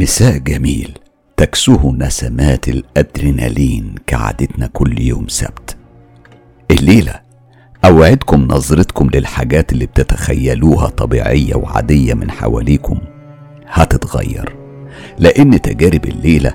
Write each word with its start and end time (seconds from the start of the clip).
مساء 0.00 0.38
جميل. 0.38 0.98
تكسوه 1.36 1.94
نسمات 1.98 2.68
الأدرينالين 2.68 3.94
كعادتنا 4.06 4.66
كل 4.66 5.00
يوم 5.00 5.28
سبت. 5.28 5.76
الليلة 6.70 7.20
أوعدكم 7.84 8.40
نظرتكم 8.42 9.10
للحاجات 9.14 9.72
اللي 9.72 9.86
بتتخيلوها 9.86 10.86
طبيعية 10.88 11.54
وعادية 11.54 12.14
من 12.14 12.30
حواليكم 12.30 12.98
هتتغير 13.68 14.56
لأن 15.18 15.60
تجارب 15.60 16.04
الليلة 16.04 16.52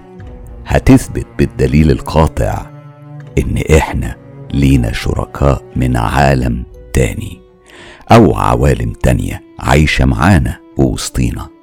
هتثبت 0.65 1.27
بالدليل 1.37 1.91
القاطع 1.91 2.65
إن 3.37 3.57
إحنا 3.77 4.15
لينا 4.53 4.91
شركاء 4.91 5.63
من 5.75 5.97
عالم 5.97 6.65
تاني 6.93 7.41
أو 8.11 8.35
عوالم 8.35 8.93
تانية 8.93 9.41
عايشة 9.59 10.05
معانا 10.05 10.59
ووسطينا. 10.77 11.54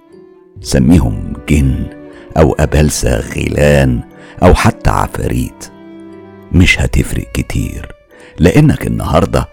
سميهم 0.62 1.32
جن 1.48 1.86
أو 2.36 2.52
أبلسة 2.52 3.16
غيلان 3.20 4.00
أو 4.42 4.54
حتى 4.54 4.90
عفاريت. 4.90 5.68
مش 6.52 6.80
هتفرق 6.80 7.32
كتير 7.34 7.88
لأنك 8.38 8.86
النهاردة 8.86 9.48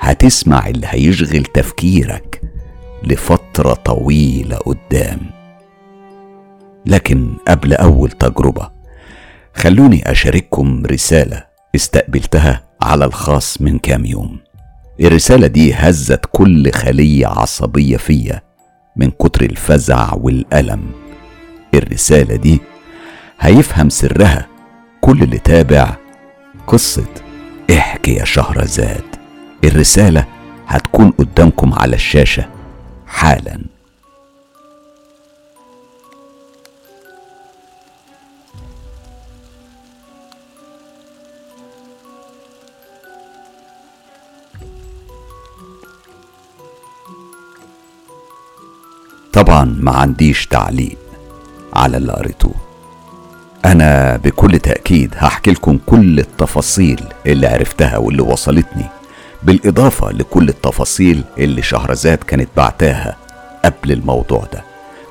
هتسمع 0.00 0.66
اللي 0.68 0.86
هيشغل 0.90 1.44
تفكيرك 1.44 2.40
لفترة 3.04 3.74
طويلة 3.74 4.56
قدام. 4.56 5.20
لكن 6.86 7.34
قبل 7.48 7.74
أول 7.74 8.10
تجربة 8.10 8.70
خلوني 9.54 10.10
أشارككم 10.10 10.82
رسالة 10.86 11.44
استقبلتها 11.74 12.62
على 12.82 13.04
الخاص 13.04 13.60
من 13.62 13.78
كام 13.78 14.04
يوم. 14.04 14.38
الرسالة 15.00 15.46
دي 15.46 15.74
هزت 15.74 16.20
كل 16.32 16.70
خلية 16.72 17.26
عصبية 17.26 17.96
فيا 17.96 18.42
من 19.00 19.10
كتر 19.10 19.44
الفزع 19.44 20.12
والألم. 20.14 20.82
الرسالة 21.74 22.36
دي 22.36 22.60
هيفهم 23.40 23.88
سرها 23.88 24.46
كل 25.00 25.22
اللي 25.22 25.38
تابع 25.38 25.96
قصة 26.66 27.08
احكي 27.70 28.14
يا 28.14 28.24
شهرزاد. 28.24 29.04
الرسالة 29.64 30.24
هتكون 30.66 31.10
قدامكم 31.10 31.74
على 31.74 31.96
الشاشة 31.96 32.48
حالا. 33.06 33.60
طبعا 49.32 49.76
ما 49.80 49.90
عنديش 49.92 50.46
تعليق 50.46 50.96
على 51.72 51.96
اللي 51.96 52.12
قريتوه. 52.12 52.54
أنا 53.64 54.16
بكل 54.16 54.58
تأكيد 54.58 55.14
هحكي 55.16 55.50
لكم 55.50 55.78
كل 55.86 56.18
التفاصيل 56.18 57.00
اللي 57.26 57.46
عرفتها 57.46 57.96
واللي 57.98 58.22
وصلتني 58.22 58.86
بالإضافة 59.42 60.10
لكل 60.12 60.48
التفاصيل 60.48 61.24
اللي 61.38 61.62
شهرزاد 61.62 62.18
كانت 62.18 62.48
بعتاها 62.56 63.16
قبل 63.64 63.92
الموضوع 63.92 64.44
ده. 64.52 64.64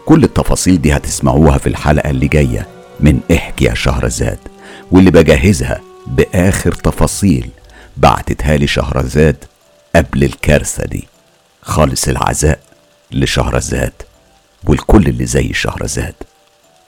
كل 0.05 0.23
التفاصيل 0.23 0.81
دي 0.81 0.95
هتسمعوها 0.95 1.57
في 1.57 1.67
الحلقة 1.67 2.09
اللي 2.09 2.27
جاية 2.27 2.67
من 2.99 3.19
احكي 3.31 3.65
يا 3.65 3.73
شهرزاد 3.73 4.39
واللي 4.91 5.11
بجهزها 5.11 5.81
بآخر 6.07 6.71
تفاصيل 6.71 7.49
بعتتها 7.97 8.57
لي 8.57 8.67
شهرزاد 8.67 9.35
قبل 9.95 10.23
الكارثة 10.23 10.85
دي. 10.85 11.07
خالص 11.61 12.07
العزاء 12.07 12.59
لشهرزاد. 13.11 13.93
والكل 14.67 15.07
اللي 15.07 15.25
زي 15.25 15.53
شهرزاد 15.53 16.15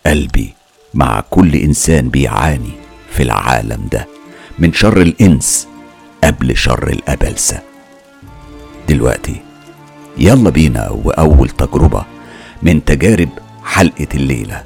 قلبي 0.05 0.53
مع 0.93 1.23
كل 1.29 1.55
إنسان 1.55 2.09
بيعاني 2.09 2.71
في 3.11 3.23
العالم 3.23 3.87
ده 3.91 4.07
من 4.59 4.73
شر 4.73 5.01
الإنس 5.01 5.67
قبل 6.23 6.57
شر 6.57 6.87
الأبلسة. 6.87 7.61
دلوقتي 8.89 9.35
يلا 10.17 10.49
بينا 10.49 10.89
وأول 10.89 11.49
تجربة 11.49 12.05
من 12.63 12.85
تجارب 12.85 13.29
حلقة 13.65 14.07
الليلة. 14.15 14.63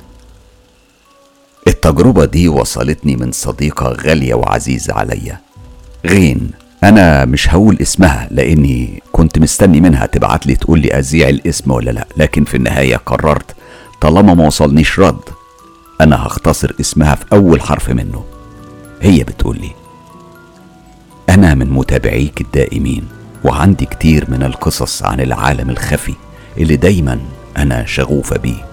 التجربة 1.67 2.25
دي 2.25 2.47
وصلتني 2.47 3.15
من 3.15 3.31
صديقة 3.31 3.87
غالية 3.87 4.33
وعزيزة 4.33 4.93
عليا 4.93 5.39
غين. 6.05 6.51
أنا 6.85 7.25
مش 7.25 7.49
هقول 7.49 7.77
اسمها 7.81 8.27
لأني 8.31 9.03
كنت 9.11 9.39
مستني 9.39 9.81
منها 9.81 10.05
تبعت 10.05 10.47
لي 10.47 10.55
تقول 10.55 10.79
لي 10.79 10.93
أذيع 10.99 11.29
الاسم 11.29 11.71
ولا 11.71 11.91
لأ 11.91 12.07
لكن 12.17 12.43
في 12.43 12.57
النهاية 12.57 12.95
قررت 12.95 13.55
طالما 14.01 14.33
ما 14.33 14.47
وصلنيش 14.47 14.99
رد 14.99 15.19
أنا 16.01 16.25
هختصر 16.27 16.73
اسمها 16.79 17.15
في 17.15 17.25
أول 17.33 17.61
حرف 17.61 17.89
منه. 17.89 18.23
هي 19.01 19.23
بتقول 19.23 19.57
لي 19.57 19.71
أنا 21.29 21.55
من 21.55 21.69
متابعيك 21.69 22.41
الدائمين 22.41 23.03
وعندي 23.43 23.85
كتير 23.85 24.25
من 24.31 24.43
القصص 24.43 25.03
عن 25.03 25.19
العالم 25.19 25.69
الخفي 25.69 26.13
اللي 26.57 26.75
دايما 26.75 27.19
أنا 27.57 27.85
شغوفه 27.85 28.37
بيه 28.37 28.65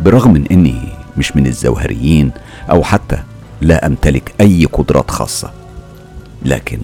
برغم 0.00 0.32
من 0.32 0.46
إني 0.52 0.80
مش 1.16 1.36
من 1.36 1.46
الزوهريين 1.46 2.30
أو 2.70 2.82
حتى 2.82 3.18
لا 3.60 3.86
أمتلك 3.86 4.34
أي 4.40 4.64
قدرات 4.64 5.10
خاصة. 5.10 5.50
لكن 6.42 6.78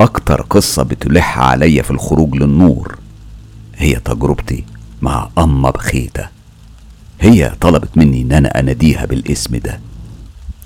أكتر 0.00 0.42
قصة 0.42 0.82
بتلح 0.82 1.38
عليا 1.38 1.82
في 1.82 1.90
الخروج 1.90 2.36
للنور 2.36 2.98
هي 3.76 3.94
تجربتي 3.94 4.64
مع 5.02 5.28
أما 5.38 5.70
بخيتة. 5.70 6.28
هي 7.20 7.52
طلبت 7.60 7.88
مني 7.96 8.22
إن 8.22 8.32
أنا 8.32 8.60
أناديها 8.60 9.04
بالاسم 9.06 9.56
ده. 9.56 9.80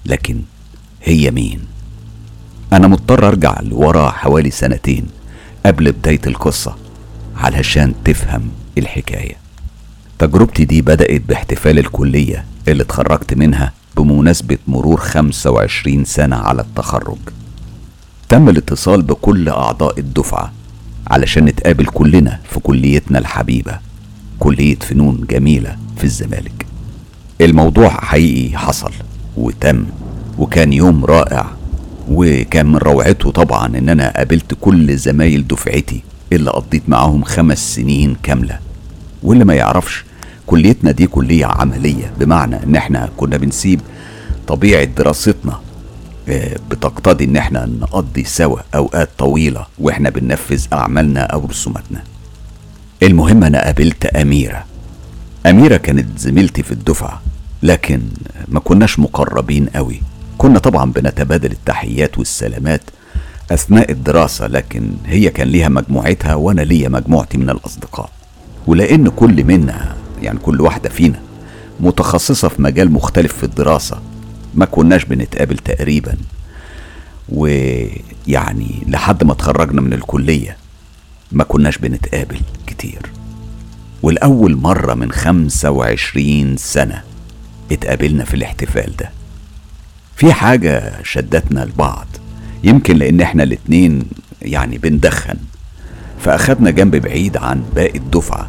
لكن 0.06 0.41
هي 1.03 1.31
مين؟ 1.31 1.61
أنا 2.72 2.89
مضطر 2.89 3.28
أرجع 3.28 3.61
لورا 3.61 4.11
حوالي 4.11 4.50
سنتين 4.50 5.06
قبل 5.66 5.93
بداية 5.93 6.21
القصة 6.27 6.77
علشان 7.37 7.95
تفهم 8.05 8.50
الحكاية. 8.78 9.37
تجربتي 10.19 10.65
دي 10.65 10.83
بدأت 10.83 11.21
باحتفال 11.21 11.78
الكلية 11.78 12.45
اللي 12.69 12.83
اتخرجت 12.83 13.34
منها 13.34 13.72
بمناسبة 13.97 14.59
مرور 14.69 15.00
25 15.00 16.05
سنة 16.05 16.37
على 16.37 16.62
التخرج. 16.62 17.19
تم 18.28 18.49
الاتصال 18.49 19.03
بكل 19.03 19.49
أعضاء 19.49 19.99
الدفعة 20.00 20.53
علشان 21.06 21.44
نتقابل 21.44 21.87
كلنا 21.87 22.41
في 22.50 22.61
كليتنا 22.61 23.19
الحبيبة 23.19 23.78
كلية 24.39 24.75
فنون 24.78 25.25
جميلة 25.31 25.77
في 25.97 26.05
الزمالك. 26.05 26.66
الموضوع 27.41 27.89
حقيقي 27.89 28.59
حصل 28.59 28.91
وتم 29.37 29.87
وكان 30.39 30.72
يوم 30.72 31.05
رائع 31.05 31.47
وكان 32.11 32.66
من 32.66 32.77
روعته 32.77 33.31
طبعا 33.31 33.66
إن 33.78 33.89
أنا 33.89 34.12
قابلت 34.16 34.55
كل 34.60 34.97
زمايل 34.97 35.47
دفعتي 35.49 36.03
اللي 36.33 36.50
قضيت 36.50 36.83
معاهم 36.89 37.22
خمس 37.25 37.75
سنين 37.75 38.16
كاملة. 38.22 38.59
واللي 39.22 39.45
ما 39.45 39.55
يعرفش 39.55 40.05
كليتنا 40.47 40.91
دي 40.91 41.06
كلية 41.06 41.47
عملية 41.47 42.12
بمعنى 42.21 42.62
إن 42.65 42.77
إحنا 42.77 43.09
كنا 43.16 43.37
بنسيب 43.37 43.81
طبيعة 44.47 44.84
دراستنا 44.84 45.60
بتقتضي 46.71 47.25
إن 47.25 47.37
إحنا 47.37 47.66
نقضي 47.66 48.25
سوا 48.25 48.61
أوقات 48.75 49.09
طويلة 49.19 49.66
وإحنا 49.78 50.11
بننفذ 50.11 50.65
أعمالنا 50.72 51.21
أو 51.21 51.47
رسوماتنا. 51.47 52.03
المهم 53.03 53.44
أنا 53.44 53.65
قابلت 53.65 54.06
أميرة. 54.06 54.65
أميرة 55.47 55.77
كانت 55.77 56.19
زميلتي 56.19 56.62
في 56.62 56.72
الدفعة 56.72 57.22
لكن 57.63 58.01
ما 58.48 58.60
كناش 58.60 58.98
مقربين 58.98 59.66
قوي. 59.66 60.01
كنا 60.39 60.59
طبعا 60.59 60.92
بنتبادل 60.92 61.53
التحيات 61.53 62.19
والسلامات 62.19 62.83
أثناء 63.51 63.91
الدراسة 63.92 64.47
لكن 64.47 64.91
هي 65.07 65.30
كان 65.30 65.48
ليها 65.48 65.69
مجموعتها 65.69 66.34
وأنا 66.34 66.60
ليا 66.63 66.89
مجموعتي 66.89 67.39
من 67.39 67.51
الأصدقاء. 67.51 68.10
ولأن 68.66 69.09
كل 69.09 69.45
منا 69.45 69.97
يعني 70.22 70.39
كل 70.39 70.60
واحدة 70.60 70.89
فينا 70.89 71.21
متخصصة 71.80 72.48
في 72.48 72.63
مجال 72.63 72.92
مختلف 72.92 73.33
في 73.33 73.45
الدراسة 73.45 74.01
ما 74.59 74.65
كناش 74.65 75.05
بنتقابل 75.05 75.59
تقريبا. 75.59 76.16
ويعني 77.28 78.83
لحد 78.87 79.25
ما 79.25 79.33
اتخرجنا 79.33 79.81
من 79.81 79.93
الكلية 79.93 80.57
ما 81.33 81.45
كناش 81.45 81.78
بنتقابل 81.78 82.41
كتير. 82.66 83.03
والأول 84.03 84.57
مرة 84.57 84.95
من 84.95 85.13
خمسة 85.13 85.71
وعشرين 85.71 86.57
سنة 86.57 87.03
اتقابلنا 87.72 88.25
في 88.25 88.34
الاحتفال 88.34 88.97
ده. 88.97 89.10
في 90.16 90.33
حاجة 90.33 91.03
شدتنا 91.03 91.61
لبعض. 91.61 92.07
يمكن 92.65 92.97
لأن 92.97 93.21
إحنا 93.21 93.43
الاتنين 93.43 94.03
يعني 94.43 94.78
بندخن. 94.78 95.37
فأخدنا 96.21 96.71
جنب 96.71 96.97
بعيد 96.97 97.37
عن 97.37 97.63
باقي 97.75 97.99
الدفعة. 97.99 98.49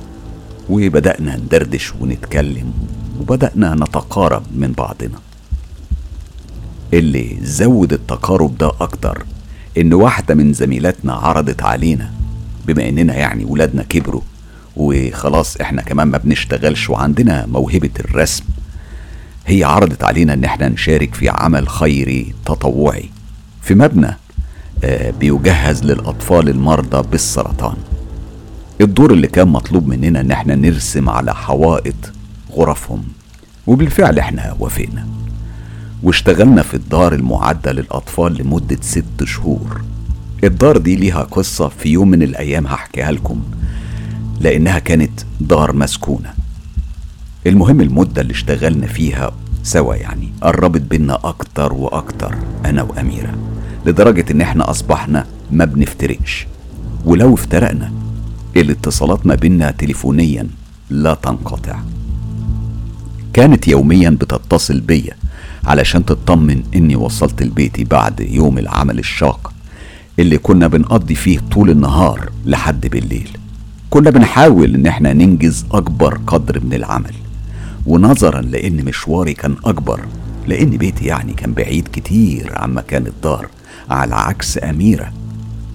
وبدأنا 0.70 1.36
ندردش 1.38 1.94
ونتكلم. 2.00 2.74
وبدأنا 3.20 3.76
نتقارب 3.76 4.44
من 4.56 4.72
بعضنا. 4.72 5.20
اللي 6.94 7.38
زود 7.42 7.94
التقارب 7.94 8.58
ده 8.58 8.72
أكتر 8.82 9.26
إن 9.78 9.94
واحدة 9.94 10.36
من 10.36 10.54
زميلاتنا 10.54 11.14
عرضت 11.14 11.64
علينا 11.64 12.12
بما 12.68 12.90
إننا 12.90 13.16
يعني 13.16 13.46
ولادنا 13.46 13.84
كبروا 13.84 14.22
وخلاص 14.76 15.58
إحنا 15.58 15.82
كمان 15.82 16.08
ما 16.08 16.18
بنشتغلش 16.18 16.90
وعندنا 16.90 17.46
موهبة 17.46 17.90
الرسم. 18.00 18.44
هي 19.48 19.64
عرضت 19.64 20.04
علينا 20.04 20.34
إن 20.34 20.44
إحنا 20.44 20.70
نشارك 20.70 21.16
في 21.16 21.30
عمل 21.30 21.70
خيري 21.70 22.34
تطوعي 22.46 23.10
في 23.62 23.76
مبنى 23.76 24.18
آه، 24.84 25.12
بيجهز 25.12 25.84
للأطفال 25.84 26.50
المرضى 26.50 27.08
بالسرطان. 27.12 27.76
الدور 28.82 29.14
اللي 29.14 29.28
كان 29.28 29.48
مطلوب 29.48 29.88
مننا 29.88 30.20
إن 30.22 30.32
إحنا 30.32 30.56
نرسم 30.56 31.10
على 31.10 31.36
حوائط 31.36 31.96
غرفهم 32.52 33.04
وبالفعل 33.68 34.20
إحنا 34.20 34.56
وافقنا. 34.60 35.08
واشتغلنا 36.04 36.62
في 36.62 36.74
الدار 36.74 37.14
المعدة 37.14 37.72
للأطفال 37.72 38.34
لمدة 38.42 38.78
ست 38.82 39.24
شهور. 39.24 39.82
الدار 40.44 40.78
دي 40.78 40.96
ليها 40.96 41.24
قصة 41.24 41.68
في 41.68 41.90
يوم 41.90 42.08
من 42.10 42.24
الأيام 42.24 42.68
هحكيها 42.68 43.12
لكم 43.12 43.42
لأنها 44.40 44.80
كانت 44.80 45.20
دار 45.42 45.76
مسكونة. 45.76 46.34
المهم 47.48 47.82
المدة 47.82 48.22
اللي 48.22 48.32
اشتغلنا 48.34 48.88
فيها 48.88 49.32
سوا 49.64 49.96
يعني 49.96 50.30
قربت 50.42 50.82
بينا 50.82 51.20
أكتر 51.24 51.74
وأكتر 51.74 52.36
أنا 52.66 52.84
وأميرة 52.84 53.34
لدرجة 53.86 54.26
إن 54.32 54.42
إحنا 54.42 54.70
أصبحنا 54.70 55.26
ما 55.52 55.66
بنفترقش. 55.66 56.48
ولو 57.06 57.34
افترقنا 57.34 57.92
الاتصالات 58.58 59.26
ما 59.28 59.36
بينا 59.36 59.72
تليفونيا 59.72 60.48
لا 60.90 61.14
تنقطع. 61.14 61.80
كانت 63.34 63.68
يوميا 63.68 64.10
بتتصل 64.10 64.80
بيا 64.80 65.14
علشان 65.66 66.06
تطمن 66.06 66.64
إني 66.76 66.96
وصلت 66.96 67.44
لبيتي 67.44 67.84
بعد 67.84 68.20
يوم 68.20 68.58
العمل 68.58 69.00
الشاق 69.00 69.54
اللي 70.20 70.38
كنا 70.38 70.68
بنقضي 70.68 71.16
فيه 71.16 71.40
طول 71.52 71.70
النهار 71.70 72.30
لحد 72.46 72.88
بالليل. 72.88 73.30
كنا 73.90 74.10
بنحاول 74.10 74.76
إن 74.76 74.88
إحنا 74.88 75.14
ننجز 75.14 75.66
أكبر 75.72 76.20
قدر 76.28 76.60
من 76.64 76.74
العمل. 76.74 77.14
ونظرا 77.86 78.42
لأن 78.42 78.86
مشواري 78.86 79.34
كان 79.34 79.56
أكبر 79.66 80.02
لأن 80.48 80.70
بيتي 80.70 81.06
يعني 81.06 81.34
كان 81.34 81.54
بعيد 81.54 81.88
كتير 81.94 82.52
عن 82.56 82.74
مكان 82.74 83.08
الدار 83.08 83.48
على 83.90 84.16
عكس 84.16 84.64
أميرة 84.64 85.14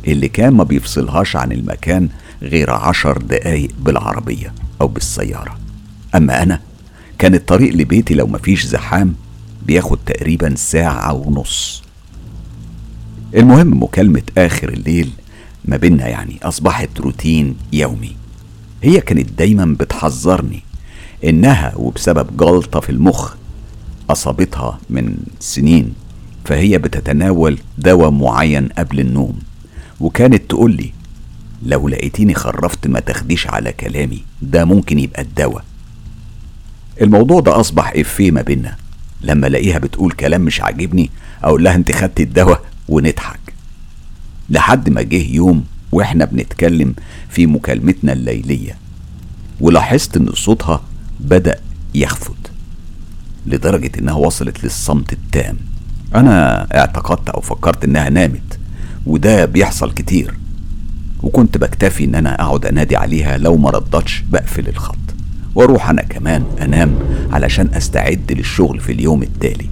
اللي 0.07 0.29
كان 0.29 0.53
ما 0.53 0.65
بيفصلهاش 0.65 1.37
عن 1.37 1.53
المكان 1.53 2.09
غير 2.43 2.71
عشر 2.71 3.19
دقايق 3.19 3.71
بالعربية 3.81 4.53
أو 4.81 4.89
بالسيارة. 4.89 5.59
أما 6.15 6.43
أنا 6.43 6.61
كان 7.19 7.35
الطريق 7.35 7.75
لبيتي 7.75 8.15
لو 8.15 8.27
مفيش 8.27 8.67
زحام 8.67 9.15
بياخد 9.67 9.99
تقريبا 10.07 10.55
ساعة 10.55 11.13
ونص. 11.13 11.83
المهم 13.35 13.83
مكالمة 13.83 14.23
آخر 14.39 14.69
الليل 14.69 15.11
ما 15.65 15.77
بينا 15.77 16.09
يعني 16.09 16.39
أصبحت 16.43 17.01
روتين 17.01 17.57
يومي. 17.73 18.17
هي 18.83 19.01
كانت 19.01 19.33
دايما 19.33 19.77
بتحذرني 19.81 20.63
إنها 21.25 21.73
وبسبب 21.77 22.37
جلطة 22.37 22.81
في 22.81 22.91
المخ 22.91 23.35
أصابتها 24.11 24.79
من 24.91 25.17
سنين 25.41 25.95
فهي 26.45 26.79
بتتناول 26.79 27.59
دواء 27.79 28.11
معين 28.11 28.69
قبل 28.69 29.01
النوم 29.01 29.39
وكانت 30.01 30.51
تقول 30.51 30.77
لي 30.77 30.93
لو 31.63 31.89
لقيتيني 31.89 32.35
خرفت 32.35 32.87
ما 32.87 33.01
تاخديش 33.01 33.47
على 33.47 33.73
كلامي 33.73 34.25
ده 34.43 34.65
ممكن 34.65 34.99
يبقى 34.99 35.23
الدواء. 35.23 35.65
الموضوع 37.01 37.41
ده 37.41 37.61
أصبح 37.61 37.93
إفيه 37.97 38.31
ما 38.31 38.43
بينا 38.43 38.77
لما 39.25 39.47
الاقيها 39.47 39.79
بتقول 39.79 40.13
كلام 40.13 40.41
مش 40.41 40.61
عاجبني 40.61 41.11
أقول 41.43 41.65
لها 41.65 41.75
انت 41.75 41.93
خدت 41.93 42.21
الدواء 42.21 42.63
ونضحك. 42.89 43.41
لحد 44.51 44.89
ما 44.89 45.03
جه 45.03 45.23
يوم 45.35 45.65
وإحنا 45.93 46.25
بنتكلم 46.25 46.95
في 47.29 47.47
مكالمتنا 47.47 48.13
الليلية 48.13 48.77
ولاحظت 49.61 50.17
ان 50.17 50.33
صوتها 50.35 50.83
بدأ 51.21 51.61
يخفت 51.95 52.51
لدرجة 53.47 53.91
انها 53.99 54.15
وصلت 54.15 54.65
للصمت 54.65 55.13
التام. 55.13 55.57
أنا 56.15 56.67
اعتقدت 56.79 57.29
أو 57.31 57.41
فكرت 57.41 57.85
انها 57.85 58.11
نامت 58.11 58.59
وده 59.07 59.45
بيحصل 59.45 59.93
كتير 59.93 60.35
وكنت 61.23 61.59
بكتفي 61.59 62.05
ان 62.05 62.15
أنا 62.15 62.35
اقعد 62.43 62.67
انادي 62.67 62.97
عليها 62.97 63.39
لو 63.39 63.57
ما 63.57 63.71
ردتش 63.71 64.25
بقفل 64.31 64.69
الخط. 64.69 64.97
وأروح 65.55 65.91
أنا 65.91 66.03
كمان 66.03 66.45
أنام 66.63 66.95
علشان 67.33 67.69
أستعد 67.75 68.33
للشغل 68.33 68.81
في 68.81 68.93
اليوم 68.93 69.23
التالي. 69.23 69.67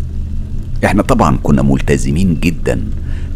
إحنا 0.85 1.03
طبعا 1.03 1.39
كنا 1.43 1.63
ملتزمين 1.63 2.41
جدا 2.41 2.81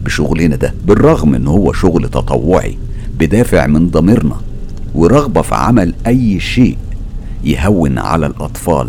بشغلنا 0.05 0.57
ده 0.57 0.75
بالرغم 0.87 1.35
إن 1.35 1.47
هو 1.47 1.73
شغل 1.73 2.09
تطوعي 2.09 2.79
بدافع 3.19 3.67
من 3.67 3.89
ضميرنا 3.89 4.37
ورغبة 4.95 5.43
في 5.43 5.55
عمل 5.55 5.95
أي 6.07 6.41
شيء 6.41 6.77
يهون 7.45 7.99
على 7.99 8.27
الأطفال 8.27 8.89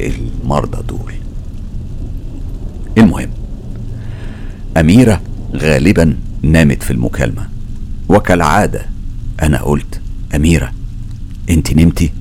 المرضى 0.00 0.78
دول. 0.88 1.12
المهم 2.98 3.30
أميرة 4.76 5.20
غالبا 5.56 6.16
نامت 6.42 6.82
في 6.82 6.90
المكالمة 6.90 7.48
وكالعادة 8.08 8.86
أنا 9.42 9.62
قلت 9.62 10.00
أميرة 10.34 10.72
أنت 11.50 11.72
نمتي؟ 11.76 12.12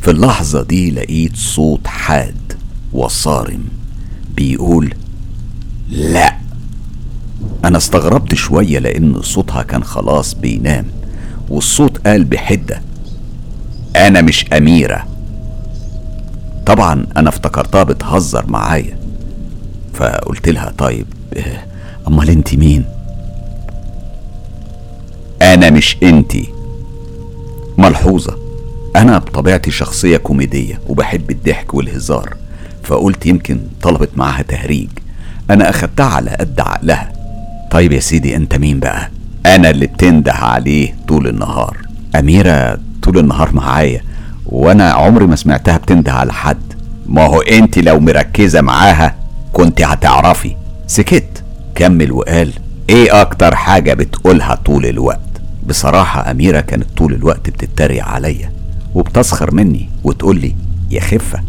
في 0.00 0.10
اللحظة 0.10 0.62
دي 0.62 0.90
لقيت 0.90 1.36
صوت 1.36 1.86
حاد 1.86 2.52
وصارم 2.92 3.64
بيقول 4.36 4.94
لا. 5.90 6.36
أنا 7.64 7.76
استغربت 7.78 8.34
شوية 8.34 8.78
لأن 8.78 9.22
صوتها 9.22 9.62
كان 9.62 9.84
خلاص 9.84 10.34
بينام 10.34 10.84
والصوت 11.48 11.98
قال 12.06 12.24
بحدة 12.24 12.82
أنا 13.96 14.20
مش 14.20 14.44
أميرة. 14.52 15.06
طبعا 16.66 17.06
أنا 17.16 17.28
افتكرتها 17.28 17.82
بتهزر 17.82 18.46
معايا 18.46 18.98
فقلت 19.94 20.48
لها 20.48 20.72
طيب 20.78 21.06
أمال 22.08 22.30
أنت 22.30 22.54
مين؟ 22.54 22.84
أنا 25.42 25.70
مش 25.70 25.96
أنتي. 26.02 26.48
ملحوظة. 27.78 28.38
أنا 28.96 29.18
بطبيعتي 29.18 29.70
شخصية 29.70 30.16
كوميدية 30.16 30.80
وبحب 30.88 31.30
الضحك 31.30 31.74
والهزار 31.74 32.36
فقلت 32.82 33.26
يمكن 33.26 33.60
طلبت 33.82 34.10
معاها 34.16 34.42
تهريج. 34.42 34.88
أنا 35.50 35.70
أخدتها 35.70 36.06
على 36.06 36.30
قد 36.30 36.60
عقلها. 36.60 37.12
طيب 37.70 37.92
يا 37.92 38.00
سيدي 38.00 38.36
أنت 38.36 38.54
مين 38.54 38.80
بقى؟ 38.80 39.10
أنا 39.46 39.70
اللي 39.70 39.86
بتنده 39.86 40.32
عليه 40.32 40.94
طول 41.08 41.26
النهار. 41.26 41.76
أميرة 42.18 42.78
طول 43.02 43.18
النهار 43.18 43.52
معايا 43.54 44.00
وأنا 44.46 44.90
عمري 44.90 45.26
ما 45.26 45.36
سمعتها 45.36 45.76
بتنده 45.76 46.12
على 46.12 46.32
حد. 46.32 46.72
ما 47.06 47.26
هو 47.26 47.40
أنت 47.40 47.78
لو 47.78 48.00
مركزة 48.00 48.60
معاها 48.60 49.14
كنت 49.52 49.82
هتعرفي. 49.82 50.56
سكت. 50.86 51.42
كمل 51.74 52.12
وقال 52.12 52.52
إيه 52.88 53.20
أكتر 53.20 53.54
حاجة 53.56 53.94
بتقولها 53.94 54.54
طول 54.54 54.86
الوقت؟ 54.86 55.20
بصراحة 55.66 56.30
أميرة 56.30 56.60
كانت 56.60 56.86
طول 56.96 57.14
الوقت 57.14 57.50
بتتريق 57.50 58.04
عليا. 58.04 58.52
وبتسخر 58.94 59.54
مني 59.54 59.88
وتقول 60.04 60.40
لي 60.40 60.54
يا 60.90 61.00
خفة 61.00 61.40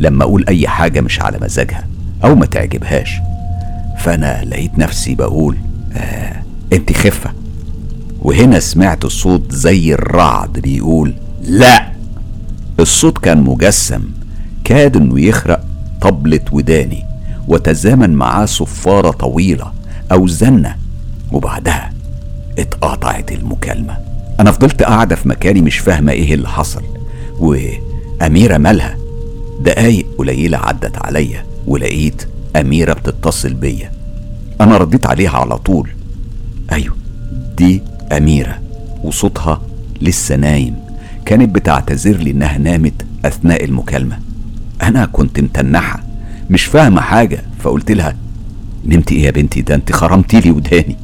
لما 0.00 0.24
أقول 0.24 0.44
أي 0.48 0.68
حاجة 0.68 1.00
مش 1.00 1.20
على 1.22 1.38
مزاجها 1.42 1.86
أو 2.24 2.34
ما 2.34 2.46
تعجبهاش. 2.46 3.10
فأنا 3.98 4.44
لقيت 4.44 4.78
نفسي 4.78 5.14
بقول 5.14 5.56
آه 5.96 6.42
أنت 6.72 6.92
خفة. 6.92 7.32
وهنا 8.22 8.60
سمعت 8.60 9.04
الصوت 9.04 9.52
زي 9.52 9.94
الرعد 9.94 10.52
بيقول 10.52 11.14
لا. 11.42 11.88
الصوت 12.80 13.18
كان 13.18 13.42
مجسم 13.42 14.02
كاد 14.64 14.96
إنه 14.96 15.20
يخرق 15.20 15.64
طبلة 16.00 16.40
وداني 16.52 17.04
وتزامن 17.48 18.10
معاه 18.10 18.44
صفارة 18.44 19.10
طويلة 19.10 19.72
أو 20.12 20.26
زنة 20.26 20.76
وبعدها 21.32 21.90
اتقطعت 22.58 23.32
المكالمة. 23.32 23.96
أنا 24.40 24.50
فضلت 24.52 24.82
قاعدة 24.82 25.16
في 25.16 25.28
مكاني 25.28 25.60
مش 25.60 25.78
فاهمة 25.78 26.12
إيه 26.12 26.34
اللي 26.34 26.48
حصل. 26.48 26.82
وأميرة 27.38 28.58
مالها 28.58 28.96
دقايق 29.60 30.06
قليلة 30.18 30.58
عدت 30.58 30.96
عليا 31.06 31.44
ولقيت 31.66 32.28
أميرة 32.56 32.92
بتتصل 32.92 33.54
بيا. 33.54 33.92
أنا 34.60 34.76
رديت 34.76 35.06
عليها 35.06 35.30
على 35.38 35.58
طول. 35.58 35.90
أيوة 36.72 36.96
دي 37.56 37.82
أميرة 38.12 38.58
وصوتها 39.04 39.62
لسه 40.02 40.36
نايم. 40.36 40.74
كانت 41.24 41.54
بتعتذر 41.54 42.16
لي 42.16 42.30
إنها 42.30 42.58
نامت 42.58 43.06
أثناء 43.24 43.64
المكالمة. 43.64 44.18
أنا 44.82 45.06
كنت 45.06 45.40
متنحة 45.40 46.02
مش 46.50 46.64
فاهمة 46.64 47.00
حاجة 47.00 47.42
فقلت 47.60 47.90
لها 47.90 48.16
نمتي 48.84 49.14
إيه 49.14 49.22
يا 49.22 49.30
بنتي؟ 49.30 49.60
ده 49.60 49.74
أنت 49.74 49.92
خرمتي 49.92 50.40
لي 50.40 50.50
وداني. 50.50 50.96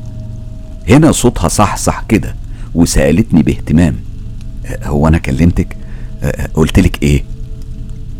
هنا 0.88 1.12
صوتها 1.12 1.48
صح 1.48 2.04
كده. 2.08 2.34
وسألتني 2.74 3.42
باهتمام. 3.42 3.96
هو 4.84 5.08
أنا 5.08 5.18
كلمتك؟ 5.18 5.76
قلت 6.54 6.78
لك 6.78 7.02
إيه؟ 7.02 7.24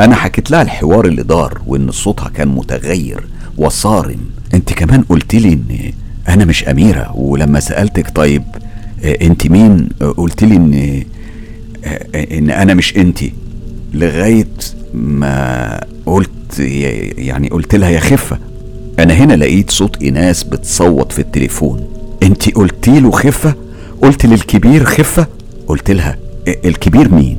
أنا 0.00 0.14
حكيت 0.14 0.50
لها 0.50 0.62
الحوار 0.62 1.06
اللي 1.06 1.22
دار 1.22 1.60
وإن 1.66 1.90
صوتها 1.90 2.28
كان 2.28 2.48
متغير 2.48 3.26
وصارم. 3.56 4.20
أنت 4.54 4.72
كمان 4.72 5.02
قلت 5.02 5.34
لي 5.34 5.52
إن 5.52 5.92
أنا 6.28 6.44
مش 6.44 6.68
أميرة. 6.68 7.12
ولما 7.16 7.60
سألتك 7.60 8.10
طيب 8.16 8.42
أنت 9.04 9.46
مين؟ 9.46 9.88
قلت 10.16 10.44
لي 10.44 10.56
إن 10.56 11.04
إن 12.14 12.50
أنا 12.50 12.74
مش 12.74 12.96
أنت. 12.96 13.18
لغاية 13.94 14.48
ما 14.94 15.80
قلت 16.06 16.58
يعني 17.18 17.48
قلت 17.48 17.74
لها 17.74 17.88
يا 17.88 18.00
خفة 18.00 18.38
أنا 18.98 19.14
هنا 19.14 19.34
لقيت 19.34 19.70
صوت 19.70 20.02
إناس 20.02 20.44
بتصوت 20.44 21.12
في 21.12 21.18
التليفون. 21.18 21.88
أنت 22.22 22.50
قلتي 22.54 23.00
له 23.00 23.10
خفة؟ 23.10 23.54
قلت 24.04 24.26
للكبير 24.26 24.84
خفة؟ 24.84 25.26
قلت 25.68 25.90
لها 25.90 26.18
الكبير 26.64 27.14
مين؟ 27.14 27.38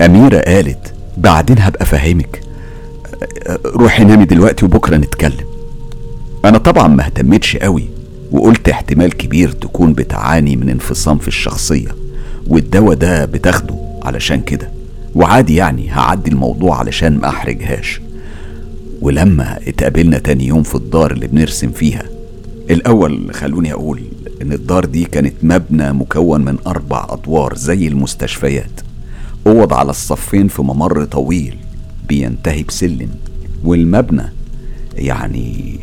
أميرة 0.00 0.40
قالت 0.40 0.92
بعدين 1.16 1.58
هبقى 1.58 1.86
فاهمك. 1.86 2.40
روحي 3.66 4.04
نامي 4.04 4.24
دلوقتي 4.24 4.64
وبكرة 4.64 4.96
نتكلم. 4.96 5.46
أنا 6.44 6.58
طبعا 6.58 6.88
ما 6.88 7.04
اهتمتش 7.04 7.56
قوي 7.56 7.88
وقلت 8.32 8.68
احتمال 8.68 9.12
كبير 9.16 9.50
تكون 9.52 9.92
بتعاني 9.92 10.56
من 10.56 10.68
انفصام 10.68 11.18
في 11.18 11.28
الشخصية 11.28 11.88
والدواء 12.46 12.94
ده 12.94 13.24
بتاخده 13.24 13.74
علشان 14.02 14.40
كده 14.40 14.68
وعادي 15.14 15.54
يعني 15.54 15.90
هعدي 15.90 16.30
الموضوع 16.30 16.78
علشان 16.78 17.18
ما 17.18 17.28
أحرجهاش. 17.28 18.00
ولما 19.00 19.58
اتقابلنا 19.68 20.18
تاني 20.18 20.46
يوم 20.46 20.62
في 20.62 20.74
الدار 20.74 21.10
اللي 21.12 21.26
بنرسم 21.26 21.70
فيها 21.70 22.02
الأول 22.70 23.34
خلوني 23.34 23.72
أقول 23.72 24.02
إن 24.42 24.52
الدار 24.52 24.84
دي 24.84 25.04
كانت 25.04 25.34
مبنى 25.42 25.92
مكون 25.92 26.44
من 26.44 26.56
أربع 26.66 27.06
أدوار 27.10 27.56
زي 27.56 27.88
المستشفيات. 27.88 28.80
أوض 29.46 29.72
على 29.72 29.90
الصفين 29.90 30.48
في 30.48 30.62
ممر 30.62 31.04
طويل 31.04 31.56
بينتهي 32.08 32.62
بسلم 32.62 33.08
والمبنى 33.64 34.22
يعني 34.94 35.78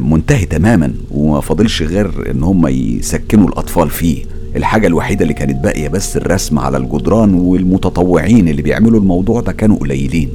منتهي 0.00 0.46
تماما 0.46 0.94
وما 1.10 1.40
فاضلش 1.40 1.82
غير 1.82 2.30
إن 2.30 2.42
هم 2.42 2.66
يسكنوا 2.66 3.48
الأطفال 3.48 3.90
فيه. 3.90 4.24
الحاجة 4.56 4.86
الوحيدة 4.86 5.22
اللي 5.22 5.34
كانت 5.34 5.64
باقية 5.64 5.88
بس 5.88 6.16
الرسم 6.16 6.58
على 6.58 6.76
الجدران 6.76 7.34
والمتطوعين 7.34 8.48
اللي 8.48 8.62
بيعملوا 8.62 9.00
الموضوع 9.00 9.40
ده 9.40 9.52
كانوا 9.52 9.76
قليلين. 9.76 10.30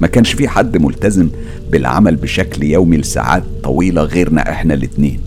ما 0.00 0.06
كانش 0.06 0.32
في 0.32 0.48
حد 0.48 0.76
ملتزم 0.76 1.28
بالعمل 1.70 2.16
بشكل 2.16 2.62
يومي 2.62 2.96
لساعات 2.96 3.42
طويلة 3.64 4.02
غيرنا 4.02 4.50
إحنا 4.50 4.74
الاتنين. 4.74 5.20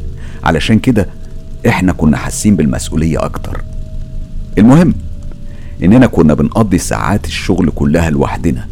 علشان 0.44 0.80
كده 0.80 1.08
إحنا 1.68 1.92
كنا 1.92 2.18
حاسين 2.18 2.56
بالمسؤولية 2.56 3.26
أكتر. 3.26 3.64
المهم 4.58 4.94
إننا 5.84 6.08
كنا 6.08 6.34
بنقضي 6.34 6.78
ساعات 6.78 7.26
الشغل 7.26 7.72
كلها 7.76 8.10
لوحدنا 8.10 8.68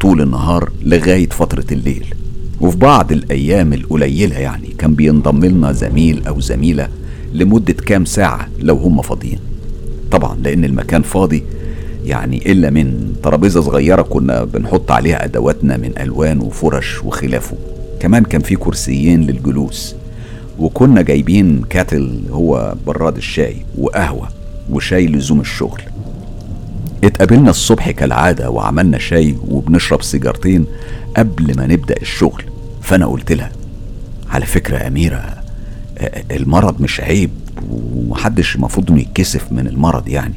طول 0.00 0.22
النهار 0.22 0.72
لغاية 0.82 1.28
فترة 1.28 1.64
الليل. 1.72 2.14
وفي 2.60 2.76
بعض 2.76 3.12
الأيام 3.12 3.72
القليلة 3.72 4.38
يعني 4.38 4.68
كان 4.78 4.94
بينضم 4.94 5.44
لنا 5.44 5.72
زميل 5.72 6.26
أو 6.26 6.40
زميلة 6.40 6.88
لمدة 7.34 7.72
كام 7.72 8.04
ساعة 8.04 8.48
لو 8.58 8.76
هم 8.76 9.02
فاضيين. 9.02 9.38
طبعا 10.10 10.36
لأن 10.36 10.64
المكان 10.64 11.02
فاضي 11.02 11.42
يعني 12.04 12.52
إلا 12.52 12.70
من 12.70 13.14
ترابيزة 13.22 13.60
صغيرة 13.60 14.02
كنا 14.02 14.44
بنحط 14.44 14.90
عليها 14.90 15.24
أدواتنا 15.24 15.76
من 15.76 15.92
ألوان 15.98 16.40
وفرش 16.40 17.04
وخلافه 17.04 17.56
كمان 18.00 18.24
كان 18.24 18.40
في 18.40 18.56
كرسيين 18.56 19.22
للجلوس. 19.22 19.94
وكنا 20.60 21.02
جايبين 21.02 21.62
كاتل 21.70 22.22
هو 22.30 22.74
براد 22.86 23.16
الشاي 23.16 23.56
وقهوة 23.78 24.28
وشاي 24.70 25.06
لزوم 25.06 25.40
الشغل. 25.40 25.82
اتقابلنا 27.04 27.50
الصبح 27.50 27.90
كالعادة 27.90 28.50
وعملنا 28.50 28.98
شاي 28.98 29.36
وبنشرب 29.48 30.02
سيجارتين 30.02 30.66
قبل 31.16 31.56
ما 31.56 31.66
نبدأ 31.66 31.94
الشغل. 32.02 32.44
فأنا 32.82 33.06
قلت 33.06 33.32
لها 33.32 33.52
على 34.30 34.46
فكرة 34.46 34.86
أميرة 34.86 35.42
المرض 36.30 36.80
مش 36.82 37.00
عيب 37.00 37.30
ومحدش 37.70 38.56
المفروض 38.56 38.90
إنه 38.90 39.00
يتكسف 39.00 39.52
من 39.52 39.66
المرض 39.66 40.08
يعني. 40.08 40.34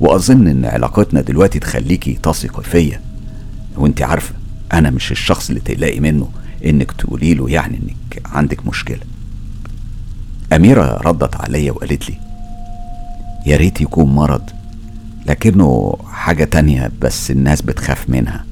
وأظن 0.00 0.48
إن 0.48 0.64
علاقتنا 0.64 1.20
دلوقتي 1.20 1.58
تخليكي 1.58 2.18
تثقي 2.22 2.62
فيا. 2.62 3.00
وانت 3.76 4.02
عارفة 4.02 4.34
أنا 4.72 4.90
مش 4.90 5.12
الشخص 5.12 5.48
اللي 5.48 5.60
تقلقي 5.60 6.00
منه 6.00 6.28
إنك 6.64 6.92
تقولي 6.92 7.34
له 7.34 7.50
يعني 7.50 7.76
إنك 7.76 8.22
عندك 8.26 8.66
مشكلة. 8.66 9.00
أميرة 10.52 10.96
ردت 10.96 11.36
عليا 11.36 11.72
وقالت 11.72 12.10
لي 12.10 12.16
يا 13.46 13.56
ريت 13.56 13.80
يكون 13.80 14.14
مرض 14.14 14.50
لكنه 15.26 15.96
حاجة 16.12 16.44
تانية 16.44 16.90
بس 17.00 17.30
الناس 17.30 17.62
بتخاف 17.62 18.10
منها. 18.10 18.44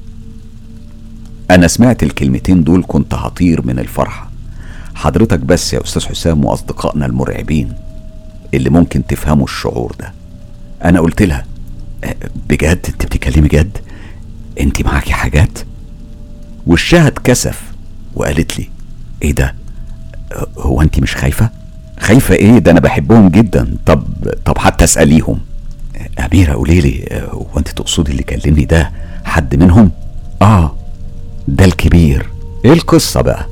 أنا 1.51 1.67
سمعت 1.67 2.03
الكلمتين 2.03 2.63
دول 2.63 2.83
كنت 2.87 3.13
هطير 3.13 3.65
من 3.67 3.79
الفرحة. 3.79 4.29
حضرتك 4.95 5.39
بس 5.39 5.73
يا 5.73 5.83
أستاذ 5.83 6.05
حسام 6.05 6.45
وأصدقائنا 6.45 7.05
المرعبين 7.05 7.73
اللي 8.53 8.69
ممكن 8.69 9.07
تفهموا 9.07 9.43
الشعور 9.45 9.95
ده. 9.99 10.13
أنا 10.83 10.99
قلت 10.99 11.21
لها 11.21 11.45
أه، 12.03 12.15
بجد؟ 12.49 12.85
أنت 12.89 13.05
بتتكلمي 13.05 13.47
جد؟ 13.47 13.77
أنت 14.59 14.81
معاكي 14.81 15.13
حاجات؟ 15.13 15.59
وشها 16.67 17.07
اتكسف 17.07 17.61
وقالت 18.15 18.59
لي 18.59 18.69
إيه 19.21 19.31
ده؟ 19.31 19.55
هو 20.57 20.81
أنت 20.81 20.99
مش 20.99 21.15
خايفة؟ 21.15 21.49
خايفة 21.99 22.35
إيه؟ 22.35 22.57
ده 22.59 22.71
أنا 22.71 22.79
بحبهم 22.79 23.29
جدا. 23.29 23.77
طب 23.85 24.03
طب 24.45 24.57
حتى 24.57 24.83
أسأليهم. 24.83 25.39
أميرة 26.19 26.53
قولي 26.53 26.81
لي 26.81 27.05
هو 27.31 27.45
أنت 27.57 27.67
تقصدي 27.67 28.11
اللي 28.11 28.23
كلمني 28.23 28.65
ده 28.65 28.91
حد 29.23 29.55
منهم؟ 29.55 29.91
آه 30.41 30.75
ده 31.47 31.65
الكبير. 31.65 32.29
إيه 32.65 32.73
القصة 32.73 33.21
بقى؟ 33.21 33.45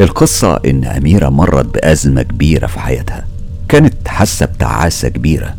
القصة 0.00 0.60
إن 0.66 0.84
أميرة 0.84 1.28
مرت 1.28 1.74
بأزمة 1.74 2.22
كبيرة 2.22 2.66
في 2.66 2.80
حياتها. 2.80 3.24
كانت 3.68 4.08
حاسة 4.08 4.46
بتعاسة 4.46 5.08
كبيرة 5.08 5.54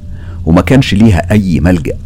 وما 0.45 0.61
كانش 0.61 0.93
ليها 0.93 1.31
أي 1.31 1.59
ملجأ 1.59 1.97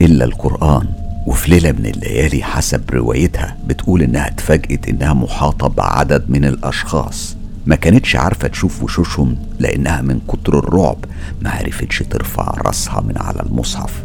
إلا 0.00 0.24
القرآن. 0.24 0.86
وفي 1.26 1.50
ليلة 1.50 1.72
من 1.72 1.86
الليالي 1.86 2.42
حسب 2.44 2.90
روايتها 2.90 3.56
بتقول 3.66 4.02
إنها 4.02 4.26
اتفاجئت 4.26 4.88
إنها 4.88 5.12
محاطة 5.14 5.68
بعدد 5.68 6.24
من 6.28 6.44
الأشخاص. 6.44 7.36
ما 7.66 7.76
كانتش 7.76 8.16
عارفة 8.16 8.48
تشوف 8.48 8.82
وشوشهم 8.82 9.36
لأنها 9.58 10.02
من 10.02 10.20
كتر 10.28 10.58
الرعب 10.58 11.04
ما 11.42 11.50
عرفتش 11.50 11.98
ترفع 12.10 12.54
راسها 12.66 13.00
من 13.00 13.18
على 13.18 13.40
المصحف. 13.40 14.04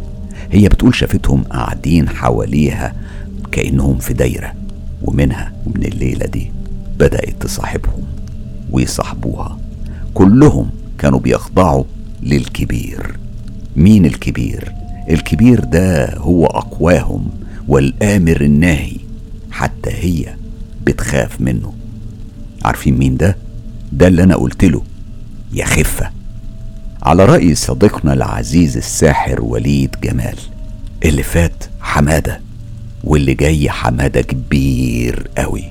هي 0.52 0.68
بتقول 0.68 0.94
شافتهم 0.94 1.42
قاعدين 1.42 2.08
حواليها 2.08 2.94
كأنهم 3.52 3.98
في 3.98 4.14
دايرة 4.14 4.52
ومنها 5.02 5.52
ومن 5.66 5.84
الليلة 5.84 6.26
دي 6.26 6.52
بدأت 6.98 7.42
تصاحبهم 7.42 8.02
ويصاحبوها. 8.70 9.58
كلهم 10.14 10.70
كانوا 10.98 11.18
بيخضعوا 11.20 11.84
للكبير. 12.22 13.18
مين 13.76 14.06
الكبير؟ 14.06 14.72
الكبير 15.10 15.64
ده 15.64 16.16
هو 16.18 16.46
أقواهم 16.46 17.28
والآمر 17.68 18.40
الناهي 18.40 18.96
حتى 19.50 19.90
هي 19.90 20.34
بتخاف 20.86 21.40
منه. 21.40 21.72
عارفين 22.64 22.98
مين 22.98 23.16
ده؟ 23.16 23.36
ده 23.92 24.06
اللي 24.06 24.22
أنا 24.22 24.36
قلت 24.36 24.64
له. 24.64 24.82
يا 25.52 25.64
خفة. 25.64 26.10
على 27.02 27.24
رأي 27.24 27.54
صديقنا 27.54 28.12
العزيز 28.12 28.76
الساحر 28.76 29.40
وليد 29.40 29.96
جمال. 30.02 30.36
اللي 31.04 31.22
فات 31.22 31.64
حمادة 31.80 32.40
واللي 33.04 33.34
جاي 33.34 33.70
حمادة 33.70 34.20
كبير 34.20 35.28
قوي. 35.38 35.64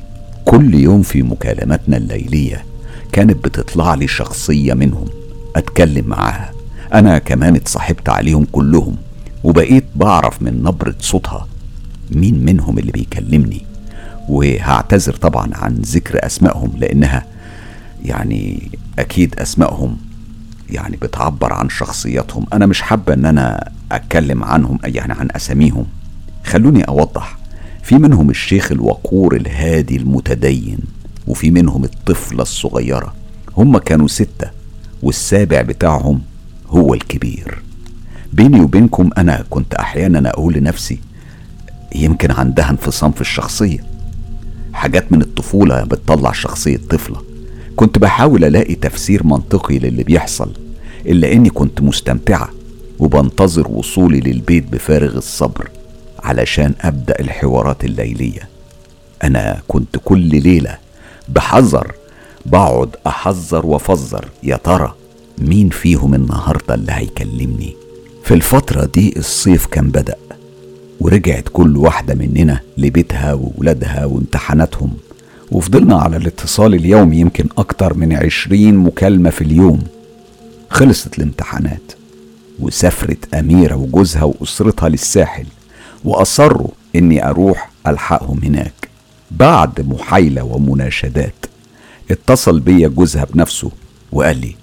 كل 0.45 0.73
يوم 0.73 1.01
في 1.01 1.23
مكالماتنا 1.23 1.97
الليلية 1.97 2.65
كانت 3.11 3.43
بتطلع 3.45 3.93
لي 3.93 4.07
شخصية 4.07 4.73
منهم. 4.73 5.07
أتكلم 5.55 6.05
معاها. 6.07 6.51
أنا 6.93 7.17
كمان 7.17 7.55
اتصاحبت 7.55 8.09
عليهم 8.09 8.47
كلهم. 8.51 8.95
وبقيت 9.43 9.85
بعرف 9.95 10.41
من 10.41 10.63
نبرة 10.63 10.95
صوتها 10.99 11.47
مين 12.11 12.45
منهم 12.45 12.79
اللي 12.79 12.91
بيكلمني. 12.91 13.65
وهعتذر 14.29 15.13
طبعا 15.13 15.49
عن 15.53 15.73
ذكر 15.73 16.25
أسمائهم 16.25 16.71
لأنها 16.77 17.25
يعني 18.07 18.71
أكيد 18.99 19.39
أسمائهم 19.39 19.97
يعني 20.69 20.97
بتعبر 20.97 21.53
عن 21.53 21.69
شخصياتهم 21.69 22.45
أنا 22.53 22.65
مش 22.65 22.81
حابة 22.81 23.13
إن 23.13 23.25
أنا 23.25 23.69
أتكلم 23.91 24.43
عنهم 24.43 24.79
يعني 24.83 25.13
عن 25.13 25.27
أساميهم. 25.35 25.85
خلوني 26.45 26.83
أوضح. 26.83 27.37
في 27.83 27.95
منهم 27.95 28.29
الشيخ 28.29 28.71
الوقور 28.71 29.35
الهادي 29.35 29.97
المتدين 29.97 30.79
وفي 31.27 31.51
منهم 31.51 31.83
الطفلة 31.83 32.41
الصغيرة. 32.41 33.13
هم 33.57 33.77
كانوا 33.77 34.07
ستة 34.07 34.49
والسابع 35.03 35.61
بتاعهم 35.61 36.21
هو 36.67 36.93
الكبير. 36.93 37.61
بيني 38.33 38.61
وبينكم 38.61 39.09
أنا 39.17 39.43
كنت 39.49 39.73
أحيانا 39.73 40.29
أقول 40.29 40.53
لنفسي 40.53 40.99
يمكن 41.95 42.31
عندها 42.31 42.69
انفصام 42.69 43.11
في 43.11 43.21
الشخصية. 43.21 43.79
حاجات 44.73 45.11
من 45.11 45.21
الطفولة 45.21 45.83
بتطلع 45.83 46.31
شخصية 46.31 46.77
طفلة. 46.89 47.26
كنت 47.77 47.97
بحاول 47.97 48.43
ألاقي 48.45 48.75
تفسير 48.75 49.23
منطقي 49.27 49.79
للي 49.79 50.03
بيحصل 50.03 50.51
إلا 51.05 51.31
إني 51.33 51.49
كنت 51.49 51.81
مستمتعة 51.81 52.49
وبنتظر 52.99 53.67
وصولي 53.67 54.19
للبيت 54.19 54.63
بفارغ 54.71 55.17
الصبر 55.17 55.69
علشان 56.19 56.73
أبدأ 56.81 57.19
الحوارات 57.19 57.85
الليلية. 57.85 58.49
أنا 59.23 59.61
كنت 59.67 59.97
كل 60.05 60.19
ليلة 60.19 60.77
بحذر 61.29 61.91
بقعد 62.45 62.95
أحذر 63.07 63.65
وأفذر 63.65 64.25
يا 64.43 64.55
ترى 64.55 64.95
مين 65.37 65.69
فيهم 65.69 66.13
النهارده 66.13 66.73
اللي 66.73 66.91
هيكلمني؟ 66.91 67.75
في 68.23 68.33
الفترة 68.33 68.85
دي 68.85 69.13
الصيف 69.17 69.65
كان 69.65 69.89
بدأ 69.89 70.15
ورجعت 70.99 71.49
كل 71.53 71.77
واحدة 71.77 72.15
مننا 72.15 72.59
لبيتها 72.77 73.33
وولادها 73.33 74.05
وامتحاناتهم. 74.05 74.93
وفضلنا 75.51 75.95
على 75.95 76.17
الاتصال 76.17 76.73
اليومي 76.73 77.17
يمكن 77.17 77.45
أكتر 77.57 77.93
من 77.93 78.13
عشرين 78.13 78.75
مكالمة 78.75 79.29
في 79.29 79.41
اليوم. 79.41 79.83
خلصت 80.69 81.17
الامتحانات 81.17 81.91
وسافرت 82.59 83.33
أميرة 83.33 83.75
وجوزها 83.75 84.23
وأسرتها 84.23 84.89
للساحل 84.89 85.45
وأصروا 86.03 86.67
إني 86.95 87.25
أروح 87.29 87.69
ألحقهم 87.87 88.39
هناك. 88.43 88.89
بعد 89.31 89.81
محايلة 89.81 90.43
ومناشدات 90.43 91.45
اتصل 92.11 92.59
بيا 92.59 92.87
جوزها 92.87 93.25
بنفسه 93.33 93.71
وقال 94.11 94.41
لي 94.41 94.55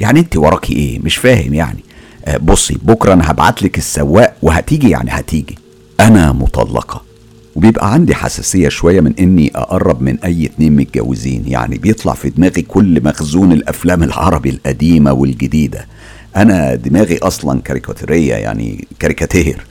يعني 0.00 0.20
أنت 0.20 0.36
وراكي 0.36 0.72
إيه؟ 0.72 0.98
مش 0.98 1.16
فاهم 1.16 1.54
يعني. 1.54 1.84
آه، 2.24 2.36
بصي 2.36 2.78
بكرة 2.82 3.12
أنا 3.12 3.30
هبعتلك 3.30 3.78
السواق 3.78 4.36
وهتيجي 4.42 4.90
يعني 4.90 5.10
هتيجي. 5.10 5.58
أنا 6.00 6.32
مطلقة. 6.32 7.02
وبيبقى 7.56 7.92
عندي 7.92 8.14
حساسية 8.14 8.68
شوية 8.68 9.00
من 9.00 9.14
إني 9.18 9.52
أقرب 9.54 10.02
من 10.02 10.18
أي 10.24 10.46
اتنين 10.46 10.76
متجوزين. 10.76 11.42
يعني 11.46 11.78
بيطلع 11.78 12.14
في 12.14 12.30
دماغي 12.30 12.62
كل 12.62 13.04
مخزون 13.04 13.52
الأفلام 13.52 14.02
العربي 14.02 14.50
القديمة 14.50 15.12
والجديدة. 15.12 15.86
أنا 16.36 16.74
دماغي 16.74 17.18
أصلا 17.18 17.60
كاريكاتيرية 17.60 18.34
يعني 18.34 18.88
كاريكاتير. 18.98 19.66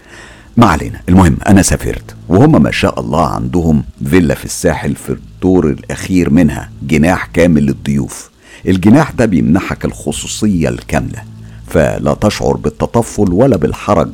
ما 0.57 0.65
علينا 0.65 1.01
المهم 1.09 1.37
أنا 1.47 1.61
سافرت 1.61 2.15
وهم 2.29 2.63
ما 2.63 2.71
شاء 2.71 2.99
الله 2.99 3.27
عندهم 3.27 3.83
فيلا 4.09 4.35
في 4.35 4.45
الساحل 4.45 4.95
في 4.95 5.09
الدور 5.09 5.69
الأخير 5.69 6.29
منها 6.29 6.69
جناح 6.83 7.25
كامل 7.25 7.65
للضيوف. 7.65 8.29
الجناح 8.67 9.11
ده 9.11 9.25
بيمنحك 9.25 9.85
الخصوصية 9.85 10.69
الكاملة 10.69 11.23
فلا 11.67 12.13
تشعر 12.13 12.57
بالتطفل 12.57 13.33
ولا 13.33 13.57
بالحرج 13.57 14.09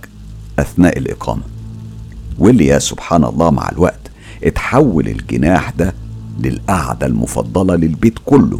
أثناء 0.60 0.98
الإقامة. 0.98 1.52
واللي 2.39 2.65
يا 2.67 2.79
سبحان 2.79 3.23
الله 3.23 3.51
مع 3.51 3.69
الوقت 3.69 3.99
اتحول 4.43 5.07
الجناح 5.07 5.69
ده 5.69 5.93
للقعدة 6.39 7.07
المفضلة 7.07 7.75
للبيت 7.75 8.19
كله 8.25 8.59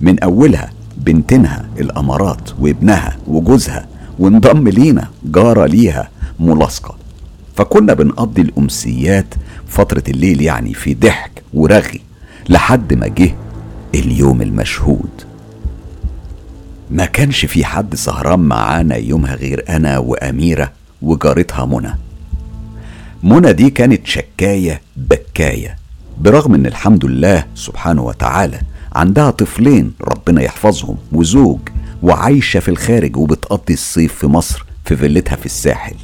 من 0.00 0.20
أولها 0.20 0.70
بنتنا 0.96 1.68
الأمارات 1.80 2.50
وابنها 2.60 3.16
وجوزها 3.26 3.86
وانضم 4.18 4.68
لينا 4.68 5.08
جارة 5.24 5.66
ليها 5.66 6.08
ملاصقة. 6.40 6.94
فكنا 7.56 7.94
بنقضي 7.94 8.42
الأمسيات 8.42 9.34
فترة 9.68 10.02
الليل 10.08 10.42
يعني 10.42 10.74
في 10.74 10.94
ضحك 10.94 11.42
ورغي 11.54 12.00
لحد 12.48 12.94
ما 12.94 13.08
جه 13.08 13.34
اليوم 13.94 14.42
المشهود. 14.42 15.10
ما 16.90 17.04
كانش 17.04 17.44
في 17.44 17.64
حد 17.64 17.94
سهران 17.94 18.40
معانا 18.40 18.96
يومها 18.96 19.34
غير 19.34 19.64
أنا 19.68 19.98
وأميرة 19.98 20.72
وجارتها 21.02 21.64
منى. 21.64 21.94
منى 23.22 23.52
دي 23.52 23.70
كانت 23.70 24.06
شكاية 24.06 24.80
بكاية 24.96 25.76
برغم 26.20 26.54
إن 26.54 26.66
الحمد 26.66 27.04
لله 27.04 27.44
سبحانه 27.54 28.02
وتعالى 28.02 28.60
عندها 28.92 29.30
طفلين 29.30 29.92
ربنا 30.02 30.42
يحفظهم 30.42 30.96
وزوج 31.12 31.58
وعايشة 32.02 32.60
في 32.60 32.68
الخارج 32.68 33.16
وبتقضي 33.16 33.74
الصيف 33.74 34.14
في 34.14 34.26
مصر 34.26 34.64
في 34.84 34.96
فيلتها 34.96 35.36
في 35.36 35.46
الساحل. 35.46 35.94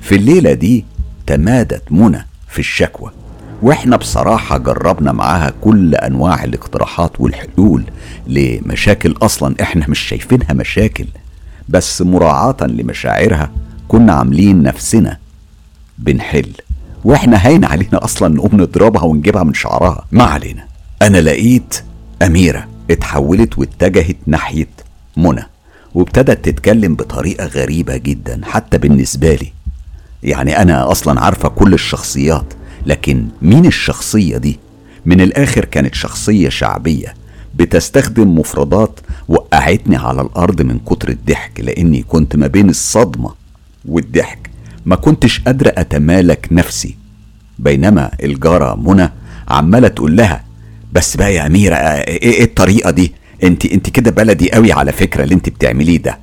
في 0.00 0.14
الليلة 0.14 0.52
دي 0.52 0.84
تمادت 1.26 1.82
منى 1.92 2.26
في 2.48 2.58
الشكوى 2.58 3.10
وإحنا 3.62 3.96
بصراحة 3.96 4.58
جربنا 4.58 5.12
معاها 5.12 5.52
كل 5.60 5.94
أنواع 5.94 6.44
الاقتراحات 6.44 7.20
والحلول 7.20 7.84
لمشاكل 8.26 9.14
أصلا 9.22 9.54
إحنا 9.62 9.86
مش 9.88 9.98
شايفينها 9.98 10.52
مشاكل 10.52 11.06
بس 11.68 12.02
مراعاة 12.02 12.56
لمشاعرها 12.62 13.50
كنا 13.88 14.12
عاملين 14.12 14.62
نفسنا 14.62 15.18
بنحل. 15.98 16.52
وإحنا 17.04 17.46
هين 17.46 17.64
علينا 17.64 18.04
أصلا 18.04 18.34
نقوم 18.34 18.60
نضربها 18.60 19.02
ونجيبها 19.02 19.44
من 19.44 19.54
شعرها. 19.54 20.06
ما 20.12 20.24
علينا. 20.24 20.66
أنا 21.02 21.18
لقيت 21.18 21.74
أميرة 22.22 22.68
اتحولت 22.90 23.58
واتجهت 23.58 24.16
ناحية 24.26 24.68
منى 25.16 25.42
وابتدت 25.94 26.44
تتكلم 26.44 26.94
بطريقة 26.94 27.46
غريبة 27.46 27.96
جدا 27.96 28.40
حتى 28.44 28.78
بالنسبة 28.78 29.34
لي. 29.34 29.52
يعني 30.22 30.62
أنا 30.62 30.90
أصلا 30.92 31.20
عارفة 31.20 31.48
كل 31.48 31.74
الشخصيات 31.74 32.54
لكن 32.86 33.26
مين 33.42 33.66
الشخصية 33.66 34.36
دي؟ 34.38 34.58
من 35.06 35.20
الآخر 35.20 35.64
كانت 35.64 35.94
شخصية 35.94 36.48
شعبية 36.48 37.14
بتستخدم 37.54 38.38
مفردات 38.38 39.00
وقعتني 39.28 39.96
على 39.96 40.22
الأرض 40.22 40.62
من 40.62 40.78
كتر 40.78 41.08
الضحك 41.08 41.60
لأني 41.60 42.02
كنت 42.02 42.36
ما 42.36 42.46
بين 42.46 42.70
الصدمة 42.70 43.34
والضحك. 43.84 44.50
ما 44.86 44.96
كنتش 44.96 45.40
قادرة 45.40 45.72
أتمالك 45.76 46.48
نفسي. 46.52 46.96
بينما 47.58 48.10
الجارة 48.22 48.74
منى 48.74 49.10
عمالة 49.48 49.88
تقول 49.88 50.16
لها 50.16 50.44
بس 50.92 51.16
بقى 51.16 51.34
يا 51.34 51.46
أميرة 51.46 51.74
إيه, 51.76 52.22
إيه 52.22 52.44
الطريقة 52.44 52.90
دي؟ 52.90 53.12
أنت 53.44 53.66
أنت 53.66 53.90
كده 53.90 54.10
بلدي 54.10 54.52
قوي 54.52 54.72
على 54.72 54.92
فكرة 54.92 55.24
اللي 55.24 55.34
أنت 55.34 55.48
بتعمليه 55.48 55.98
ده. 55.98 56.18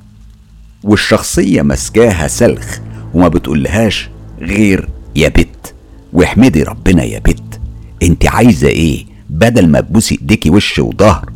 والشخصية 0.84 1.62
مسكاها 1.62 2.28
سلخ 2.28 2.78
وما 3.14 3.28
بتقولهاش 3.28 4.08
غير 4.40 4.88
يا 5.16 5.28
بت 5.28 5.74
واحمدي 6.12 6.62
ربنا 6.62 7.02
يا 7.04 7.18
بت 7.18 7.60
أنت 8.02 8.26
عايزة 8.26 8.68
إيه 8.68 9.06
بدل 9.30 9.68
ما 9.68 9.80
تبوسي 9.80 10.14
إيديكي 10.20 10.50
وش 10.50 10.78
وظهر؟ 10.78 11.30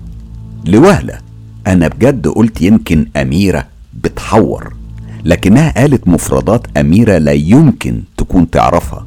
لوهلة 0.65 1.19
أنا 1.67 1.89
بجد 1.89 2.29
قلت 2.29 2.63
يمكن 2.63 3.07
أميرة 3.17 3.67
بتحور. 3.95 4.73
لكنها 5.27 5.71
قالت 5.77 6.09
مفردات 6.09 6.67
أميرة 6.77 7.19
لا 7.19 7.33
يمكن 7.33 8.03
تكون 8.17 8.51
تعرفها. 8.51 9.07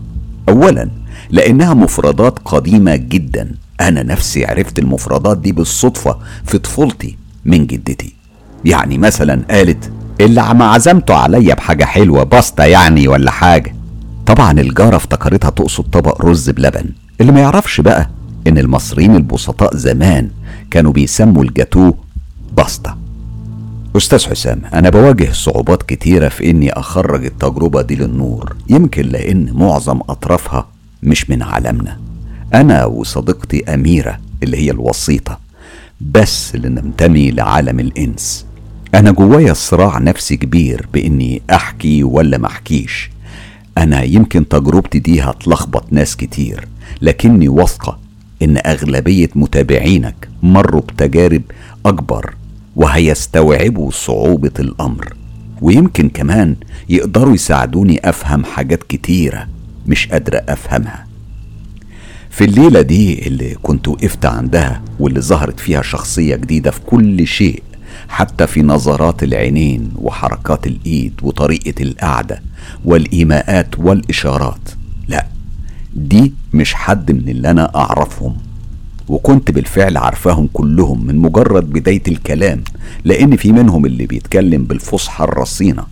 أولا 0.49 0.89
لأنها 1.29 1.73
مفردات 1.73 2.39
قديمة 2.39 2.95
جدا. 2.95 3.51
أنا 3.81 4.03
نفسي 4.03 4.45
عرفت 4.45 4.79
المفردات 4.79 5.37
دي 5.37 5.51
بالصدفة 5.51 6.17
في 6.45 6.57
طفولتي 6.57 7.17
من 7.45 7.67
جدتي. 7.67 8.13
يعني 8.65 8.97
مثلا 8.97 9.41
قالت 9.51 9.91
اللي 10.21 10.41
عم 10.41 10.61
عزمته 10.61 11.13
عليا 11.13 11.55
بحاجة 11.55 11.85
حلوة 11.85 12.23
باستا 12.23 12.65
يعني 12.65 13.07
ولا 13.07 13.31
حاجة. 13.31 13.75
طبعا 14.25 14.51
الجارة 14.51 14.95
افتكرتها 14.95 15.49
تقصد 15.49 15.83
طبق 15.83 16.25
رز 16.25 16.49
بلبن. 16.49 16.85
اللي 17.21 17.31
ما 17.31 17.39
يعرفش 17.39 17.81
بقى 17.81 18.09
إن 18.47 18.57
المصريين 18.57 19.15
البسطاء 19.15 19.75
زمان 19.75 20.29
كانوا 20.71 20.91
بيسموا 20.91 21.43
الجاتوه 21.43 21.93
باستا. 22.57 22.97
أستاذ 23.99 24.25
حسام 24.29 24.61
أنا 24.73 24.89
بواجه 24.89 25.31
صعوبات 25.31 25.83
كتيرة 25.83 26.29
في 26.29 26.49
إني 26.49 26.71
أخرج 26.71 27.25
التجربة 27.25 27.81
دي 27.81 27.95
للنور. 27.95 28.55
يمكن 28.69 29.01
لأن 29.05 29.53
معظم 29.53 29.99
أطرافها 30.09 30.67
مش 31.03 31.29
من 31.29 31.41
عالمنا. 31.43 31.99
أنا 32.53 32.85
وصديقتي 32.85 33.73
أميرة 33.73 34.19
اللي 34.43 34.57
هي 34.57 34.71
الوسيطة 34.71 35.39
بس 36.01 36.55
اللي 36.55 36.69
ننتمي 36.69 37.31
لعالم 37.31 37.79
الإنس. 37.79 38.45
أنا 38.95 39.11
جوايا 39.11 39.53
صراع 39.53 39.97
نفسي 39.97 40.37
كبير 40.37 40.87
بإني 40.93 41.41
أحكي 41.49 42.03
ولا 42.03 42.37
ما 42.37 42.47
أحكيش. 42.47 43.11
أنا 43.77 44.03
يمكن 44.03 44.47
تجربتي 44.47 44.99
دي 44.99 45.21
هتلخبط 45.21 45.85
ناس 45.93 46.15
كتير 46.15 46.67
لكني 47.01 47.47
واثقة 47.49 47.99
إن 48.41 48.57
أغلبية 48.65 49.29
متابعينك 49.35 50.29
مروا 50.43 50.81
بتجارب 50.81 51.41
أكبر 51.85 52.33
وهيستوعبوا 52.79 53.91
صعوبة 53.91 54.51
الأمر. 54.59 55.13
ويمكن 55.61 56.09
كمان 56.09 56.55
يقدروا 56.89 57.33
يساعدوني 57.33 58.09
أفهم 58.09 58.43
حاجات 58.45 58.83
كتيرة 58.83 59.47
مش 59.87 60.07
قادرة 60.07 60.37
أفهمها. 60.49 61.05
في 62.29 62.43
الليلة 62.45 62.81
دي 62.81 63.27
اللي 63.27 63.55
كنت 63.55 63.87
وقفت 63.87 64.25
عندها 64.25 64.81
واللي 64.99 65.21
ظهرت 65.21 65.59
فيها 65.59 65.81
شخصية 65.81 66.35
جديدة 66.35 66.71
في 66.71 66.79
كل 66.81 67.27
شيء 67.27 67.63
حتى 68.09 68.47
في 68.47 68.61
نظرات 68.61 69.23
العينين 69.23 69.91
وحركات 69.95 70.67
الإيد 70.67 71.13
وطريقة 71.21 71.83
القعدة 71.83 72.41
والإيماءات 72.85 73.79
والإشارات 73.79 74.69
لا 75.07 75.25
دي 75.95 76.33
مش 76.53 76.73
حد 76.73 77.11
من 77.11 77.29
اللي 77.29 77.51
أنا 77.51 77.75
أعرفهم. 77.75 78.37
وكنت 79.09 79.51
بالفعل 79.51 79.97
عارفاهم 79.97 80.49
كلهم 80.53 81.05
من 81.05 81.15
مجرد 81.15 81.69
بداية 81.69 82.03
الكلام 82.07 82.63
لأن 83.05 83.35
في 83.35 83.51
منهم 83.51 83.85
اللي 83.85 84.05
بيتكلم 84.05 84.63
بالفصحى 84.63 85.23
الرصينة 85.23 85.83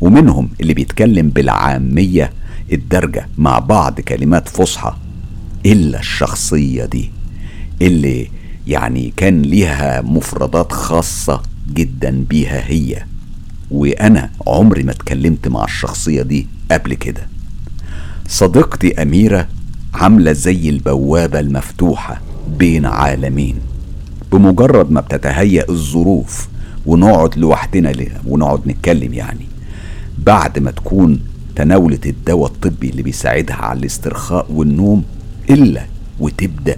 ومنهم 0.00 0.48
اللي 0.60 0.74
بيتكلم 0.74 1.28
بالعامية 1.28 2.32
الدرجة 2.72 3.28
مع 3.38 3.58
بعض 3.58 4.00
كلمات 4.00 4.48
فصحى 4.48 4.94
إلا 5.66 5.98
الشخصية 5.98 6.84
دي 6.84 7.10
اللي 7.82 8.28
يعني 8.66 9.12
كان 9.16 9.42
ليها 9.42 10.00
مفردات 10.02 10.72
خاصة 10.72 11.42
جدا 11.74 12.24
بيها 12.28 12.62
هي. 12.70 13.04
وأنا 13.70 14.30
عمري 14.46 14.82
ما 14.82 14.92
اتكلمت 14.92 15.48
مع 15.48 15.64
الشخصية 15.64 16.22
دي 16.22 16.46
قبل 16.70 16.94
كده. 16.94 17.26
صديقتي 18.28 19.02
أميرة 19.02 19.48
عاملة 19.94 20.32
زي 20.32 20.68
البوابة 20.68 21.40
المفتوحة. 21.40 22.20
بين 22.58 22.86
عالمين. 22.86 23.56
بمجرد 24.32 24.90
ما 24.90 25.00
بتتهيأ 25.00 25.64
الظروف 25.68 26.48
ونقعد 26.86 27.38
لوحدنا 27.38 27.92
ونقعد 28.26 28.68
نتكلم 28.68 29.14
يعني 29.14 29.46
بعد 30.18 30.58
ما 30.58 30.70
تكون 30.70 31.20
تناولت 31.56 32.06
الدواء 32.06 32.50
الطبي 32.50 32.90
اللي 32.90 33.02
بيساعدها 33.02 33.56
على 33.56 33.78
الاسترخاء 33.78 34.46
والنوم 34.52 35.04
إلا 35.50 35.86
وتبدأ 36.20 36.76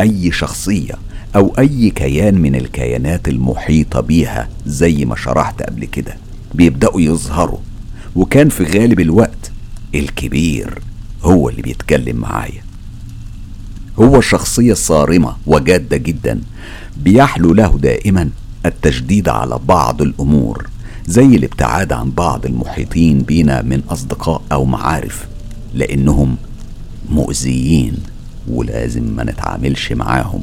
أي 0.00 0.32
شخصية 0.32 0.94
أو 1.36 1.54
أي 1.58 1.90
كيان 1.90 2.34
من 2.34 2.54
الكيانات 2.54 3.28
المحيطة 3.28 4.00
بيها 4.00 4.48
زي 4.66 5.04
ما 5.04 5.16
شرحت 5.16 5.62
قبل 5.62 5.84
كده 5.84 6.16
بيبدأوا 6.54 7.00
يظهروا. 7.00 7.58
وكان 8.16 8.48
في 8.48 8.64
غالب 8.64 9.00
الوقت 9.00 9.52
الكبير 9.94 10.78
هو 11.22 11.48
اللي 11.48 11.62
بيتكلم 11.62 12.16
معايا. 12.16 12.63
هو 13.98 14.20
شخصية 14.20 14.74
صارمة 14.74 15.36
وجادة 15.46 15.96
جدا 15.96 16.40
بيحلو 16.96 17.54
له 17.54 17.78
دائما 17.78 18.30
التشديد 18.66 19.28
على 19.28 19.58
بعض 19.68 20.02
الأمور 20.02 20.66
زي 21.06 21.24
الابتعاد 21.26 21.92
عن 21.92 22.10
بعض 22.10 22.46
المحيطين 22.46 23.18
بينا 23.18 23.62
من 23.62 23.82
أصدقاء 23.90 24.42
أو 24.52 24.64
معارف 24.64 25.26
لأنهم 25.74 26.36
مؤذيين 27.10 27.94
ولازم 28.50 29.02
ما 29.16 29.24
نتعاملش 29.24 29.92
معاهم. 29.92 30.40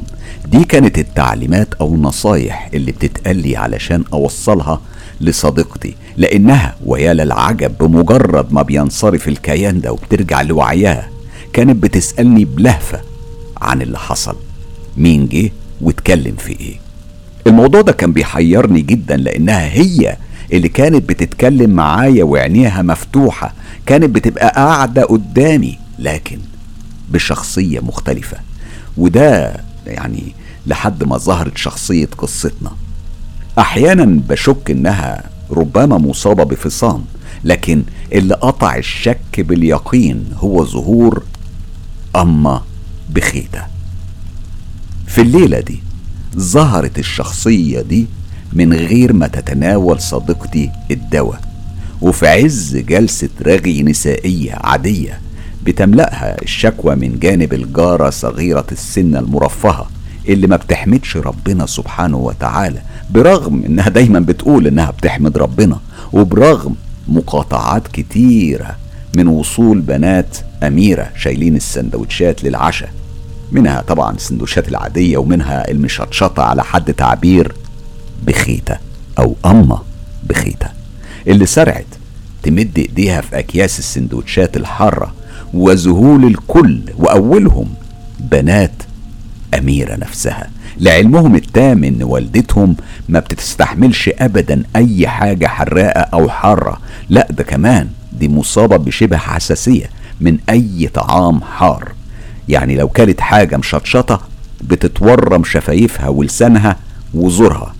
دي 0.52 0.64
كانت 0.64 0.98
التعليمات 0.98 1.74
أو 1.74 1.94
النصايح 1.94 2.70
اللي 2.74 2.92
بتتقلي 2.92 3.56
علشان 3.56 4.04
أوصلها 4.12 4.80
لصديقتي 5.20 5.94
لأنها 6.16 6.74
ويا 6.86 7.14
للعجب 7.14 7.78
بمجرد 7.78 8.52
ما 8.52 8.62
بينصرف 8.62 9.28
الكيان 9.28 9.80
ده 9.80 9.92
وبترجع 9.92 10.42
لوعيها 10.42 11.08
كانت 11.52 11.82
بتسألني 11.82 12.44
بلهفة 12.44 13.00
عن 13.62 13.82
اللي 13.82 13.98
حصل. 13.98 14.36
مين 14.96 15.28
جه 15.28 15.50
واتكلم 15.80 16.36
في 16.36 16.60
إيه. 16.60 16.76
الموضوع 17.46 17.80
ده 17.80 17.92
كان 17.92 18.12
بيحيرني 18.12 18.80
جدا 18.80 19.16
لأنها 19.16 19.64
هي 19.72 20.16
اللي 20.52 20.68
كانت 20.68 21.08
بتتكلم 21.08 21.70
معايا 21.70 22.24
وعينيها 22.24 22.82
مفتوحة. 22.82 23.54
كانت 23.86 24.10
بتبقى 24.10 24.48
قاعدة 24.56 25.02
قدامي 25.04 25.78
لكن 25.98 26.38
بشخصية 27.10 27.80
مختلفة. 27.80 28.36
وده 28.96 29.60
يعني 29.86 30.22
لحد 30.66 31.04
ما 31.04 31.16
ظهرت 31.18 31.56
شخصية 31.56 32.08
قصتنا. 32.18 32.70
أحيانا 33.58 34.04
بشك 34.28 34.70
إنها 34.70 35.22
ربما 35.50 35.98
مصابة 35.98 36.44
بفصام 36.44 37.04
لكن 37.44 37.82
اللي 38.12 38.34
قطع 38.34 38.76
الشك 38.76 39.40
باليقين 39.40 40.24
هو 40.38 40.64
ظهور 40.64 41.22
أما 42.16 42.62
بخيتة 43.14 43.62
في 45.06 45.20
الليلة 45.20 45.60
دي 45.60 45.82
ظهرت 46.38 46.98
الشخصية 46.98 47.80
دي 47.80 48.06
من 48.52 48.72
غير 48.72 49.12
ما 49.12 49.26
تتناول 49.26 50.00
صديقتي 50.00 50.70
الدواء 50.90 51.40
وفي 52.00 52.28
عز 52.28 52.76
جلسة 52.76 53.28
رغي 53.46 53.82
نسائية 53.82 54.52
عادية 54.54 55.20
بتملأها 55.64 56.42
الشكوى 56.42 56.94
من 56.94 57.18
جانب 57.18 57.52
الجارة 57.52 58.10
صغيرة 58.10 58.66
السن 58.72 59.16
المرفهة 59.16 59.90
اللي 60.28 60.46
ما 60.46 60.56
بتحمدش 60.56 61.16
ربنا 61.16 61.66
سبحانه 61.66 62.16
وتعالى 62.16 62.82
برغم 63.10 63.62
إنها 63.64 63.88
دايما 63.88 64.20
بتقول 64.20 64.66
إنها 64.66 64.90
بتحمد 64.90 65.38
ربنا 65.38 65.80
وبرغم 66.12 66.74
مقاطعات 67.08 67.88
كتيرة 67.88 68.76
من 69.16 69.26
وصول 69.28 69.80
بنات 69.80 70.36
أميرة 70.62 71.10
شايلين 71.16 71.56
السندوتشات 71.56 72.44
للعشاء. 72.44 72.90
منها 73.52 73.80
طبعا 73.80 74.14
السندوتشات 74.14 74.68
العادية 74.68 75.16
ومنها 75.16 75.70
المشطشطة 75.70 76.42
على 76.42 76.64
حد 76.64 76.94
تعبير 76.94 77.52
بخيتة 78.26 78.76
أو 79.18 79.36
أمة 79.46 79.78
بخيتة. 80.28 80.66
اللي 81.26 81.46
سرعت 81.46 81.86
تمد 82.42 82.78
إيديها 82.78 83.20
في 83.20 83.38
أكياس 83.38 83.78
السندوتشات 83.78 84.56
الحارة 84.56 85.14
وذهول 85.54 86.24
الكل 86.24 86.80
وأولهم 86.98 87.68
بنات 88.20 88.72
أميرة 89.58 89.96
نفسها. 89.96 90.50
لعلمهم 90.80 91.34
التام 91.34 91.84
إن 91.84 92.02
والدتهم 92.02 92.76
ما 93.08 93.20
بتستحملش 93.20 94.10
أبدا 94.18 94.62
أي 94.76 95.08
حاجة 95.08 95.46
حراقة 95.46 96.00
أو 96.00 96.28
حارة. 96.28 96.80
لا 97.08 97.28
ده 97.30 97.44
كمان 97.44 97.88
دي 98.12 98.28
مصابة 98.28 98.76
بشبه 98.76 99.16
حساسية 99.16 99.90
من 100.20 100.38
أي 100.50 100.90
طعام 100.94 101.40
حار. 101.40 101.92
يعني 102.48 102.76
لو 102.76 102.88
كانت 102.88 103.20
حاجة 103.20 103.56
مشطشطة 103.56 104.20
بتتورم 104.60 105.44
شفايفها 105.44 106.08
ولسانها 106.08 106.76
وزورها. 107.14 107.74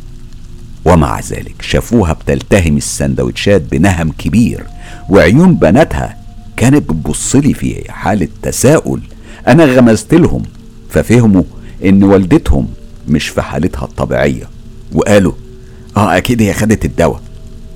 ومع 0.84 1.20
ذلك 1.20 1.54
شافوها 1.62 2.12
بتلتهم 2.12 2.76
السندوتشات 2.76 3.62
بنهم 3.72 4.12
كبير 4.18 4.64
وعيون 5.08 5.54
بناتها 5.54 6.16
كانت 6.56 6.90
بتبصلي 6.90 7.54
في 7.54 7.92
حالة 7.92 8.28
تساؤل. 8.42 9.00
أنا 9.48 9.64
غمزت 9.64 10.14
لهم 10.14 10.42
ففهموا 10.90 11.42
إن 11.84 12.04
والدتهم 12.04 12.68
مش 13.08 13.28
في 13.28 13.42
حالتها 13.42 13.84
الطبيعية. 13.84 14.48
وقالوا 14.92 15.32
آه 15.96 16.16
أكيد 16.16 16.42
هي 16.42 16.52
خدت 16.54 16.84
الدواء. 16.84 17.20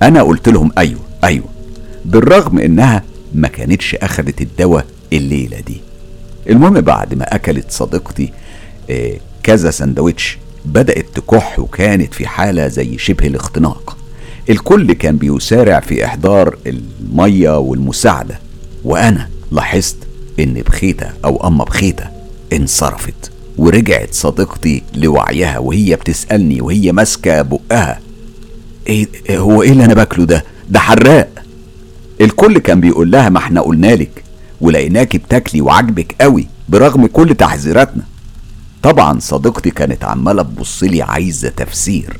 أنا 0.01 0.21
قلت 0.21 0.49
لهم 0.49 0.71
أيوه 0.77 0.99
أيوه 1.23 1.45
بالرغم 2.05 2.59
إنها 2.59 3.03
ما 3.33 3.47
كانتش 3.47 3.95
أخدت 3.95 4.41
الدواء 4.41 4.85
الليلة 5.13 5.59
دي. 5.59 5.81
المهم 6.49 6.81
بعد 6.81 7.13
ما 7.13 7.35
أكلت 7.35 7.71
صديقتي 7.71 8.33
آه، 8.89 9.13
كذا 9.43 9.71
سندوتش 9.71 10.37
بدأت 10.65 11.05
تكح 11.15 11.59
وكانت 11.59 12.13
في 12.13 12.27
حالة 12.27 12.67
زي 12.67 12.97
شبه 12.97 13.27
الاختناق. 13.27 13.97
الكل 14.49 14.93
كان 14.93 15.17
بيسارع 15.17 15.79
في 15.79 16.05
إحضار 16.05 16.57
المية 16.67 17.57
والمساعدة 17.59 18.39
وأنا 18.83 19.29
لاحظت 19.51 19.95
إن 20.39 20.53
بخيتة 20.53 21.07
أو 21.25 21.47
أما 21.47 21.63
بخيتة 21.63 22.03
انصرفت 22.53 23.31
ورجعت 23.57 24.13
صديقتي 24.13 24.83
لوعيها 24.95 25.59
وهي 25.59 25.95
بتسألني 25.95 26.61
وهي 26.61 26.91
ماسكة 26.91 27.41
بقها 27.41 27.99
إيه 28.87 29.07
هو 29.31 29.61
إيه 29.61 29.71
اللي 29.71 29.85
أنا 29.85 29.93
باكله 29.93 30.25
ده؟ 30.25 30.43
ده 30.69 30.79
حراق. 30.79 31.29
الكل 32.21 32.57
كان 32.57 32.81
بيقول 32.81 33.11
لها 33.11 33.29
ما 33.29 33.37
إحنا 33.37 33.61
قلنا 33.61 33.95
لك. 33.95 34.23
ولقيناكي 34.61 35.17
بتاكلي 35.17 35.61
وعجبك 35.61 36.15
قوي 36.21 36.47
برغم 36.69 37.05
كل 37.05 37.35
تحذيراتنا 37.35 38.03
طبعا 38.83 39.19
صديقتي 39.19 39.69
كانت 39.69 40.03
عمالة 40.03 40.43
تبصلي 40.43 41.01
عايزة 41.01 41.49
تفسير. 41.49 42.19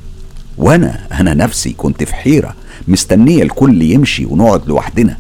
وأنا 0.58 1.08
أنا 1.20 1.34
نفسي 1.34 1.74
كنت 1.74 2.04
في 2.04 2.16
حيرة 2.16 2.56
مستنية 2.88 3.44
الكل 3.44 3.82
يمشي 3.82 4.26
ونقعد 4.26 4.68
لوحدنا. 4.68 5.18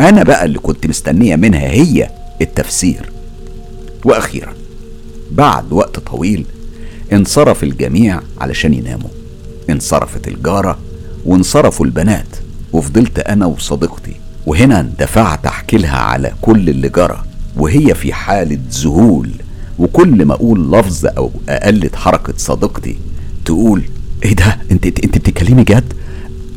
أنا 0.00 0.22
بقى 0.22 0.44
اللي 0.44 0.58
كنت 0.58 0.86
مستنية 0.86 1.36
منها 1.36 1.66
هي 1.68 2.10
التفسير. 2.40 3.12
وأخيرا 4.04 4.54
بعد 5.30 5.72
وقت 5.72 5.98
طويل 5.98 6.44
انصرف 7.12 7.62
الجميع 7.62 8.20
علشان 8.40 8.74
يناموا. 8.74 9.10
انصرفت 9.70 10.28
الجارة 10.28 10.78
وانصرفوا 11.24 11.86
البنات 11.86 12.26
وفضلت 12.72 13.18
أنا 13.18 13.46
وصديقتي 13.46 14.12
وهنا 14.46 14.80
اندفعت 14.80 15.46
احكي 15.46 15.76
لها 15.76 15.98
على 15.98 16.32
كل 16.42 16.68
اللي 16.68 16.88
جرى 16.88 17.22
وهي 17.56 17.94
في 17.94 18.12
حالة 18.12 18.58
ذهول. 18.72 19.30
وكل 19.78 20.24
ما 20.24 20.34
أقول 20.34 20.72
لفظ 20.72 21.06
أو 21.06 21.30
اقلد 21.48 21.94
حركة 21.96 22.34
صديقتي 22.36 22.96
تقول 23.44 23.82
إيه 24.24 24.34
ده؟ 24.34 24.58
انت 24.70 24.86
أنت 24.86 25.18
بتتكلمي 25.18 25.64
جد؟ 25.64 25.92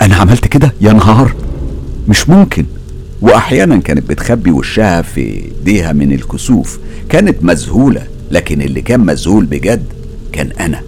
أنا 0.02 0.15
عملت 0.15 0.48
كده؟ 0.48 0.74
يا 0.82 0.93
نهار! 0.93 1.36
مش 2.08 2.30
ممكن. 2.30 2.65
وأحيانا 3.21 3.78
كانت 3.78 4.10
بتخبي 4.10 4.52
وشها 4.52 5.02
في 5.02 5.21
إيديها 5.21 5.93
من 5.93 6.12
الكسوف. 6.12 6.80
كانت 7.10 7.43
مذهولة 7.43 8.04
لكن 8.32 8.62
اللي 8.62 8.82
كان 8.82 9.00
مذهول 9.00 9.45
بجد 9.45 9.84
كان 10.32 10.52
أنا. 10.52 10.82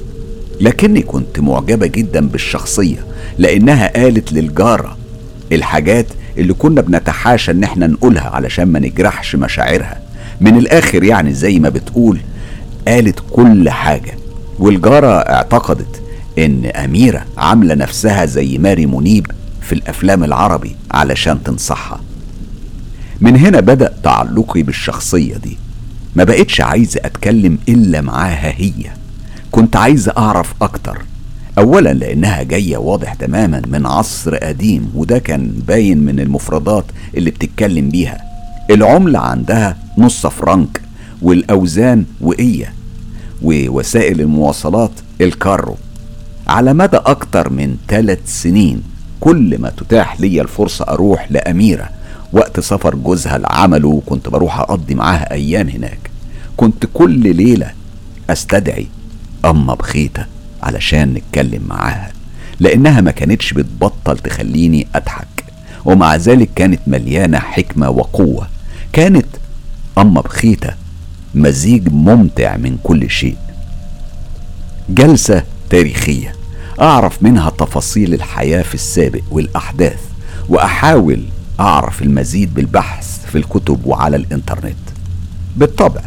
لكني 0.62 1.02
كنت 1.02 1.40
معجبة 1.40 1.88
جدا 1.88 2.28
بالشخصية 2.28 3.06
لأنها 3.38 3.94
قالت 4.04 4.34
للجارة 4.34 4.98
الحاجات 5.52 6.06
اللي 6.38 6.54
كنا 6.54 6.82
بنتحاشى 6.82 7.52
إن 7.52 7.64
إحنا 7.64 7.88
نقولها 7.88 8.30
علشان 8.30 8.66
ما 8.66 8.80
نجرحش 8.80 9.36
مشاعرها. 9.36 10.02
من 10.42 10.58
الآخر 10.58 11.04
يعني 11.04 11.34
زي 11.34 11.60
ما 11.60 11.70
بتقول 11.70 12.20
قالت 12.88 13.20
كل 13.32 13.70
حاجة. 13.70 14.18
والجارة 14.60 15.08
اعتقدت 15.08 16.02
إن 16.38 16.66
أميرة 16.66 17.26
عاملة 17.38 17.74
نفسها 17.76 18.26
زي 18.26 18.58
ماري 18.58 18.86
منيب 18.86 19.28
في 19.62 19.74
الأفلام 19.74 20.24
العربي 20.24 20.76
علشان 20.92 21.44
تنصحها. 21.44 22.02
من 23.22 23.38
هنا 23.38 23.60
بدأ 23.60 23.94
تعلقي 24.04 24.64
بالشخصية 24.64 25.36
دي. 25.38 25.58
ما 26.16 26.24
بقتش 26.24 26.62
عايزة 26.62 27.00
أتكلم 27.06 27.58
إلا 27.70 28.02
معاها 28.02 28.54
هي. 28.58 28.74
كنت 29.52 29.76
عايزة 29.76 30.14
أعرف 30.18 30.54
أكتر. 30.62 31.02
اولا 31.58 31.94
لأنها 31.94 32.44
جاية 32.44 32.78
واضح 32.78 33.14
تماما 33.14 33.62
من 33.68 33.86
عصر 33.86 34.36
قديم 34.36 34.92
وده 34.96 35.18
كان 35.20 35.52
باين 35.68 35.98
من 35.98 36.20
المفردات 36.20 36.86
اللي 37.18 37.32
بتتكلم 37.32 37.90
بيها. 37.90 38.22
العملة 38.70 39.20
عندها 39.20 39.78
نص 39.98 40.28
فرنك 40.28 40.82
والأوزان 41.22 42.06
وقية 42.22 42.74
ووسائل 43.42 44.22
المواصلات 44.22 44.92
الكارو. 45.22 45.76
على 46.48 46.74
مدى 46.74 46.98
أكتر 46.98 47.50
من 47.50 47.76
ثلاث 47.88 48.20
سنين 48.26 48.84
كل 49.20 49.58
ما 49.62 49.70
تتاح 49.70 50.22
لي 50.22 50.42
الفرصة 50.42 50.86
أروح 50.88 51.32
لأميرة 51.32 51.90
وقت 52.34 52.60
سفر 52.60 52.96
جوزها 52.96 53.38
لعمله 53.38 53.88
وكنت 53.88 54.30
بروح 54.30 54.60
أقضي 54.60 54.96
معاها 54.96 55.32
أيام 55.32 55.70
هناك. 55.70 56.00
كنت 56.58 56.86
كل 56.94 57.36
ليلة 57.36 57.72
أستدعي 58.30 58.88
أما 59.46 59.74
بخيتة. 59.74 60.37
علشان 60.68 61.14
نتكلم 61.14 61.64
معاها 61.68 62.12
لأنها 62.60 63.02
ما 63.02 63.12
كانتش 63.12 63.54
بتبطل 63.54 64.18
تخليني 64.18 64.88
أضحك 64.96 65.28
ومع 65.86 66.16
ذلك 66.16 66.50
كانت 66.56 66.80
مليانة 66.88 67.40
حكمة 67.40 67.90
وقوة 67.90 68.48
كانت 68.94 69.26
أما 69.98 70.22
بخيتة 70.22 70.74
مزيج 71.36 71.90
ممتع 71.90 72.58
من 72.58 72.78
كل 72.84 73.10
شيء. 73.10 73.38
جلسة 74.90 75.44
تاريخية 75.70 76.34
أعرف 76.82 77.24
منها 77.24 77.50
تفاصيل 77.50 78.14
الحياة 78.14 78.62
في 78.62 78.76
السابق 78.76 79.22
والأحداث 79.32 80.00
وأحاول 80.50 81.24
أعرف 81.60 82.02
المزيد 82.02 82.54
بالبحث 82.54 83.26
في 83.26 83.38
الكتب 83.38 83.86
وعلى 83.86 84.16
الإنترنت. 84.18 84.76
بالطبع 85.58 86.02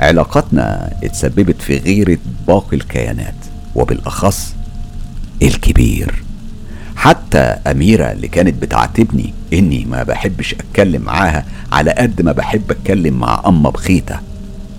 علاقتنا 0.00 0.92
اتسببت 1.02 1.62
في 1.62 1.78
غيرة 1.78 2.18
باقي 2.46 2.76
الكيانات. 2.76 3.34
وبالأخص 3.76 4.54
الكبير. 5.42 6.22
حتى 6.96 7.38
أميرة 7.38 8.04
اللي 8.12 8.28
كانت 8.28 8.62
بتعاتبني 8.62 9.34
إني 9.52 9.84
ما 9.84 10.02
بحبش 10.02 10.54
أتكلم 10.54 11.02
معاها 11.02 11.44
على 11.72 11.90
قد 11.90 12.22
ما 12.22 12.32
بحب 12.32 12.70
أتكلم 12.70 13.14
مع 13.14 13.42
أما 13.46 13.70
بخيتة. 13.70 14.20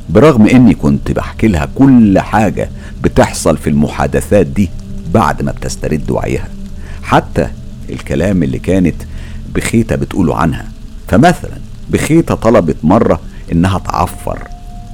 برغم 0.09 0.47
إني 0.47 0.73
كنت 0.73 1.11
بحكي 1.11 1.47
لها 1.47 1.67
كل 1.75 2.19
حاجة 2.19 2.69
بتحصل 3.03 3.57
في 3.57 3.69
المحادثات 3.69 4.45
دي 4.47 4.69
بعد 5.13 5.41
ما 5.41 5.51
بتسترد 5.51 6.11
وعيها. 6.11 6.47
حتى 7.03 7.47
الكلام 7.89 8.43
اللي 8.43 8.59
كانت 8.59 8.95
بخيتة 9.55 9.95
بتقوله 9.95 10.35
عنها. 10.35 10.65
فمثلا 11.07 11.57
بخيتة 11.89 12.35
طلبت 12.35 12.77
مرة 12.83 13.19
إنها 13.51 13.79
تعفر 13.79 14.39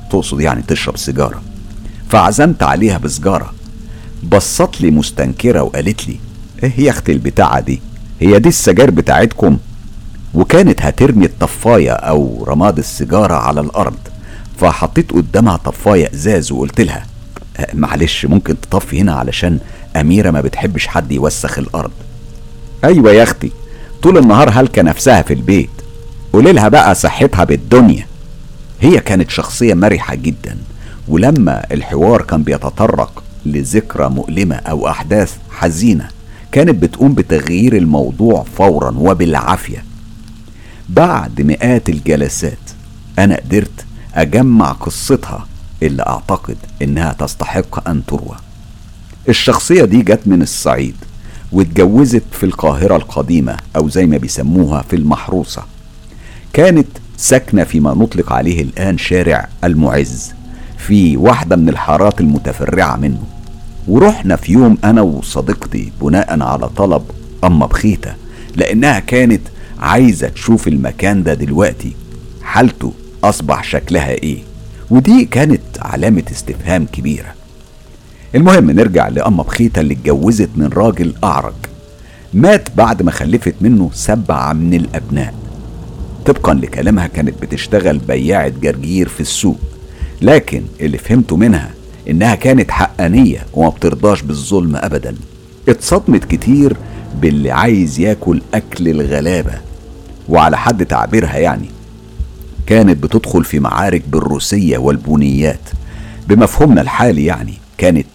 تقصد 0.09 0.41
يعني 0.41 0.61
تشرب 0.61 0.97
سيجارة. 0.97 1.41
فعزمت 2.09 2.63
عليها 2.63 2.97
بسجارة 2.97 3.53
بصت 4.23 4.81
لي 4.81 4.91
مستنكرة 4.91 5.62
وقالت 5.62 6.07
لي 6.07 6.19
إيه 6.63 6.71
يا 6.79 6.89
أختي 6.91 7.12
البتاعة 7.12 7.59
دي؟ 7.59 7.81
هي 8.21 8.39
دي 8.39 8.49
السجاير 8.49 8.91
بتاعتكم؟ 8.91 9.57
وكانت 10.33 10.81
هترمي 10.81 11.25
الطفاية 11.25 11.91
أو 11.91 12.43
رماد 12.47 12.77
السيجارة 12.77 13.33
على 13.33 13.62
الأرض 13.62 13.95
فحطيت 14.57 15.12
قدامها 15.12 15.57
طفاية 15.57 16.09
إزاز 16.13 16.51
وقلت 16.51 16.81
لها 16.81 17.05
أه، 17.57 17.67
معلش 17.73 18.25
ممكن 18.25 18.55
تطفي 18.62 19.01
هنا 19.01 19.13
علشان 19.13 19.59
أميرة 19.95 20.31
ما 20.31 20.41
بتحبش 20.41 20.88
حد 20.88 21.12
يوسخ 21.12 21.57
الأرض. 21.59 21.91
أيوه 22.83 23.12
يا 23.12 23.23
أختي 23.23 23.51
طول 24.03 24.17
النهار 24.17 24.49
هلكة 24.49 24.81
نفسها 24.81 25.21
في 25.21 25.33
البيت 25.33 25.69
قولي 26.33 26.51
لها 26.51 26.67
بقى 26.69 26.95
صحتها 26.95 27.43
بالدنيا. 27.43 28.07
هي 28.81 28.99
كانت 28.99 29.29
شخصية 29.29 29.73
مرحة 29.73 30.15
جدا 30.15 30.57
ولما 31.07 31.65
الحوار 31.71 32.21
كان 32.21 32.43
بيتطرق 32.43 33.23
لذكرى 33.45 34.10
مؤلمة 34.10 34.56
أو 34.56 34.89
أحداث 34.89 35.38
حزينة 35.51 36.08
كانت 36.51 36.84
بتقوم 36.84 37.13
بتغيير 37.13 37.77
الموضوع 37.77 38.45
فورا 38.58 38.91
وبالعافية. 38.97 39.84
بعد 40.89 41.41
مئات 41.41 41.89
الجلسات 41.89 42.58
أنا 43.19 43.36
قدرت 43.36 43.86
أجمع 44.15 44.71
قصتها 44.71 45.47
اللي 45.84 46.03
أعتقد 46.03 46.58
إنها 46.82 47.13
تستحق 47.13 47.89
أن 47.89 48.06
تروى. 48.06 48.36
الشخصية 49.29 49.86
دي 49.86 50.01
جت 50.01 50.21
من 50.25 50.41
الصعيد 50.41 50.95
واتجوزت 51.51 52.23
في 52.32 52.45
القاهرة 52.45 52.95
القديمة 52.95 53.58
أو 53.75 53.89
زي 53.89 54.06
ما 54.06 54.17
بيسموها 54.17 54.82
في 54.82 54.95
المحروسة. 54.95 55.63
كانت 56.53 56.88
ساكنة 57.17 57.63
فيما 57.63 57.93
نطلق 57.93 58.34
عليه 58.34 58.62
الآن 58.62 58.97
شارع 58.97 59.47
المعز 59.63 60.32
في 60.77 61.17
واحدة 61.17 61.56
من 61.56 61.69
الحارات 61.69 62.21
المتفرعة 62.21 62.95
منه. 62.95 63.23
ورحنا 63.87 64.35
في 64.35 64.51
يوم 64.51 64.77
أنا 64.83 65.01
وصديقتي 65.01 65.91
بناء 66.01 66.41
على 66.41 66.69
طلب 66.69 67.03
أما 67.43 67.65
بخيتة 67.65 68.13
لأنها 68.55 68.99
كانت 68.99 69.41
عايزة 69.79 70.27
تشوف 70.27 70.67
المكان 70.67 71.23
ده 71.23 71.33
دلوقتي. 71.33 71.95
حالته 72.43 72.93
أصبح 73.23 73.63
شكلها 73.63 74.09
إيه؟ 74.09 74.37
ودي 74.89 75.25
كانت 75.25 75.61
علامة 75.79 76.23
استفهام 76.31 76.85
كبيرة. 76.85 77.33
المهم 78.35 78.71
نرجع 78.71 79.07
لأما 79.07 79.43
بخيتة 79.43 79.79
اللي 79.79 79.93
اتجوزت 79.93 80.49
من 80.55 80.67
راجل 80.67 81.13
أعرج. 81.23 81.53
مات 82.33 82.69
بعد 82.77 83.01
ما 83.03 83.11
خلفت 83.11 83.55
منه 83.61 83.89
سبعة 83.93 84.53
من 84.53 84.73
الأبناء. 84.73 85.33
طبقا 86.25 86.53
لكلامها 86.53 87.07
كانت 87.07 87.41
بتشتغل 87.41 87.97
بياعة 87.97 88.49
جرجير 88.61 89.07
في 89.09 89.19
السوق 89.19 89.57
لكن 90.21 90.63
اللي 90.81 90.97
فهمته 90.97 91.35
منها 91.37 91.71
إنها 92.09 92.35
كانت 92.35 92.71
حقانية 92.71 93.45
وما 93.53 93.69
بترضاش 93.69 94.21
بالظلم 94.21 94.75
ابدا. 94.75 95.15
اتصدمت 95.69 96.25
كتير 96.25 96.77
باللي 97.21 97.51
عايز 97.51 97.99
ياكل 97.99 98.41
أكل 98.53 98.87
الغلابة 98.87 99.53
وعلى 100.29 100.57
حد 100.57 100.85
تعبيرها 100.85 101.37
يعني. 101.37 101.69
كانت 102.65 103.03
بتدخل 103.03 103.43
في 103.43 103.59
معارك 103.59 104.03
بالروسية 104.07 104.77
والبنيات. 104.77 105.69
بمفهومنا 106.27 106.81
الحالي 106.81 107.25
يعني 107.25 107.53
كانت 107.77 108.07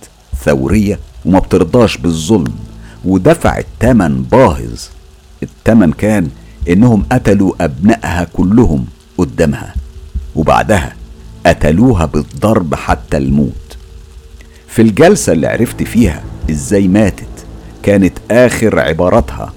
ثورية 0.44 0.98
وما 1.24 1.38
بترضاش 1.38 1.96
بالظلم 1.96 2.54
ودفعت 3.04 3.66
تمن 3.80 4.22
باهظ. 4.22 4.80
التمن 5.42 5.92
كان 5.92 6.28
إنهم 6.68 7.02
قتلوا 7.12 7.52
أبنائها 7.60 8.24
كلهم 8.32 8.86
قدامها 9.18 9.74
وبعدها 10.36 10.96
قتلوها 11.46 12.06
بالضرب 12.06 12.74
حتى 12.74 13.16
الموت. 13.16 13.67
في 14.68 14.82
الجلسة 14.82 15.32
اللي 15.32 15.46
عرفت 15.46 15.82
فيها 15.82 16.22
إزاي 16.50 16.88
ماتت 16.88 17.28
كانت 17.82 18.18
آخر 18.30 18.80
عباراتها. 18.80 19.52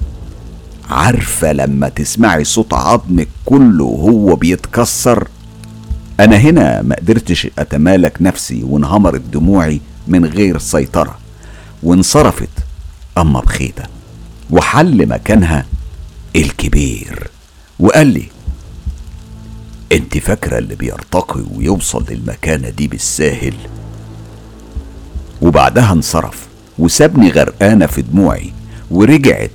عارفة 0.90 1.52
لما 1.54 1.90
تسمعي 1.90 2.44
صوت 2.44 2.74
عظمك 2.74 3.28
كله 3.46 3.84
وهو 3.84 4.36
بيتكسر؟ 4.36 5.28
أنا 6.20 6.36
هنا 6.38 6.82
ما 6.82 6.96
قدرتش 6.96 7.48
أتمالك 7.60 8.18
نفسي 8.22 8.64
وانهمرت 8.64 9.22
دموعي 9.22 9.82
من 10.08 10.26
غير 10.26 10.58
سيطرة 10.58 11.18
وانصرفت 11.84 12.50
أما 13.18 13.40
بخيتة. 13.40 13.84
وحل 14.50 15.08
مكانها 15.08 15.66
الكبير 16.36 17.30
وقال 17.80 18.08
لي 18.08 18.26
أنت 19.92 20.18
فاكرة 20.18 20.58
اللي 20.58 20.76
بيرتقي 20.76 21.44
ويوصل 21.56 22.06
للمكانة 22.10 22.70
دي 22.70 22.88
بالساهل؟ 22.88 23.54
وبعدها 25.42 25.92
انصرف 25.92 26.48
وسابني 26.80 27.30
غرقانة 27.32 27.86
في 27.86 28.02
دموعي 28.02 28.54
ورجعت 28.92 29.52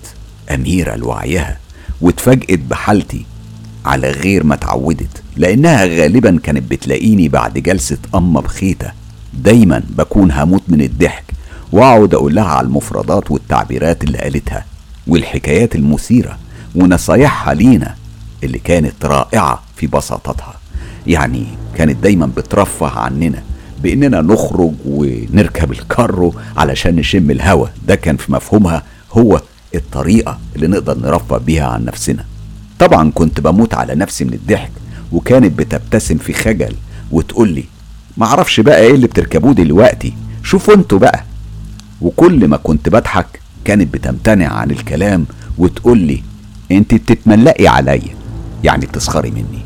أميرة 0.54 0.94
لوعيها 0.96 1.58
واتفاجئت 2.00 2.60
بحالتي 2.60 3.26
على 3.84 4.10
غير 4.10 4.44
ما 4.44 4.54
اتعودت 4.54 5.22
لأنها 5.36 5.84
غالبا 5.84 6.38
كانت 6.42 6.70
بتلاقيني 6.70 7.28
بعد 7.28 7.58
جلسة 7.58 7.98
أما 8.14 8.40
بخيتة. 8.40 8.92
دايما 9.34 9.82
بكون 9.90 10.32
هموت 10.32 10.62
من 10.68 10.80
الضحك 10.80 11.24
وأقعد 11.72 12.14
أقول 12.14 12.34
لها 12.34 12.44
على 12.44 12.66
المفردات 12.66 13.30
والتعبيرات 13.30 14.04
اللي 14.04 14.18
قالتها 14.18 14.64
والحكايات 15.06 15.74
المثيرة 15.74 16.38
ونصايحها 16.74 17.54
لينا 17.54 17.94
اللي 18.44 18.58
كانت 18.58 19.04
رائعة 19.04 19.62
في 19.76 19.86
بساطتها. 19.86 20.54
يعني 21.06 21.46
كانت 21.76 22.02
دايما 22.02 22.26
بترفه 22.36 22.98
عننا. 22.98 23.42
بإننا 23.86 24.20
نخرج 24.20 24.72
ونركب 24.86 25.72
الكارو 25.72 26.34
علشان 26.56 26.96
نشم 26.96 27.30
الهوا. 27.30 27.66
ده 27.88 27.94
كان 27.94 28.16
في 28.16 28.32
مفهومها 28.32 28.82
هو 29.12 29.42
الطريقة 29.74 30.38
اللي 30.56 30.66
نقدر 30.66 30.98
نرفه 30.98 31.38
بيها 31.38 31.66
عن 31.66 31.84
نفسنا. 31.84 32.24
طبعا 32.78 33.10
كنت 33.10 33.40
بموت 33.40 33.74
على 33.74 33.94
نفسي 33.94 34.24
من 34.24 34.32
الضحك 34.32 34.70
وكانت 35.12 35.58
بتبتسم 35.58 36.18
في 36.18 36.32
خجل 36.32 36.74
وتقول 37.10 37.48
لي 37.48 37.64
معرفش 38.16 38.60
بقى 38.60 38.80
إيه 38.80 38.94
اللي 38.94 39.06
بتركبوه 39.06 39.52
دلوقتي. 39.52 40.14
شوفوا 40.42 40.74
أنتوا 40.74 40.98
بقى. 40.98 41.24
وكل 42.00 42.48
ما 42.48 42.56
كنت 42.56 42.88
بضحك 42.88 43.40
كانت 43.64 43.94
بتمتنع 43.94 44.48
عن 44.52 44.70
الكلام 44.70 45.26
وتقول 45.58 45.98
لي 45.98 46.22
أنت 46.72 46.94
بتتملقي 46.94 47.68
عليا. 47.68 48.16
يعني 48.64 48.86
بتسخري 48.86 49.30
مني. 49.30 49.62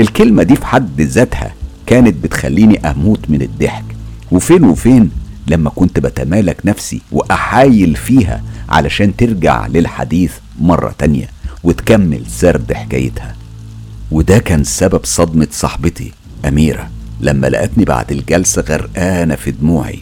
الكلمة 0.00 0.42
دي 0.42 0.56
في 0.56 0.66
حد 0.66 1.00
ذاتها 1.00 1.54
كانت 1.86 2.24
بتخليني 2.24 2.90
أموت 2.90 3.20
من 3.30 3.42
الضحك. 3.42 3.84
وفين 4.30 4.64
وفين؟ 4.64 5.10
لما 5.46 5.70
كنت 5.70 5.98
بتمالك 5.98 6.56
نفسي 6.64 7.00
وأحايل 7.12 7.96
فيها 7.96 8.42
علشان 8.68 9.16
ترجع 9.16 9.66
للحديث 9.66 10.32
مرة 10.60 10.94
تانية 10.98 11.28
وتكمل 11.64 12.26
سرد 12.28 12.72
حكايتها. 12.72 13.36
وده 14.10 14.38
كان 14.38 14.64
سبب 14.64 15.00
صدمة 15.04 15.48
صاحبتي 15.52 16.12
أميرة 16.48 16.90
لما 17.20 17.46
لقتني 17.46 17.84
بعد 17.84 18.12
الجلسة 18.12 18.62
غرقانة 18.62 19.34
في 19.34 19.50
دموعي. 19.50 20.00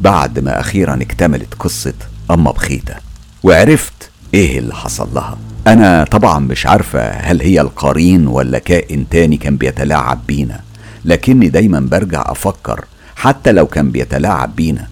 بعد 0.00 0.38
ما 0.38 0.60
أخيرا 0.60 1.02
اكتملت 1.02 1.54
قصة 1.54 1.94
أما 2.30 2.50
بخيتة 2.50 2.94
وعرفت 3.42 4.10
إيه 4.34 4.58
اللي 4.58 4.74
حصل 4.74 5.08
لها. 5.14 5.38
أنا 5.66 6.04
طبعا 6.04 6.38
مش 6.38 6.66
عارفة 6.66 7.08
هل 7.10 7.40
هي 7.42 7.60
القرين 7.60 8.26
ولا 8.26 8.58
كائن 8.58 9.08
تاني 9.08 9.36
كان 9.36 9.56
بيتلاعب 9.56 10.20
بينا 10.26 10.60
لكني 11.04 11.48
دايما 11.48 11.80
برجع 11.80 12.22
أفكر 12.26 12.84
حتى 13.16 13.52
لو 13.52 13.66
كان 13.66 13.90
بيتلاعب 13.90 14.56
بينا. 14.56 14.88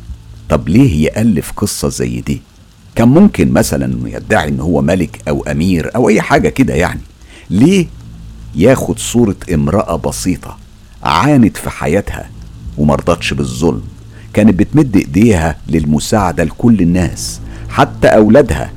طب 0.48 0.68
ليه 0.68 1.04
يألف 1.04 1.52
قصة 1.56 1.88
زي 1.88 2.20
دي؟ 2.20 2.42
كان 2.94 3.08
ممكن 3.08 3.52
مثلا 3.52 4.08
يدعي 4.08 4.48
إن 4.48 4.60
هو 4.60 4.82
ملك 4.82 5.20
أو 5.28 5.42
أمير 5.42 5.90
أو 5.96 6.08
أي 6.08 6.20
حاجة 6.20 6.48
كده 6.48 6.74
يعني. 6.74 7.00
ليه 7.50 7.86
ياخد 8.54 8.98
صورة 8.98 9.36
امرأة 9.54 9.96
بسيطة 9.96 10.56
عانت 11.02 11.56
في 11.56 11.70
حياتها 11.70 12.30
ومرضتش 12.78 13.34
بالظلم؟ 13.34 13.82
كانت 14.34 14.54
بتمد 14.58 14.96
إيديها 14.96 15.56
للمساعدة 15.68 16.44
لكل 16.44 16.80
الناس 16.80 17.40
حتى 17.70 18.08
أولادها 18.08 18.70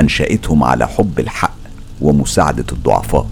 انشأتهم 0.00 0.64
على 0.64 0.88
حب 0.88 1.18
الحق 1.20 1.54
ومساعدة 2.00 2.64
الضعفاء 2.72 3.26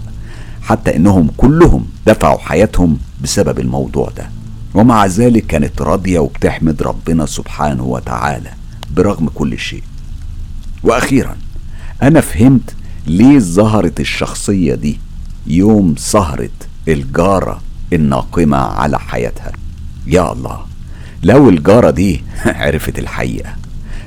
حتى 0.61 0.95
إنهم 0.95 1.29
كلهم 1.37 1.85
دفعوا 2.07 2.37
حياتهم 2.39 2.97
بسبب 3.23 3.59
الموضوع 3.59 4.09
ده. 4.17 4.29
ومع 4.73 5.05
ذلك 5.05 5.45
كانت 5.47 5.81
راضية 5.81 6.19
وبتحمد 6.19 6.83
ربنا 6.83 7.25
سبحانه 7.25 7.83
وتعالى 7.83 8.49
برغم 8.95 9.29
كل 9.35 9.59
شيء. 9.59 9.83
وأخيرا 10.83 11.37
أنا 12.03 12.21
فهمت 12.21 12.75
ليه 13.07 13.39
ظهرت 13.39 13.99
الشخصية 13.99 14.75
دي 14.75 14.99
يوم 15.47 15.95
سهرة 15.97 16.49
الجارة 16.87 17.61
الناقمة 17.93 18.57
على 18.57 18.99
حياتها. 18.99 19.51
يا 20.07 20.31
الله 20.31 20.59
لو 21.23 21.49
الجارة 21.49 21.89
دي 21.89 22.23
عرفت 22.45 22.99
الحقيقة. 22.99 23.55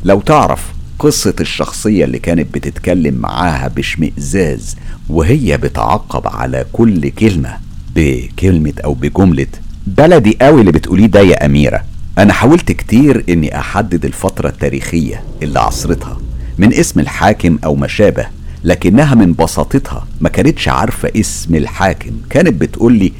لو 0.04 0.20
تعرف 0.20 0.72
قصة 1.00 1.34
الشخصية 1.40 2.04
اللي 2.04 2.18
كانت 2.18 2.54
بتتكلم 2.54 3.14
معاها 3.14 3.68
باشمئزاز 3.68 4.76
وهي 5.08 5.56
بتعقب 5.56 6.26
على 6.26 6.64
كل 6.72 7.08
كلمة 7.10 7.56
بكلمة 7.96 8.72
أو 8.84 8.94
بجملة 8.94 9.46
بلدي 9.86 10.36
قوي 10.42 10.60
اللي 10.60 10.72
بتقوليه 10.72 11.06
ده 11.06 11.20
يا 11.20 11.46
أميرة. 11.46 11.82
أنا 12.18 12.32
حاولت 12.32 12.72
كتير 12.72 13.24
إني 13.28 13.58
أحدد 13.58 14.04
الفترة 14.04 14.48
التاريخية 14.48 15.22
اللي 15.42 15.60
عصرتها 15.60 16.18
من 16.58 16.74
اسم 16.74 17.00
الحاكم 17.00 17.58
أو 17.64 17.74
ما 17.74 17.86
شابه 17.86 18.26
لكنها 18.64 19.14
من 19.14 19.32
بساطتها 19.32 20.06
ما 20.20 20.28
كانتش 20.28 20.68
عارفة 20.68 21.10
اسم 21.16 21.54
الحاكم. 21.54 22.10
كانت 22.30 22.60
بتقولي 22.60 23.12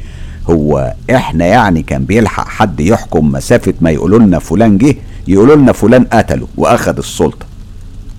هو 0.50 0.94
إحنا 1.10 1.46
يعني 1.46 1.82
كان 1.82 2.04
بيلحق 2.04 2.48
حد 2.48 2.80
يحكم 2.80 3.32
مسافة 3.32 3.74
ما 3.80 3.90
يقولوا 3.90 4.18
لنا 4.18 4.38
فلان 4.38 4.78
جه 4.78 4.96
يقولوا 5.28 5.56
لنا 5.56 5.72
فلان 5.72 6.04
قتله 6.04 6.46
واخد 6.56 6.98
السلطة. 6.98 7.49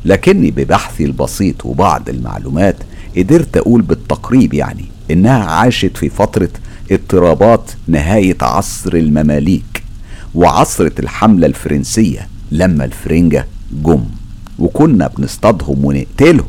لكني 0.06 0.52
ببحثي 0.52 1.06
البسيط 1.06 1.66
وبعض 1.66 2.10
المعلومات 2.10 2.76
قدرت 3.18 3.58
أقول 3.58 3.82
بالتقريب 3.82 4.54
يعني 4.54 4.86
إنها 5.12 5.46
عاشت 5.46 5.98
في 5.98 6.10
فترة 6.10 6.50
اضطرابات 6.92 7.72
نهاية 7.88 8.38
عصر 8.42 8.94
المماليك 8.94 9.84
وعصرة 10.36 10.92
الحملة 11.00 11.48
الفرنسية 11.48 12.28
لما 12.52 12.86
الفرنجة 12.86 13.48
جم 13.72 14.04
وكنا 14.60 15.08
بنصطادهم 15.08 15.86
ونقتلهم 15.86 16.46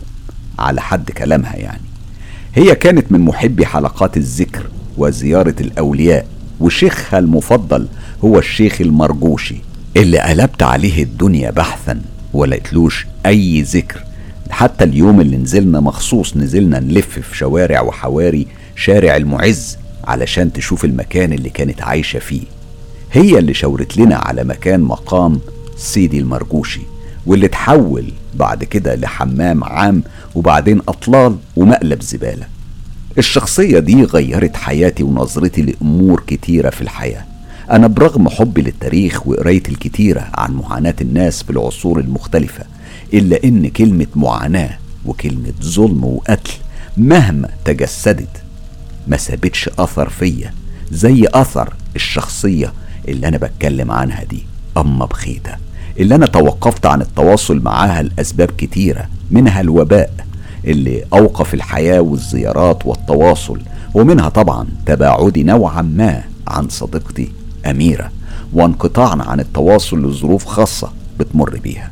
على 0.59 0.81
حد 0.81 1.11
كلامها 1.11 1.57
يعني. 1.57 1.83
هي 2.55 2.75
كانت 2.75 3.13
من 3.13 3.21
محبي 3.21 3.67
حلقات 3.67 4.17
الذكر 4.17 4.67
وزيارة 4.99 5.55
الأولياء 5.61 6.27
وشيخها 6.61 7.19
المفضل 7.19 7.89
هو 8.25 8.39
الشيخ 8.39 8.81
المرجوشي 8.81 9.57
اللي 9.97 10.19
قلبت 10.19 10.63
عليه 10.63 11.03
الدنيا 11.03 11.51
بحثا. 11.51 12.01
ولقيتلوش 12.33 13.07
أي 13.27 13.63
ذكر. 13.63 14.05
حتى 14.51 14.85
اليوم 14.85 15.21
اللي 15.21 15.37
نزلنا 15.37 15.81
مخصوص 15.81 16.37
نزلنا 16.37 16.81
نلف 16.81 17.19
في 17.19 17.37
شوارع 17.37 17.81
وحواري 17.81 18.47
شارع 18.77 19.17
المعز 19.17 19.79
علشان 20.05 20.53
تشوف 20.53 20.85
المكان 20.85 21.33
اللي 21.33 21.51
كانت 21.51 21.83
عايشة 21.83 22.19
فيه. 22.19 22.43
هي 23.13 23.39
اللي 23.39 23.55
شاورت 23.55 23.97
لنا 23.97 24.17
على 24.17 24.45
مكان 24.45 24.81
مقام 24.81 25.41
سيدي 25.77 26.19
المرجوشي 26.19 26.81
واللي 27.27 27.47
اتحول 27.47 28.13
بعد 28.35 28.65
كده 28.65 28.95
لحمام 28.95 29.65
عام 29.65 30.03
وبعدين 30.35 30.81
أطلال 30.89 31.37
ومقلب 31.57 32.03
زبالة. 32.03 32.47
الشخصية 33.19 33.79
دي 33.79 34.05
غيرت 34.05 34.57
حياتي 34.57 35.03
ونظرتي 35.03 35.63
لأمور 35.63 36.23
كتيرة 36.27 36.71
في 36.71 36.81
الحياة. 36.81 37.25
أنا 37.71 37.87
برغم 37.87 38.29
حبي 38.29 38.63
للتاريخ 38.63 39.27
وقراية 39.27 39.63
الكتيرة 39.69 40.29
عن 40.35 40.55
معاناة 40.55 40.95
الناس 41.01 41.43
في 41.43 41.51
العصور 41.51 42.01
المختلفة 42.01 42.65
إلا 43.15 43.45
إن 43.45 43.69
كلمة 43.69 44.07
معاناة 44.17 44.79
وكلمة 45.07 45.53
ظلم 45.63 46.05
وقتل 46.05 46.53
مهما 46.97 47.49
تجسدت 47.65 48.43
ما 49.09 49.17
سابتش 49.17 49.71
أثر 49.79 50.09
فيا 50.09 50.55
زي 50.91 51.25
أثر 51.35 51.75
الشخصية 51.97 52.73
اللي 53.09 53.29
أنا 53.29 53.37
بتكلم 53.37 53.91
عنها 53.91 54.25
دي 54.25 54.45
أما 54.77 55.05
بخيتة 55.07 55.53
اللي 56.01 56.15
أنا 56.15 56.27
توقفت 56.27 56.87
عن 56.87 57.01
التواصل 57.03 57.63
معاها 57.63 58.03
لأسباب 58.03 58.51
كتيرة 58.59 59.09
منها 59.31 59.61
الوباء 59.61 60.13
اللي 60.65 61.05
أوقف 61.13 61.55
الحياة 61.55 62.01
والزيارات 62.01 62.87
والتواصل 62.87 63.61
ومنها 63.95 64.29
طبعا 64.29 64.67
تباعدي 64.87 65.43
نوعا 65.43 65.83
ما 65.83 66.23
عن 66.49 66.69
صديقتي 66.69 67.33
أميرة 67.67 68.11
وانقطاعنا 68.53 69.25
عن 69.25 69.41
التواصل 69.41 70.07
لظروف 70.11 70.45
خاصة 70.45 70.93
بتمر 71.21 71.59
بيها. 71.65 71.91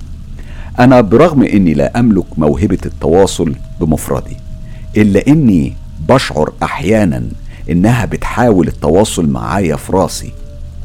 أنا 0.81 1.01
برغم 1.01 1.43
إني 1.43 1.75
لا 1.75 2.01
أملك 2.01 2.39
موهبة 2.39 2.79
التواصل 2.87 3.55
بمفردي 3.81 4.37
إلا 4.97 5.27
إني 5.29 5.77
بشعر 6.09 6.53
أحيانا 6.63 7.23
إنها 7.71 8.05
بتحاول 8.05 8.69
التواصل 8.69 9.27
معايا 9.29 9.77
في 9.77 9.93
راسي 9.93 10.33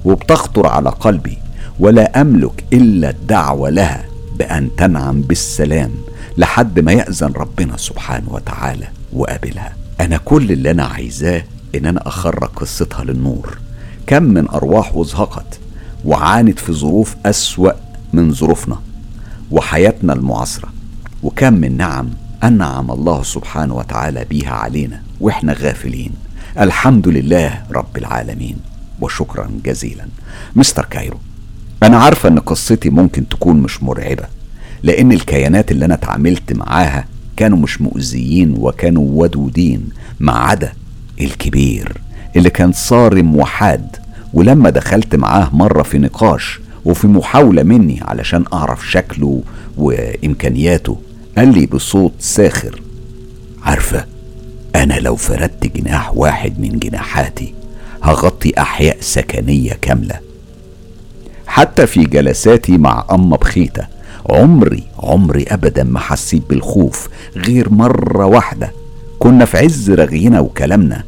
وبتخطر 0.05 0.67
على 0.67 0.89
قلبي 0.89 1.37
ولا 1.79 2.21
أملك 2.21 2.63
إلا 2.73 3.09
الدعوة 3.09 3.69
لها 3.69 4.05
بأن 4.39 4.69
تنعم 4.77 5.21
بالسلام 5.21 5.91
لحد 6.37 6.79
ما 6.79 6.91
يأذن 6.91 7.31
ربنا 7.35 7.77
سبحانه 7.77 8.33
وتعالى 8.33 8.87
وقابلها 9.13 9.73
أنا 10.01 10.17
كل 10.17 10.51
اللي 10.51 10.71
أنا 10.71 10.83
عايزاه 10.85 11.43
إن 11.75 11.85
أنا 11.85 12.07
أخرج 12.07 12.49
قصتها 12.55 13.03
للنور. 13.03 13.57
كم 14.07 14.23
من 14.23 14.49
أرواح 14.49 14.95
وزهقت 14.95 15.59
وعانت 16.05 16.59
في 16.59 16.73
ظروف 16.73 17.15
أسوأ 17.25 17.71
من 18.13 18.33
ظروفنا 18.33 18.79
وحياتنا 19.51 20.13
المعاصرة. 20.13 20.69
وكم 21.23 21.53
من 21.53 21.77
نعم 21.77 22.09
أنعم 22.43 22.91
الله 22.91 23.23
سبحانه 23.23 23.75
وتعالى 23.75 24.25
بيها 24.25 24.51
علينا 24.53 25.01
وإحنا 25.21 25.53
غافلين. 25.53 26.11
الحمد 26.59 27.07
لله 27.07 27.63
رب 27.71 27.97
العالمين. 27.97 28.57
وشكرا 29.01 29.49
جزيلا. 29.65 30.07
مستر 30.55 30.85
كايرو 30.85 31.17
أنا 31.83 31.97
عارفة 31.97 32.29
إن 32.29 32.39
قصتي 32.39 32.89
ممكن 32.89 33.29
تكون 33.29 33.55
مش 33.57 33.83
مرعبة 33.83 34.23
لأن 34.83 35.11
الكيانات 35.11 35.71
اللي 35.71 35.85
أنا 35.85 35.93
اتعاملت 35.93 36.53
معاها 36.53 37.05
كانوا 37.37 37.57
مش 37.57 37.81
مؤذيين 37.81 38.55
وكانوا 38.57 39.07
ودودين 39.21 39.89
ما 40.19 40.31
عدا 40.31 40.73
الكبير. 41.21 42.01
اللي 42.35 42.49
كان 42.49 42.71
صارم 42.71 43.35
وحاد 43.35 43.95
ولما 44.33 44.69
دخلت 44.69 45.15
معاه 45.15 45.49
مرة 45.55 45.83
في 45.83 45.97
نقاش 45.97 46.59
وفي 46.85 47.07
محاولة 47.07 47.63
مني 47.63 47.99
علشان 48.01 48.45
أعرف 48.53 48.89
شكله 48.91 49.41
وإمكانياته 49.77 50.97
قال 51.37 51.53
لي 51.59 51.65
بصوت 51.65 52.13
ساخر 52.19 52.81
عارفة 53.63 54.05
أنا 54.75 54.93
لو 54.99 55.15
فردت 55.15 55.77
جناح 55.77 56.17
واحد 56.17 56.59
من 56.59 56.79
جناحاتي 56.79 57.53
هغطي 58.03 58.53
أحياء 58.57 58.97
سكنية 58.99 59.73
كاملة. 59.81 60.19
حتى 61.47 61.87
في 61.87 62.03
جلساتي 62.03 62.77
مع 62.77 63.05
أما 63.11 63.37
بخيتة 63.37 63.87
عمري 64.29 64.83
عمري 64.99 65.43
أبدا 65.47 65.83
ما 65.83 65.99
حسيت 65.99 66.43
بالخوف 66.49 67.09
غير 67.35 67.69
مرة 67.69 68.25
واحدة 68.25 68.71
كنا 69.19 69.45
في 69.45 69.57
عز 69.57 69.91
رغينا 69.91 70.39
وكلامنا. 70.39 71.03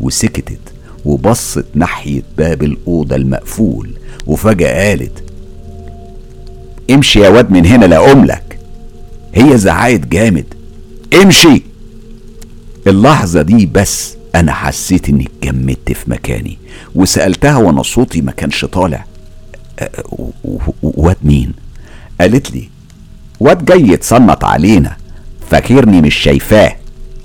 وسكتت 0.00 0.58
وبصت 1.04 1.64
ناحية 1.74 2.22
باب 2.38 2.62
الأوضة 2.62 3.16
المقفول 3.16 3.90
وفجأة 4.26 4.88
قالت 4.88 5.22
امشي 6.90 7.20
يا 7.20 7.28
واد 7.28 7.50
من 7.50 7.66
هنا 7.66 7.84
لا 7.86 8.12
أملك. 8.12 8.58
هي 9.34 9.58
زعقت 9.58 10.06
جامد 10.06 10.44
امشي. 11.22 11.62
اللحظة 12.86 13.42
دي 13.42 13.66
بس 13.66 14.14
أنا 14.34 14.52
حسيت 14.52 15.08
إني 15.08 15.28
اتجمدت 15.42 15.92
في 15.92 16.10
مكاني 16.10 16.58
وسألتها 16.94 17.56
وأنا 17.56 17.82
صوتي 17.82 18.20
ما 18.20 18.32
كانش 18.32 18.64
طالع 18.64 19.04
واد 20.82 21.16
مين؟ 21.22 21.52
قالت 22.20 22.50
لي 22.52 22.68
واد 23.40 23.64
جاي 23.64 23.80
يتصنط 23.88 24.44
علينا 24.44 24.96
فاكرني 25.50 26.00
مش 26.00 26.14
شايفاه. 26.14 26.76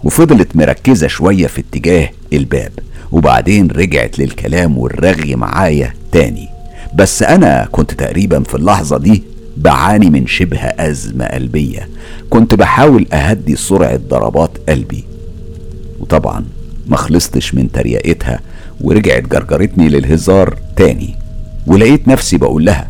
وفضلت 0.04 0.56
مركزة 0.56 1.08
شوية 1.08 1.47
في 1.47 1.62
اتجاه 1.62 2.10
الباب 2.34 2.72
وبعدين 3.12 3.68
رجعت 3.72 4.20
للكلام 4.20 4.78
والرغي 4.78 5.36
معايا 5.36 5.93
تاني. 6.12 6.49
بس 6.95 7.24
أنا 7.24 7.68
كنت 7.72 7.93
تقريبا 7.93 8.43
في 8.43 8.56
اللحظة 8.56 8.97
دي 8.97 9.24
بعاني 9.58 10.10
من 10.10 10.28
شبه 10.28 10.60
أزمة 10.60 11.26
قلبية. 11.26 11.89
كنت 12.30 12.56
بحاول 12.56 13.08
أهدي 13.14 13.56
سرعة 13.56 13.99
ضربات 14.10 14.58
قلبي. 14.70 15.04
وطبعا 15.99 16.45
ما 16.88 16.97
خلصتش 16.97 17.56
من 17.56 17.72
تريقتها 17.72 18.39
ورجعت 18.82 19.24
جرجرتني 19.24 19.89
للهزار 19.89 20.58
تاني. 20.76 21.16
ولقيت 21.68 22.08
نفسي 22.08 22.38
بقول 22.38 22.66
لها 22.66 22.89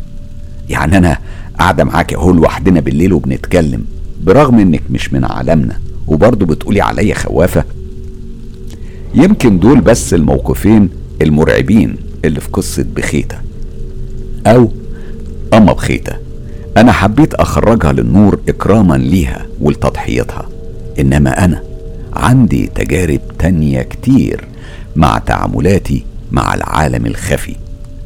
يعني 0.68 0.98
أنا 0.98 1.18
قاعدة 1.58 1.84
معاك 1.84 2.14
أهو 2.14 2.32
لوحدنا 2.32 2.80
بالليل 2.80 3.12
وبنتكلم 3.12 3.84
برغم 4.22 4.58
إنك 4.58 4.82
مش 4.90 5.12
من 5.12 5.24
عالمنا. 5.24 5.78
وبرضه 6.06 6.46
بتقولي 6.46 6.80
عليا 6.80 7.14
خوافة. 7.14 7.64
يمكن 9.14 9.58
دول 9.58 9.80
بس 9.80 10.14
الموقفين 10.14 10.88
المرعبين 11.22 11.96
اللي 12.24 12.40
في 12.40 12.48
قصة 12.48 12.84
بخيتة. 12.96 13.36
أو 14.46 14.70
أما 15.54 15.72
بخيتة 15.72 16.12
أنا 16.76 16.92
حبيت 16.92 17.34
أخرجها 17.34 17.92
للنور 17.92 18.38
إكراما 18.48 18.94
ليها 18.94 19.46
ولتضحيتها. 19.60 20.48
إنما 21.00 21.44
أنا 21.44 21.62
عندي 22.12 22.70
تجارب 22.74 23.20
تانية 23.38 23.82
كتير 23.82 24.44
مع 24.96 25.18
تعاملاتي 25.18 26.04
مع 26.32 26.54
العالم 26.54 27.06
الخفي. 27.06 27.56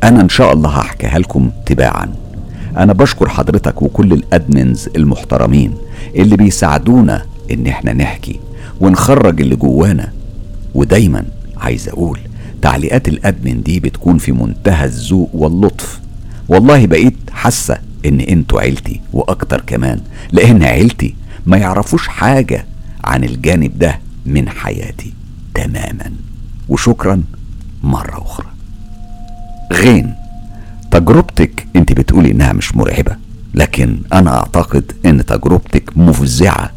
أنا 0.05 0.21
إن 0.21 0.29
شاء 0.29 0.53
الله 0.53 0.71
هحكيها 0.71 1.19
لكم 1.19 1.51
تباعا. 1.67 2.13
أنا 2.77 2.93
بشكر 2.93 3.29
حضرتك 3.29 3.83
وكل 3.83 4.13
الأدمنز 4.13 4.89
المحترمين 4.97 5.75
اللي 6.17 6.37
بيساعدونا 6.37 7.27
إن 7.51 7.67
إحنا 7.67 7.93
نحكي 7.93 8.41
ونخرج 8.81 9.41
اللي 9.41 9.57
جوانا. 9.57 10.13
ودايما 10.75 11.25
عايز 11.57 11.89
أقول 11.89 12.19
تعليقات 12.63 13.09
الأدمن 13.09 13.63
دي 13.63 13.81
بتكون 13.81 14.19
في 14.19 14.33
منتهى 14.33 14.85
الذوق 14.85 15.31
واللطف. 15.35 16.01
والله 16.49 16.87
بقيت 16.87 17.17
حاسة 17.33 17.79
إن 18.07 18.21
إنتوا 18.21 18.61
عيلتي 18.61 19.01
وأكتر 19.13 19.61
كمان 19.61 20.01
لأن 20.33 20.63
عيلتي 20.63 21.15
ما 21.47 21.57
يعرفوش 21.57 22.09
حاجة 22.09 22.67
عن 23.05 23.25
الجانب 23.25 23.79
ده 23.79 23.99
من 24.27 24.49
حياتي 24.49 25.13
تماما. 25.55 26.13
وشكرا 26.69 27.23
مرة 27.83 28.23
أخرى. 28.23 28.47
غين 29.73 30.15
تجربتك 30.91 31.67
أنت 31.77 31.93
بتقولي 31.93 32.31
إنها 32.31 32.53
مش 32.53 32.77
مرعبة 32.77 33.17
لكن 33.55 33.99
أنا 34.13 34.37
أعتقد 34.39 34.93
إن 35.07 35.27
تجربتك 35.27 35.97
مفزعة 35.99 36.71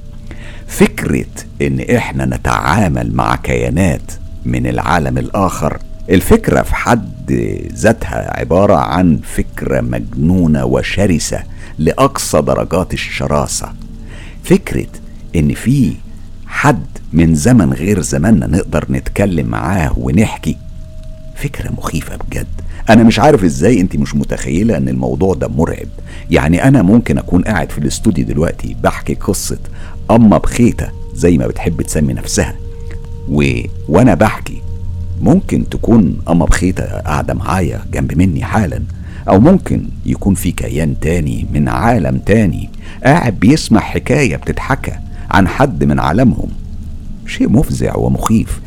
فكرة 0.70 1.26
إن 1.62 1.80
إحنا 1.96 2.26
نتعامل 2.26 3.16
مع 3.16 3.36
كيانات 3.36 4.12
من 4.46 4.68
العالم 4.68 5.18
الآخر 5.18 5.78
الفكرة 6.10 6.62
في 6.62 6.76
حد 6.76 7.32
ذاتها 7.74 8.40
عبارة 8.40 8.76
عن 8.76 9.20
فكرة 9.24 9.82
مجنونة 9.82 10.66
وشرسة 10.66 11.44
لأقصى 11.80 12.42
درجات 12.42 12.94
الشراسة. 12.94 13.74
فكرة 14.44 14.88
إن 15.36 15.54
في 15.54 15.94
حد 16.48 16.86
من 17.14 17.36
زمن 17.36 17.74
غير 17.74 18.02
زماننا 18.02 18.48
نقدر 18.48 18.86
نتكلم 18.90 19.48
معاه 19.48 19.94
ونحكي 19.98 20.58
فكرة 21.36 21.72
مخيفة 21.78 22.16
بجد. 22.16 22.48
أنا 22.90 23.04
مش 23.04 23.20
عارف 23.20 23.44
إزاي 23.44 23.82
أنت 23.82 23.96
مش 23.96 24.16
متخيلة 24.16 24.78
إن 24.78 24.90
الموضوع 24.90 25.34
ده 25.34 25.48
مرعب. 25.48 25.88
يعني 26.32 26.64
أنا 26.64 26.82
ممكن 26.82 27.18
أكون 27.18 27.42
قاعد 27.44 27.72
في 27.72 27.78
الاستوديو 27.78 28.26
دلوقتي 28.26 28.76
بحكي 28.84 29.14
قصة 29.14 29.58
أما 30.12 30.38
بخيتة 30.38 30.88
زي 31.14 31.38
ما 31.38 31.48
بتحب 31.48 31.82
تسمي 31.82 32.14
نفسها. 32.14 32.56
و... 33.30 33.44
وأنا 33.90 34.14
بحكي 34.14 34.62
ممكن 35.22 35.70
تكون 35.70 36.18
أما 36.30 36.46
بخيتة 36.46 36.84
قاعدة 36.84 37.34
معايا 37.34 37.82
جنب 37.94 38.18
مني 38.18 38.44
حالا 38.44 38.84
أو 39.30 39.40
ممكن 39.40 39.86
يكون 40.06 40.34
في 40.36 40.52
كيان 40.52 41.00
تاني 41.00 41.46
من 41.54 41.70
عالم 41.70 42.18
تاني 42.18 42.70
قاعد 43.04 43.40
بيسمع 43.40 43.80
حكاية 43.80 44.36
بتتحكى 44.36 44.92
عن 45.32 45.48
حد 45.48 45.84
من 45.84 46.00
عالمهم. 46.00 46.50
شيء 47.28 47.50
مفزع 47.50 47.96
ومخيف. 47.96 48.60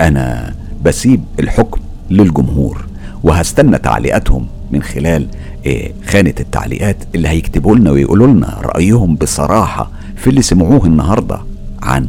أنا 0.00 0.54
بسيب 0.84 1.24
الحكم 1.40 1.80
للجمهور 2.10 2.86
وهستنى 3.22 3.78
تعليقاتهم 3.78 4.46
من 4.70 4.82
خلال 4.82 5.26
إيه 5.66 5.92
خانة 6.06 6.34
التعليقات 6.40 6.96
اللي 7.14 7.28
هيكتبوا 7.28 7.76
لنا 7.76 7.90
ويقولوا 7.90 8.26
لنا 8.26 8.60
رأيهم 8.62 9.16
بصراحة 9.16 9.90
في 10.16 10.30
اللي 10.30 10.42
سمعوه 10.42 10.86
النهاردة 10.86 11.40
عن 11.82 12.08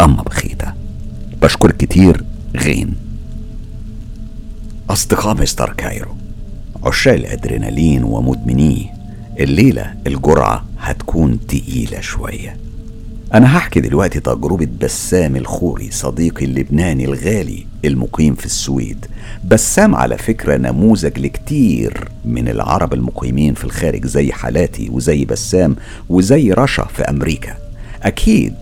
أما 0.00 0.22
بخيتة 0.22 0.72
بشكر 1.42 1.70
كتير 1.72 2.24
غين. 2.56 2.94
أصدقاء 4.90 5.42
مستر 5.42 5.72
كايرو 5.72 6.16
عشاق 6.84 7.14
الأدرينالين 7.14 8.04
ومدمنيه 8.04 8.86
الليلة 9.40 9.94
الجرعة 10.06 10.64
هتكون 10.78 11.46
تقيلة 11.46 12.00
شوية. 12.00 12.56
أنا 13.34 13.56
هحكي 13.56 13.80
دلوقتي 13.80 14.20
تجربة 14.20 14.68
بسام 14.80 15.36
الخوري 15.36 15.90
صديقي 15.90 16.44
اللبناني 16.44 17.04
الغالي 17.04 17.66
المقيم 17.84 18.34
في 18.34 18.46
السويد. 18.46 19.06
بسام 19.44 19.94
على 19.94 20.18
فكرة 20.18 20.56
نموذج 20.56 21.18
لكتير 21.18 22.08
من 22.24 22.48
العرب 22.48 22.94
المقيمين 22.94 23.54
في 23.54 23.64
الخارج 23.64 24.06
زي 24.06 24.32
حالاتي 24.32 24.88
وزي 24.90 25.24
بسام 25.24 25.76
وزي 26.08 26.52
رشا 26.52 26.84
في 26.84 27.02
أمريكا. 27.02 27.56
أكيد 28.02 28.54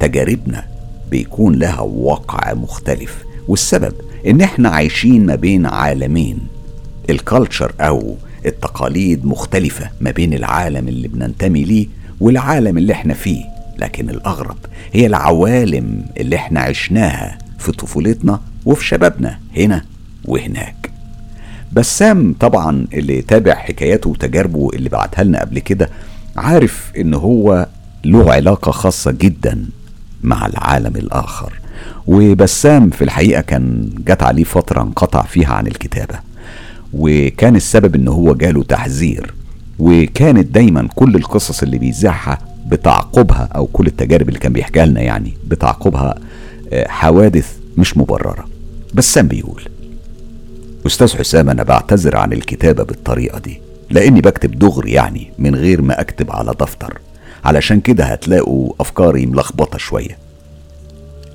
تجاربنا 0.00 0.64
بيكون 1.10 1.54
لها 1.54 1.80
واقع 1.80 2.54
مختلف 2.54 3.24
والسبب 3.48 3.92
إن 4.26 4.40
إحنا 4.40 4.68
عايشين 4.68 5.26
ما 5.26 5.34
بين 5.34 5.66
عالمين. 5.66 6.38
الكالتشر 7.10 7.72
أو 7.80 8.16
التقاليد 8.46 9.24
مختلفة 9.26 9.90
ما 10.00 10.10
بين 10.10 10.34
العالم 10.34 10.88
اللي 10.88 11.08
بننتمي 11.08 11.64
ليه 11.64 11.86
والعالم 12.20 12.78
اللي 12.78 12.92
إحنا 12.92 13.14
فيه. 13.14 13.59
لكن 13.80 14.10
الأغرب 14.10 14.56
هي 14.92 15.06
العوالم 15.06 16.04
اللي 16.16 16.36
إحنا 16.36 16.60
عشناها 16.60 17.38
في 17.58 17.72
طفولتنا 17.72 18.40
وفي 18.64 18.84
شبابنا 18.86 19.38
هنا 19.56 19.84
وهناك. 20.24 20.90
بسام 21.72 22.34
طبعا 22.40 22.86
اللي 22.94 23.22
تابع 23.22 23.54
حكاياته 23.54 24.10
وتجاربه 24.10 24.70
اللي 24.74 24.88
بعتها 24.88 25.24
لنا 25.24 25.40
قبل 25.40 25.58
كده 25.58 25.90
عارف 26.36 26.92
إن 26.96 27.14
هو 27.14 27.66
له 28.04 28.32
علاقة 28.32 28.72
خاصة 28.72 29.10
جدا 29.10 29.64
مع 30.22 30.46
العالم 30.46 30.96
الآخر. 30.96 31.52
وبسام 32.06 32.90
في 32.90 33.04
الحقيقة 33.04 33.40
كان 33.40 33.90
جات 34.06 34.22
عليه 34.22 34.44
فترة 34.44 34.82
انقطع 34.82 35.22
فيها 35.22 35.54
عن 35.54 35.66
الكتابة. 35.66 36.18
وكان 36.92 37.56
السبب 37.56 37.94
إن 37.94 38.08
هو 38.08 38.34
جاله 38.34 38.62
تحذير. 38.62 39.34
وكانت 39.78 40.46
دايما 40.54 40.88
كل 40.94 41.14
القصص 41.16 41.62
اللي 41.62 41.78
بيذاعها 41.78 42.38
بتعقبها 42.66 43.48
أو 43.54 43.66
كل 43.66 43.86
التجارب 43.86 44.28
اللي 44.28 44.38
كان 44.40 44.52
بيحكيها 44.52 44.86
لنا 44.86 45.00
يعني 45.00 45.34
بتعقبها 45.46 46.14
آه، 46.72 46.88
حوادث 46.88 47.56
مش 47.76 47.96
مبررة. 47.96 48.48
بسام 48.94 49.28
بيقول 49.28 49.62
أستاذ 50.86 51.16
حسام 51.16 51.50
أنا 51.50 51.62
بعتذر 51.62 52.16
عن 52.16 52.32
الكتابة 52.32 52.82
بالطريقة 52.82 53.38
دي 53.38 53.60
لأني 53.90 54.20
بكتب 54.20 54.58
دغري 54.58 54.92
يعني 54.92 55.32
من 55.38 55.54
غير 55.54 55.82
ما 55.82 56.00
أكتب 56.00 56.30
على 56.30 56.54
دفتر. 56.60 56.98
علشان 57.44 57.80
كده 57.80 58.04
هتلاقوا 58.04 58.72
أفكاري 58.80 59.26
ملخبطة 59.26 59.78
شوية. 59.78 60.18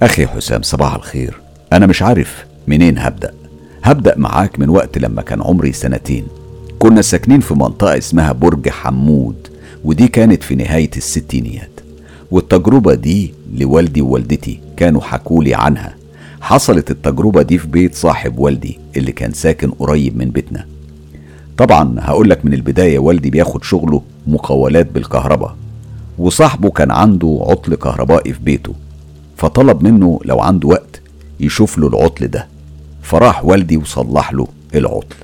أخي 0.02 0.28
حسام 0.28 0.62
صباح 0.62 0.96
الخير. 0.96 1.42
أنا 1.74 1.86
مش 1.86 2.02
عارف 2.02 2.46
منين 2.68 2.98
هبدأ. 3.00 3.34
هبدأ 3.84 4.18
معاك 4.18 4.60
من 4.60 4.70
وقت 4.70 4.98
لما 4.98 5.22
كان 5.22 5.42
عمري 5.42 5.72
سنتين. 5.74 6.28
كنا 6.80 7.02
ساكنين 7.02 7.40
في 7.40 7.54
منطقة 7.54 7.98
اسمها 7.98 8.32
برج 8.32 8.70
حمود. 8.70 9.48
ودي 9.86 10.08
كانت 10.08 10.44
في 10.44 10.56
نهاية 10.56 10.90
الستينيات 10.98 11.70
والتجربة 12.32 12.94
دي 12.94 13.34
لوالدي 13.58 14.02
ووالدتي 14.02 14.60
كانوا 14.78 15.02
حكولي 15.02 15.56
عنها. 15.56 15.96
حصلت 16.42 16.92
التجربة 16.92 17.42
دي 17.42 17.58
في 17.58 17.68
بيت 17.68 17.96
صاحب 17.96 18.40
والدي 18.40 18.80
اللي 18.98 19.12
كان 19.12 19.32
ساكن 19.34 19.72
قريب 19.72 20.18
من 20.18 20.30
بيتنا. 20.30 20.66
طبعا 21.58 21.96
هقولك 22.00 22.46
من 22.46 22.54
البداية 22.54 23.00
والدي 23.00 23.30
بياخد 23.30 23.64
شغله 23.64 24.02
مقاولات 24.28 24.92
بالكهرباء 24.92 25.56
وصاحبه 26.18 26.70
كان 26.70 26.92
عنده 26.92 27.46
عطل 27.50 27.76
كهربائي 27.76 28.34
في 28.34 28.40
بيته. 28.40 28.74
فطلب 29.38 29.84
منه 29.84 30.20
لو 30.26 30.40
عنده 30.40 30.68
وقت 30.68 31.02
يشوف 31.40 31.78
له 31.78 31.88
العطل 31.88 32.28
ده. 32.28 32.48
فراح 33.02 33.46
والدي 33.46 33.78
وصلح 33.78 34.34
له 34.34 34.48
العطل. 34.76 35.16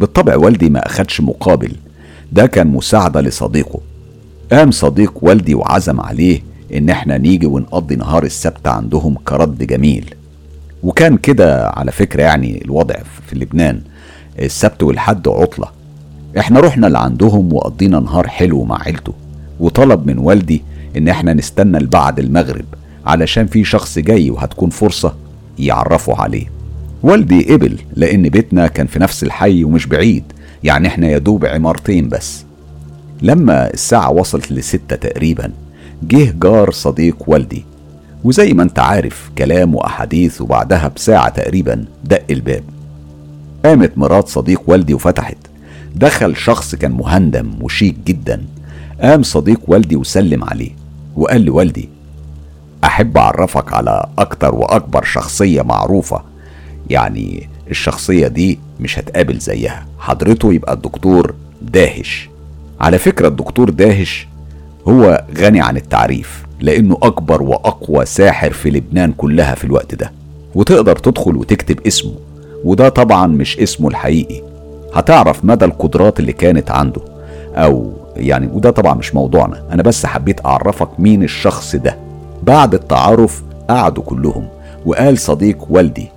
بالطبع 0.00 0.36
والدي 0.36 0.70
ما 0.70 0.86
أخدش 0.86 1.20
مقابل 1.20 1.72
ده 2.32 2.46
كان 2.46 2.66
مساعدة 2.66 3.20
لصديقه. 3.20 3.80
قام 4.52 4.70
صديق 4.70 5.12
والدي 5.22 5.54
وعزم 5.54 6.00
عليه 6.00 6.42
إن 6.74 6.90
إحنا 6.90 7.18
نيجي 7.18 7.46
ونقضي 7.46 7.96
نهار 7.96 8.24
السبت 8.24 8.68
عندهم 8.68 9.14
كرد 9.24 9.58
جميل. 9.62 10.14
وكان 10.82 11.16
كده 11.16 11.68
على 11.68 11.92
فكرة 11.92 12.22
يعني 12.22 12.64
الوضع 12.64 12.94
في 13.26 13.36
لبنان 13.36 13.80
السبت 14.38 14.82
والحد 14.82 15.28
عطلة. 15.28 15.68
إحنا 16.38 16.60
رحنا 16.60 16.86
لعندهم 16.86 17.52
وقضينا 17.52 18.00
نهار 18.00 18.28
حلو 18.28 18.64
مع 18.64 18.82
عيلته. 18.82 19.12
وطلب 19.60 20.06
من 20.06 20.18
والدي 20.18 20.62
إن 20.96 21.08
إحنا 21.08 21.34
نستنى 21.34 21.78
لبعد 21.78 22.18
المغرب 22.18 22.64
علشان 23.06 23.46
في 23.46 23.64
شخص 23.64 23.98
جاي 23.98 24.30
وهتكون 24.30 24.70
فرصة 24.70 25.14
يعرفوا 25.58 26.14
عليه. 26.14 26.46
والدي 27.02 27.54
قبل 27.54 27.78
لأن 27.96 28.28
بيتنا 28.28 28.66
كان 28.66 28.86
في 28.86 28.98
نفس 28.98 29.22
الحي 29.22 29.64
ومش 29.64 29.86
بعيد 29.86 30.24
يعني 30.64 30.88
إحنا 30.88 31.10
يدوب 31.10 31.46
عمارتين 31.46 32.08
بس. 32.08 32.44
لما 33.22 33.70
الساعة 33.74 34.10
وصلت 34.10 34.52
لستة 34.52 34.96
تقريبا 34.96 35.52
جه 36.02 36.34
جار 36.42 36.70
صديق 36.70 37.16
والدي. 37.26 37.64
وزي 38.24 38.52
ما 38.52 38.62
انت 38.62 38.78
عارف 38.78 39.30
كلام 39.38 39.74
وأحاديث 39.74 40.40
وبعدها 40.40 40.88
بساعة 40.96 41.28
تقريبا 41.28 41.84
دق 42.04 42.22
الباب. 42.30 42.62
قامت 43.64 43.98
مرات 43.98 44.28
صديق 44.28 44.62
والدي 44.66 44.94
وفتحت. 44.94 45.36
دخل 45.96 46.36
شخص 46.36 46.74
كان 46.74 46.92
مهندم 46.92 47.50
وشيك 47.60 47.96
جدا. 48.06 48.44
قام 49.02 49.22
صديق 49.22 49.60
والدي 49.66 49.96
وسلم 49.96 50.44
عليه 50.44 50.70
وقال 51.16 51.40
لوالدي 51.44 51.88
أحب 52.84 53.16
أعرفك 53.18 53.72
على 53.72 54.06
أكتر 54.18 54.54
وأكبر 54.54 55.04
شخصية 55.04 55.62
معروفة. 55.62 56.22
يعني 56.90 57.48
الشخصية 57.70 58.26
دي 58.28 58.58
مش 58.80 58.98
هتقابل 58.98 59.38
زيها. 59.38 59.86
حضرته 59.98 60.52
يبقى 60.52 60.72
الدكتور 60.72 61.34
داهش. 61.62 62.29
على 62.80 62.98
فكرة 62.98 63.28
الدكتور 63.28 63.70
داهش 63.70 64.28
هو 64.88 65.24
غني 65.38 65.60
عن 65.60 65.76
التعريف 65.76 66.44
لأنه 66.60 66.98
أكبر 67.02 67.42
وأقوى 67.42 68.06
ساحر 68.06 68.52
في 68.52 68.70
لبنان 68.70 69.12
كلها 69.12 69.54
في 69.54 69.64
الوقت 69.64 69.94
ده. 69.94 70.12
وتقدر 70.54 70.96
تدخل 70.96 71.36
وتكتب 71.36 71.86
اسمه 71.86 72.14
وده 72.64 72.88
طبعا 72.88 73.26
مش 73.26 73.58
اسمه 73.58 73.88
الحقيقي. 73.88 74.42
هتعرف 74.94 75.44
مدى 75.44 75.64
القدرات 75.64 76.20
اللي 76.20 76.32
كانت 76.32 76.70
عنده 76.70 77.00
أو 77.54 77.92
يعني 78.16 78.48
وده 78.52 78.70
طبعا 78.70 78.94
مش 78.94 79.14
موضوعنا 79.14 79.62
أنا 79.72 79.82
بس 79.82 80.06
حبيت 80.06 80.46
أعرفك 80.46 80.88
مين 81.00 81.22
الشخص 81.22 81.76
ده. 81.76 81.96
بعد 82.42 82.74
التعارف 82.74 83.42
قعدوا 83.70 84.02
كلهم 84.02 84.48
وقال 84.86 85.18
صديق 85.18 85.66
والدي 85.70 86.08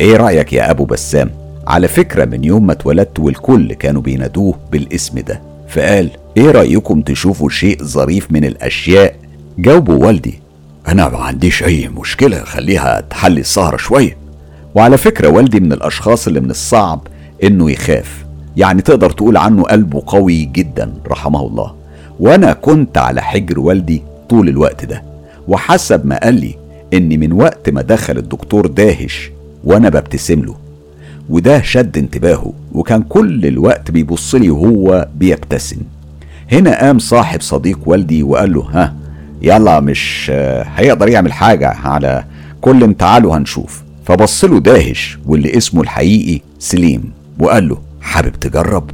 إيه 0.00 0.16
رأيك 0.16 0.52
يا 0.52 0.70
أبو 0.70 0.84
بسام؟ 0.84 1.30
على 1.66 1.88
فكرة 1.88 2.24
من 2.24 2.44
يوم 2.44 2.66
ما 2.66 2.72
اتولدت 2.72 3.20
والكل 3.20 3.72
كانوا 3.72 4.02
بينادوه 4.02 4.54
بالاسم 4.72 5.18
ده. 5.18 5.40
فقال 5.72 6.10
إيه 6.36 6.50
رأيكم 6.50 7.00
تشوفوا 7.02 7.48
شيء 7.50 7.82
ظريف 7.84 8.32
من 8.32 8.44
الأشياء؟ 8.44 9.16
جاوبوا 9.58 10.06
والدي 10.06 10.40
أنا 10.88 11.08
ما 11.08 11.18
عنديش 11.18 11.62
أي 11.62 11.88
مشكلة 11.88 12.38
خليها 12.44 13.00
تحلي 13.00 13.40
السهرة 13.40 13.76
شوية. 13.76 14.16
وعلى 14.74 14.98
فكرة 14.98 15.28
والدي 15.28 15.60
من 15.60 15.72
الأشخاص 15.72 16.26
اللي 16.26 16.40
من 16.40 16.50
الصعب 16.50 17.06
إنه 17.44 17.70
يخاف 17.70 18.24
يعني 18.56 18.82
تقدر 18.82 19.10
تقول 19.10 19.36
عنه 19.36 19.62
قلبه 19.62 20.02
قوي 20.06 20.44
جدا 20.44 20.92
رحمه 21.08 21.46
الله. 21.46 21.74
وأنا 22.20 22.52
كنت 22.52 22.98
على 22.98 23.22
حجر 23.22 23.60
والدي 23.60 24.02
طول 24.28 24.48
الوقت 24.48 24.84
ده 24.84 25.02
وحسب 25.48 26.06
ما 26.06 26.18
قال 26.22 26.34
لي 26.34 26.54
إن 26.94 27.20
من 27.20 27.32
وقت 27.32 27.70
ما 27.70 27.82
دخل 27.82 28.18
الدكتور 28.18 28.66
داهش 28.66 29.30
وأنا 29.64 29.88
ببتسم 29.88 30.40
له. 30.44 30.54
وده 31.28 31.62
شد 31.62 31.98
انتباهه 31.98 32.52
وكان 32.72 33.02
كل 33.02 33.46
الوقت 33.46 33.90
بيبص 33.90 34.34
لي 34.34 34.50
وهو 34.50 35.08
بيبتسم. 35.16 35.76
هنا 36.52 36.80
قام 36.80 36.98
صاحب 36.98 37.40
صديق 37.40 37.78
والدي 37.86 38.22
وقال 38.22 38.52
له 38.52 38.60
ها 38.60 38.94
يلا 39.42 39.80
مش 39.80 40.30
هيقدر 40.76 41.08
يعمل 41.08 41.32
حاجة 41.32 41.68
على 41.68 42.24
كل 42.60 42.94
تعالوا 42.98 43.36
هنشوف. 43.36 43.82
فبص 44.06 44.44
له 44.44 44.60
داهش 44.60 45.18
واللي 45.26 45.56
اسمه 45.56 45.80
الحقيقي 45.82 46.40
سليم 46.58 47.12
وقال 47.38 47.68
له 47.68 47.78
حابب 48.00 48.32
تجرب؟ 48.32 48.90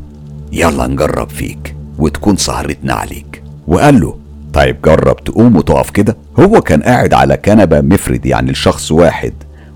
يلا 0.53 0.87
نجرب 0.87 1.29
فيك 1.29 1.75
وتكون 1.99 2.37
سهرتنا 2.37 2.95
عليك. 2.95 3.43
وقال 3.67 4.01
له 4.01 4.15
طيب 4.53 4.77
جرب 4.85 5.25
تقوم 5.25 5.57
وتقف 5.57 5.91
كده. 5.91 6.17
هو 6.39 6.61
كان 6.61 6.83
قاعد 6.83 7.15
على 7.15 7.37
كنبة 7.37 7.81
مفرد 7.81 8.27
يعني 8.27 8.51
الشخص 8.51 8.93
واحد 8.93 9.33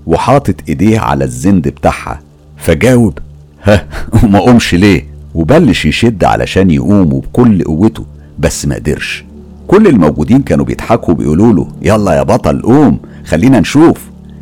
وحاطط 0.07 0.55
إيديه 0.69 0.99
على 0.99 1.23
الزند 1.23 1.67
بتاعها. 1.67 2.19
فجاوب 2.63 3.17
ها 3.63 3.85
وما 4.23 4.39
قومش 4.39 4.75
ليه؟ 4.75 5.05
وبلش 5.35 5.85
يشد 5.85 6.23
علشان 6.23 6.69
يقوم 6.71 7.13
وبكل 7.13 7.63
قوته 7.63 8.05
بس 8.39 8.65
ما 8.65 8.75
قدرش. 8.75 9.25
كل 9.67 9.87
الموجودين 9.87 10.41
كانوا 10.41 10.65
بيضحكوا 10.65 11.13
بيقولوا 11.13 11.53
له 11.53 11.67
يلا 11.81 12.13
يا 12.13 12.23
بطل 12.23 12.61
قوم 12.61 12.99
خلينا 13.25 13.59
نشوف. 13.59 13.97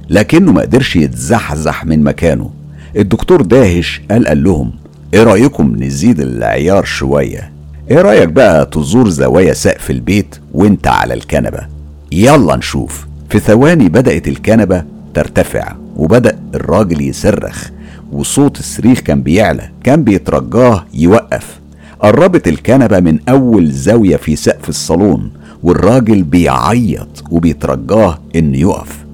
لكنه 0.09 0.51
ما 0.51 0.61
قدرش 0.61 0.95
يتزحزح 0.95 1.85
من 1.85 2.03
مكانه. 2.03 2.49
الدكتور 2.97 3.41
داهش 3.41 4.01
قال 4.11 4.27
قال 4.27 4.43
لهم 4.43 4.71
إيه 5.13 5.23
رأيكم 5.23 5.75
نزيد 5.83 6.19
العيار 6.19 6.85
شوية؟ 6.85 7.51
إيه 7.91 8.01
رأيك 8.01 8.29
بقى 8.29 8.65
تزور 8.65 9.09
زوايا 9.09 9.53
سقف 9.53 9.91
البيت 9.91 10.35
وانت 10.53 10.87
على 10.87 11.13
الكنبة؟ 11.13 11.59
يلا 12.11 12.55
نشوف. 12.55 13.07
في 13.29 13.39
ثواني 13.39 13.89
بدأت 13.89 14.27
الكنبة 14.27 14.83
ترتفع 15.13 15.75
وبدأ 15.95 16.39
الراجل 16.55 17.01
يصرخ 17.01 17.69
وصوت 18.11 18.59
الصريخ 18.59 18.99
كان 18.99 19.21
بيعلى 19.23 19.69
كان 19.83 20.03
بيترجاه 20.03 20.85
يوقف. 20.93 21.59
قربت 21.99 22.47
الكنبة 22.47 22.99
من 22.99 23.19
أول 23.29 23.71
زاوية 23.71 24.15
في 24.15 24.35
سقف 24.35 24.69
الصالون 24.69 25.31
والراجل 25.63 26.23
بيعيط 26.23 27.23
وبيترجاه 27.31 28.19
إنه 28.35 28.57
يقف. 28.57 29.05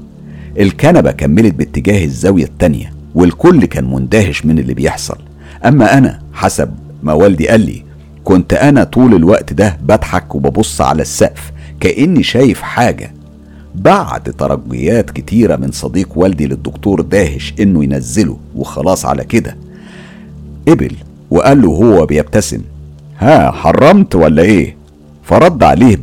الكنبة 0.59 1.11
كملت 1.11 1.53
باتجاه 1.55 2.05
الزاوية 2.05 2.43
التانية 2.43 2.93
والكل 3.15 3.65
كان 3.65 3.83
مندهش 3.93 4.45
من 4.45 4.59
اللي 4.59 4.73
بيحصل. 4.73 5.17
أما 5.65 5.97
أنا 5.97 6.19
حسب 6.33 6.69
ما 7.03 7.13
والدي 7.13 7.47
قال 7.47 7.61
لي 7.61 7.83
كنت 8.23 8.53
أنا 8.53 8.83
طول 8.83 9.15
الوقت 9.15 9.53
ده 9.53 9.77
بضحك 9.83 10.35
وببص 10.35 10.81
على 10.81 11.01
السقف 11.01 11.51
كأني 11.79 12.23
شايف 12.23 12.61
حاجة. 12.61 13.11
بعد 13.77 14.23
ترجيات 14.23 15.09
كتيرة 15.11 15.55
من 15.55 15.71
صديق 15.71 16.09
والدي 16.15 16.47
للدكتور 16.47 17.01
داهش 17.01 17.53
إنه 17.59 17.83
ينزله 17.83 18.37
وخلاص 18.55 19.05
على 19.05 19.23
كده. 19.23 19.57
قبل 20.67 20.91
وقال 21.31 21.61
له 21.61 21.67
هو 21.67 22.05
بيبتسم 22.05 22.61
ها 23.19 23.51
حرمت 23.51 24.15
ولا 24.15 24.41
إيه؟ 24.43 24.75
فرد 25.23 25.63
عليه 25.63 25.97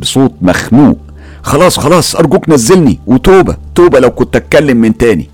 بصوت 0.00 0.32
مخنوق 0.42 0.98
خلاص 1.42 1.78
خلاص 1.78 2.16
أرجوك 2.16 2.48
نزلني 2.48 2.98
وتوبة 3.06 3.56
توبة 3.74 4.00
لو 4.00 4.10
كنت 4.10 4.36
أتكلم 4.36 4.76
من 4.76 4.96
تاني. 4.96 5.28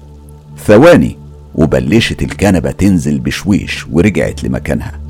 ثواني 0.67 1.17
وبلشت 1.55 2.23
الكنبة 2.23 2.71
تنزل 2.71 3.19
بشويش 3.19 3.87
ورجعت 3.93 4.45
لمكانها. 4.45 5.01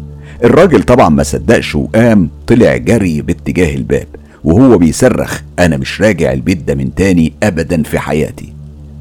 الراجل 0.44 0.82
طبعا 0.82 1.08
ما 1.08 1.22
صدقش 1.22 1.74
وقام 1.74 2.28
طلع 2.46 2.76
جري 2.76 3.22
باتجاه 3.22 3.74
الباب. 3.74 4.06
وهو 4.44 4.78
بيصرخ 4.78 5.40
أنا 5.58 5.76
مش 5.76 6.00
راجع 6.00 6.32
البيت 6.32 6.62
ده 6.62 6.74
من 6.74 6.94
تاني 6.94 7.32
ابدا 7.42 7.82
في 7.82 7.98
حياتي. 7.98 8.52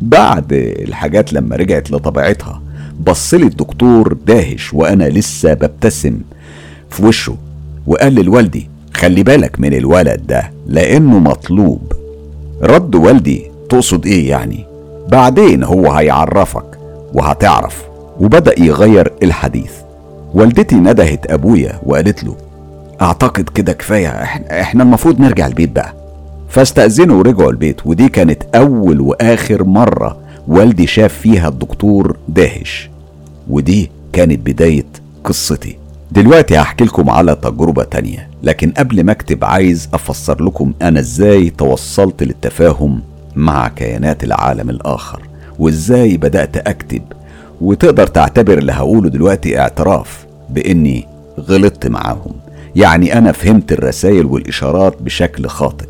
بعد 0.01 0.45
الحاجات 0.53 1.33
لما 1.33 1.55
رجعت 1.55 1.91
لطبيعتها 1.91 2.61
بصلي 3.07 3.43
الدكتور 3.43 4.17
داهش 4.27 4.73
وأنا 4.73 5.03
لسه 5.03 5.53
ببتسم 5.53 6.19
في 6.89 7.05
وشه 7.05 7.35
وقال 7.87 8.15
لوالدي 8.15 8.69
خلي 8.93 9.23
بالك 9.23 9.59
من 9.59 9.73
الولد 9.73 10.27
ده 10.27 10.51
لأنه 10.67 11.19
مطلوب. 11.19 11.93
رد 12.61 12.95
والدي 12.95 13.43
تقصد 13.69 14.05
إيه 14.05 14.29
يعني؟ 14.29 14.65
بعدين 15.11 15.63
هو 15.63 15.91
هيعرفك 15.91 16.65
وهتعرف. 17.13 17.83
وبدأ 18.19 18.59
يغير 18.59 19.11
الحديث. 19.23 19.71
والدتي 20.33 20.75
ندهت 20.75 21.31
أبويا 21.31 21.79
وقالت 21.85 22.23
له 22.23 22.35
أعتقد 23.03 23.49
كده 23.49 23.73
كفاية. 23.73 24.07
إحنا, 24.07 24.61
إحنا 24.61 24.83
المفروض 24.83 25.19
نرجع 25.19 25.47
البيت 25.47 25.69
بقى. 25.71 25.93
فاستأذنوا 26.49 27.17
ورجعوا 27.19 27.51
البيت 27.51 27.85
ودي 27.87 28.09
كانت 28.09 28.43
أول 28.55 29.01
وآخر 29.01 29.63
مرة 29.63 30.17
والدي 30.47 30.87
شاف 30.87 31.13
فيها 31.13 31.47
الدكتور 31.47 32.17
داهش. 32.27 32.89
ودي 33.49 33.91
كانت 34.13 34.39
بداية 34.39 34.85
قصتي. 35.23 35.77
دلوقتي 36.11 36.57
هحكي 36.57 36.83
لكم 36.83 37.09
على 37.09 37.35
تجربة 37.35 37.83
تانية 37.83 38.27
لكن 38.43 38.71
قبل 38.71 39.03
ما 39.03 39.11
أكتب 39.11 39.45
عايز 39.45 39.89
أفسر 39.93 40.43
لكم 40.43 40.73
أنا 40.81 40.99
إزاي 40.99 41.49
توصلت 41.49 42.23
للتفاهم 42.23 43.01
مع 43.35 43.67
كيانات 43.67 44.23
العالم 44.23 44.69
الآخر 44.69 45.21
وإزاي 45.59 46.17
بدأت 46.17 46.57
أكتب. 46.67 47.01
وتقدر 47.61 48.07
تعتبر 48.07 48.57
اللي 48.57 48.71
هقوله 48.71 49.09
دلوقتي 49.09 49.59
اعتراف 49.59 50.25
بإني 50.49 51.07
غلطت 51.39 51.87
معاهم. 51.87 52.42
يعني 52.75 53.17
أنا 53.17 53.31
فهمت 53.31 53.71
الرسائل 53.71 54.25
والإشارات 54.25 55.01
بشكل 55.01 55.47
خاطئ. 55.47 55.85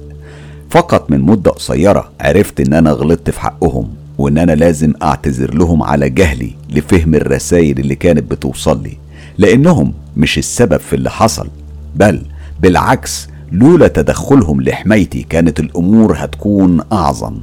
فقط 0.69 1.11
من 1.11 1.21
مدة 1.21 1.51
قصيرة 1.51 2.09
عرفت 2.21 2.59
إن 2.59 2.73
أنا 2.73 2.91
غلطت 2.91 3.29
في 3.29 3.39
حقهم 3.41 3.89
وإن 4.17 4.37
أنا 4.37 4.51
لازم 4.51 4.93
أعتذر 5.03 5.53
لهم 5.53 5.83
على 5.83 6.09
جهلي 6.09 6.51
لفهم 6.69 7.15
الرسائل 7.15 7.79
اللي 7.79 7.95
كانت 7.95 8.31
بتوصل 8.31 8.83
لي 8.83 8.97
لأنهم 9.37 9.93
مش 10.17 10.37
السبب 10.37 10.77
في 10.77 10.95
اللي 10.95 11.09
حصل 11.11 11.47
بل 11.95 12.21
بالعكس 12.61 13.27
لولا 13.51 13.87
تدخلهم 13.87 14.61
لحمايتي 14.61 15.23
كانت 15.29 15.59
الأمور 15.59 16.13
هتكون 16.17 16.81
أعظم. 16.91 17.37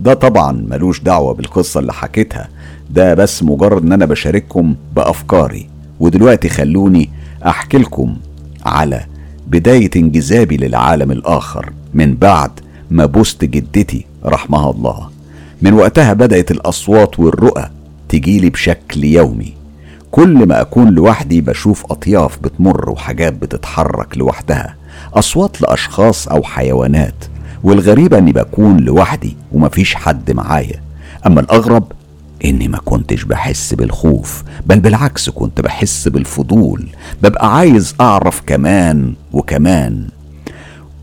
ده 0.00 0.14
طبعا 0.14 0.52
ملوش 0.68 1.00
دعوة 1.00 1.34
بالقصة 1.34 1.80
اللي 1.80 1.92
حكيتها 1.92 2.48
ده 2.90 3.14
بس 3.14 3.42
مجرد 3.42 3.82
إن 3.82 3.92
أنا 3.92 4.06
بشارككم 4.06 4.74
بأفكاري 4.96 5.68
ودلوقتي 6.00 6.48
خلوني 6.48 7.10
أحكي 7.46 7.78
لكم 7.78 8.16
على 8.64 9.04
بداية 9.46 9.90
انجذابي 9.96 10.56
للعالم 10.56 11.10
الآخر 11.10 11.72
من 11.94 12.14
بعد 12.14 12.50
ما 12.90 13.06
بوست 13.06 13.44
جدتي 13.44 14.04
رحمها 14.24 14.70
الله. 14.70 15.08
من 15.62 15.72
وقتها 15.72 16.12
بدأت 16.12 16.50
الأصوات 16.50 17.20
والرؤى 17.20 17.70
تجيلي 18.08 18.50
بشكل 18.50 19.04
يومي. 19.04 19.54
كل 20.10 20.46
ما 20.46 20.60
أكون 20.60 20.88
لوحدي 20.90 21.40
بشوف 21.40 21.92
أطياف 21.92 22.38
بتمر 22.38 22.90
وحاجات 22.90 23.32
بتتحرك 23.32 24.18
لوحدها. 24.18 24.74
أصوات 25.14 25.62
لأشخاص 25.62 26.28
أو 26.28 26.42
حيوانات 26.42 27.14
والغريبة 27.62 28.18
إني 28.18 28.32
بكون 28.32 28.76
لوحدي 28.76 29.36
ومفيش 29.52 29.94
حد 29.94 30.30
معايا. 30.30 30.80
أما 31.26 31.40
الأغرب 31.40 31.92
إني 32.44 32.68
ما 32.68 32.78
كنتش 32.78 33.24
بحس 33.24 33.74
بالخوف 33.74 34.42
بل 34.66 34.80
بالعكس 34.80 35.30
كنت 35.30 35.60
بحس 35.60 36.08
بالفضول 36.08 36.86
ببقى 37.22 37.56
عايز 37.56 37.94
أعرف 38.00 38.42
كمان 38.46 39.14
وكمان. 39.32 40.08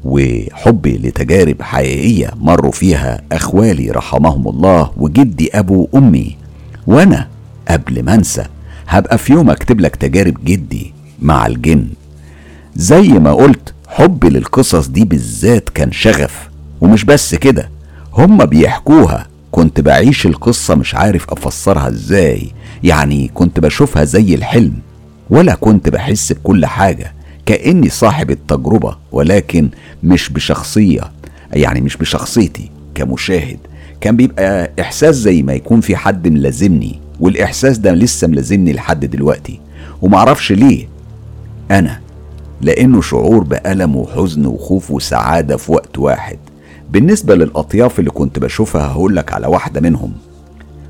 وحبي 0.04 0.98
لتجارب 0.98 1.62
حقيقية 1.62 2.32
مروا 2.40 2.72
فيها 2.72 3.22
أخوالي 3.32 3.92
رحمهم 3.92 4.48
الله 4.48 4.92
وجدي 4.98 5.60
أبو 5.60 5.88
أمي. 5.96 6.38
وأنا 6.88 7.28
قبل 7.68 8.04
ما 8.04 8.14
أنسى 8.16 8.44
هبقى 8.88 9.18
في 9.18 9.34
يوم 9.34 9.50
أكتب 9.50 9.80
لك 9.82 9.96
تجارب 9.96 10.46
جدي 10.46 10.94
مع 11.22 11.48
الجن. 11.48 11.88
زي 12.76 13.08
ما 13.08 13.34
قلت 13.34 13.74
حبي 13.88 14.30
للقصص 14.30 14.88
دي 14.88 15.06
بالذات 15.06 15.70
كان 15.70 15.92
شغف 15.92 16.50
ومش 16.82 17.04
بس 17.06 17.36
كده 17.36 17.70
هما 18.14 18.46
بيحكوها 18.46 19.28
كنت 19.52 19.82
بعيش 19.82 20.26
القصة 20.26 20.76
مش 20.76 20.96
عارف 20.96 21.30
أفسرها 21.30 21.88
إزاي. 21.88 22.52
يعني 22.84 23.28
كنت 23.34 23.60
بشوفها 23.60 24.04
زي 24.04 24.36
الحلم 24.36 24.74
ولا 25.30 25.56
كنت 25.56 25.90
بحس 25.90 26.34
بكل 26.34 26.66
حاجة 26.66 27.14
كأني 27.46 27.90
صاحب 27.90 28.32
التجربة 28.32 28.98
ولكن 29.12 29.70
مش 30.04 30.30
بشخصية 30.30 31.12
يعني 31.54 31.82
مش 31.82 31.98
بشخصيتي 31.98 32.72
كمشاهد. 32.96 33.60
كان 34.02 34.16
بيبقى 34.18 34.72
إحساس 34.82 35.16
زي 35.16 35.44
ما 35.44 35.54
يكون 35.54 35.82
في 35.82 35.96
حد 35.96 36.28
ملازمني 36.28 37.00
والإحساس 37.20 37.78
ده 37.78 37.92
لسه 37.94 38.28
ملازمني 38.28 38.74
لحد 38.74 39.06
دلوقتي. 39.06 39.60
ومعرفش 40.02 40.52
ليه 40.52 40.88
أنا 41.72 42.00
لأنه 42.62 43.02
شعور 43.02 43.44
بألم 43.44 43.96
وحزن 43.96 44.46
وخوف 44.46 44.92
وسعادة 44.92 45.58
في 45.58 45.72
وقت 45.72 45.98
واحد. 46.00 46.38
بالنسبة 46.92 47.36
للأطياف 47.36 48.00
اللي 48.00 48.10
كنت 48.12 48.40
بشوفها 48.40 48.88
هقولك 48.88 49.34
على 49.34 49.48
واحدة 49.48 49.82
منهم. 49.82 50.14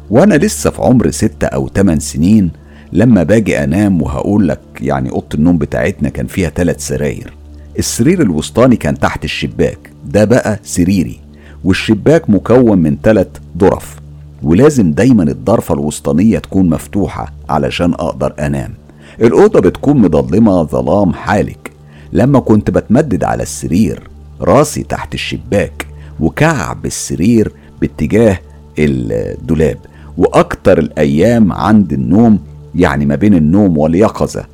وأنا 0.10 0.36
لسه 0.36 0.70
في 0.70 0.82
عمر 0.82 1.12
ستة 1.12 1.48
أو 1.48 1.68
تمن 1.68 2.00
سنين 2.00 2.52
لما 2.94 3.24
باجي 3.24 3.64
أنام 3.64 4.02
وهقول 4.02 4.48
لك 4.48 4.60
يعني 4.82 5.10
أوضة 5.12 5.28
النوم 5.36 5.58
بتاعتنا 5.58 6.10
كان 6.10 6.28
فيها 6.28 6.50
ثلاث 6.50 6.88
سراير. 6.88 7.34
السرير 7.80 8.22
الوسطاني 8.22 8.76
كان 8.76 9.00
تحت 9.00 9.24
الشباك 9.24 9.78
ده 10.06 10.26
بقى 10.26 10.60
سريري. 10.64 11.20
والشباك 11.64 12.30
مكون 12.30 12.78
من 12.78 12.98
ثلاث 13.04 13.28
ظرف 13.60 13.96
ولازم 14.44 14.92
دايما 14.92 15.24
الضرفة 15.24 15.74
الوسطانية 15.74 16.40
تكون 16.40 16.70
مفتوحة 16.70 17.34
علشان 17.50 17.94
أقدر 17.94 18.34
أنام. 18.40 18.74
الأوضة 19.22 19.60
بتكون 19.60 19.98
مضلمة 19.98 20.64
ظلام 20.64 21.14
حالك. 21.14 21.72
لما 22.14 22.40
كنت 22.40 22.70
بتمدد 22.72 23.24
على 23.24 23.44
السرير 23.44 24.10
راسي 24.42 24.84
تحت 24.84 25.14
الشباك 25.14 25.88
وكعب 26.22 26.86
السرير 26.86 27.52
باتجاه 27.82 28.40
الدولاب. 28.80 29.78
وأكتر 30.18 30.80
الأيام 30.80 31.54
عند 31.54 31.94
النوم 31.94 32.40
يعني 32.76 33.06
ما 33.06 33.16
بين 33.16 33.34
النوم 33.34 33.78
واليقظة 33.78 34.46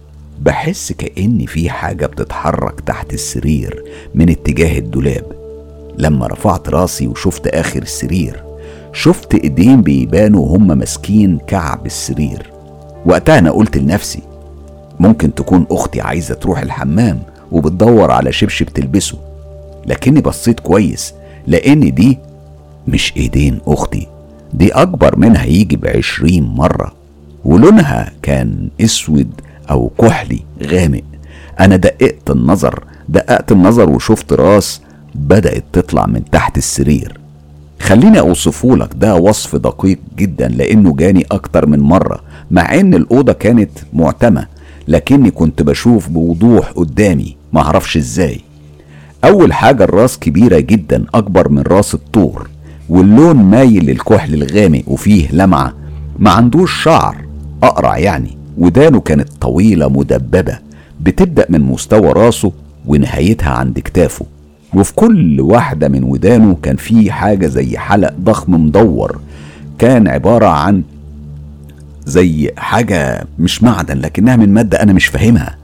بحس 0.42 0.92
كأن 0.92 1.46
في 1.46 1.70
حاجة 1.70 2.06
بتتحرك 2.06 2.80
تحت 2.80 3.14
السرير 3.14 3.84
من 4.16 4.30
اتجاه 4.30 4.80
الدولاب. 4.80 5.26
لما 5.98 6.28
رفعت 6.28 6.70
راسي 6.70 7.08
وشفت 7.08 7.48
آخر 7.48 7.82
السرير 7.82 8.44
شفت 8.94 9.36
إيدين 9.36 9.82
بيبانوا 9.82 10.58
هما 10.58 10.76
ماسكين 10.76 11.40
كعب 11.48 11.86
السرير. 11.86 12.52
وقتها 13.06 13.40
أنا 13.40 13.52
قلت 13.52 13.78
لنفسي 13.78 14.22
ممكن 15.00 15.36
تكون 15.36 15.66
أختي 15.72 16.02
عايزة 16.02 16.36
تروح 16.36 16.60
الحمام 16.60 17.20
وبتدور 17.52 18.12
على 18.12 18.32
شبشب 18.32 18.66
تلبسه. 18.66 19.18
لكني 19.86 20.22
بصيت 20.22 20.60
كويس 20.60 21.14
لأن 21.48 21.94
دي 21.94 22.18
مش 22.88 23.14
إيدين 23.18 23.60
أختي. 23.68 24.08
دي 24.54 24.72
أكبر 24.72 25.20
منها 25.20 25.46
يجي 25.46 25.76
بعشرين 25.76 26.44
مرة. 26.44 26.94
ولونها 27.46 28.12
كان 28.22 28.70
أسود 28.82 29.30
أو 29.70 29.92
كحلي 30.02 30.40
غامق. 30.64 31.04
أنا 31.60 31.76
دققت 31.76 32.30
النظر 32.32 32.84
دققت 33.10 33.52
النظر 33.52 33.90
وشفت 33.90 34.34
راس 34.34 34.82
بدأت 35.16 35.64
تطلع 35.74 36.06
من 36.06 36.22
تحت 36.32 36.58
السرير. 36.58 37.20
خليني 37.80 38.20
اوصفهولك 38.20 38.90
ده 38.96 39.16
وصف 39.16 39.56
دقيق 39.56 40.00
جدا 40.18 40.48
لأنه 40.48 40.96
جاني 40.96 41.26
أكتر 41.32 41.66
من 41.66 41.80
مرة 41.80 42.20
مع 42.52 42.76
إن 42.80 42.94
الأوضة 42.94 43.34
كانت 43.34 43.70
معتمة 43.94 44.48
لكني 44.88 45.32
كنت 45.32 45.62
بشوف 45.62 46.10
بوضوح 46.10 46.72
قدامي 46.72 47.36
معرفش 47.54 47.98
إزاي. 47.98 48.42
أول 49.28 49.54
حاجة 49.54 49.84
الراس 49.84 50.20
كبيرة 50.20 50.60
جدا 50.60 51.06
أكبر 51.14 51.50
من 51.50 51.62
راس 51.62 51.94
الطور 51.94 52.50
واللون 52.90 53.36
مايل 53.36 53.86
للكحل 53.86 54.34
الغامق 54.34 54.84
وفيه 54.88 55.32
لمعة 55.32 55.74
ما 56.20 56.30
عندوش 56.32 56.84
شعر 56.84 57.18
أقرع 57.64 57.98
يعني 57.98 58.38
ودانه 58.58 59.00
كانت 59.00 59.30
طويلة 59.42 59.90
مدببة 59.90 60.58
بتبدأ 61.02 61.46
من 61.50 61.62
مستوى 61.62 62.12
راسه 62.12 62.52
ونهايتها 62.86 63.50
عند 63.50 63.80
كتافه. 63.80 64.26
وفي 64.74 64.94
كل 64.96 65.42
واحدة 65.42 65.90
من 65.90 66.04
ودانه 66.04 66.58
كان 66.64 66.76
في 66.76 67.12
حاجة 67.12 67.48
زي 67.48 67.78
حلق 67.78 68.14
ضخم 68.22 68.54
مدور 68.54 69.20
كان 69.80 70.08
عبارة 70.08 70.46
عن 70.48 70.84
زي 72.06 72.52
حاجة 72.58 73.26
مش 73.40 73.64
معدن 73.64 73.98
لكنها 73.98 74.36
من 74.36 74.54
مادة 74.54 74.84
أنا 74.84 74.94
مش 74.94 75.06
فاهمها. 75.06 75.56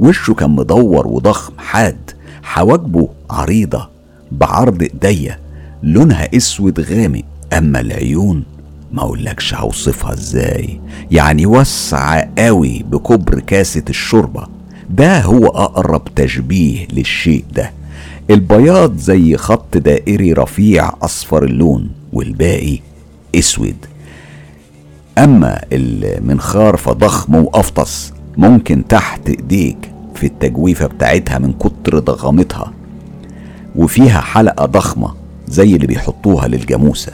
وشه 0.00 0.34
كان 0.34 0.50
مدور 0.50 1.06
وضخم 1.06 1.52
حاد. 1.58 1.96
حواجبه 2.42 3.08
عريضة 3.30 3.88
بعرض 4.32 4.82
إيديا 4.82 5.38
لونها 5.82 6.36
أسود 6.36 6.80
غامق. 6.80 7.22
أما 7.52 7.80
العيون 7.80 8.44
ما 8.92 9.02
أقولكش 9.02 9.54
هوصفها 9.54 10.12
إزاي. 10.12 10.80
يعني 11.10 11.46
وسع 11.46 12.24
قوي 12.38 12.82
بكبر 12.82 13.40
كاسة 13.40 13.82
الشوربة. 13.88 14.46
ده 14.90 15.20
هو 15.20 15.46
أقرب 15.46 16.14
تشبيه 16.16 16.86
للشيء 16.92 17.44
ده. 17.54 17.72
البياض 18.30 18.96
زي 18.96 19.36
خط 19.36 19.76
دائري 19.76 20.32
رفيع 20.32 20.92
أصفر 21.02 21.44
اللون 21.44 21.90
والباقي 22.12 22.78
أسود. 23.34 23.76
أما 25.18 25.60
المنخار 25.72 26.76
فضخم 26.76 27.34
وأفطس 27.34 28.12
ممكن 28.36 28.86
تحت 28.88 29.28
إيديك 29.28 29.89
في 30.20 30.26
التجويفة 30.26 30.86
بتاعتها 30.86 31.38
من 31.38 31.52
كتر 31.52 31.98
ضخامتها 31.98 32.72
وفيها 33.76 34.20
حلقة 34.20 34.66
ضخمة 34.66 35.14
زي 35.48 35.74
اللي 35.74 35.86
بيحطوها 35.86 36.48
للجاموسة. 36.48 37.12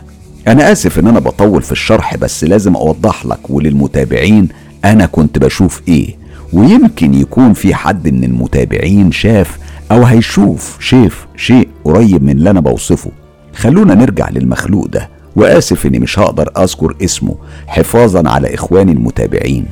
أنا 0.48 0.72
آسف 0.72 0.98
إن 0.98 1.07
أنا 1.07 1.18
بطول 1.20 1.62
في 1.62 1.72
الشرح 1.72 2.16
بس 2.16 2.44
لازم 2.44 2.76
أوضح 2.76 3.26
لك 3.26 3.50
وللمتابعين 3.50 4.48
أنا 4.84 5.07
كنت 5.07 5.38
بشوف 5.38 5.82
إيه. 5.88 6.16
ويمكن 6.52 7.14
يكون 7.14 7.52
في 7.52 7.74
حد 7.74 8.09
من 8.09 8.24
المتابعين 8.24 9.12
شاف 9.12 9.59
أو 9.90 10.02
هيشوف 10.02 10.76
شاف 10.80 11.26
شيء 11.36 11.68
قريب 11.84 12.22
من 12.22 12.30
اللي 12.30 12.50
أنا 12.50 12.61
بوصفه. 12.61 13.11
خلونا 13.54 13.94
نرجع 13.94 14.30
للمخلوق 14.30 14.86
ده. 14.86 15.09
وآسف 15.36 15.86
إني 15.86 15.98
مش 15.98 16.18
هقدر 16.18 16.50
أذكر 16.59 16.96
اسمه 17.04 17.36
حفاظا 17.66 18.28
على 18.28 18.54
إخواني 18.54 18.92
المتابعين. 18.92 19.66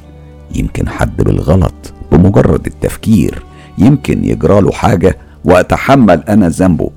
يمكن 0.55 0.89
حد 0.89 1.16
بالغلط. 1.16 1.93
بمجرد 2.13 2.67
التفكير 2.67 3.43
يمكن 3.79 4.25
يجراله 4.25 4.73
حاجة 4.73 5.19
وأتحمل 5.45 6.23
أنا 6.29 6.49
ذنبه. 6.49 6.91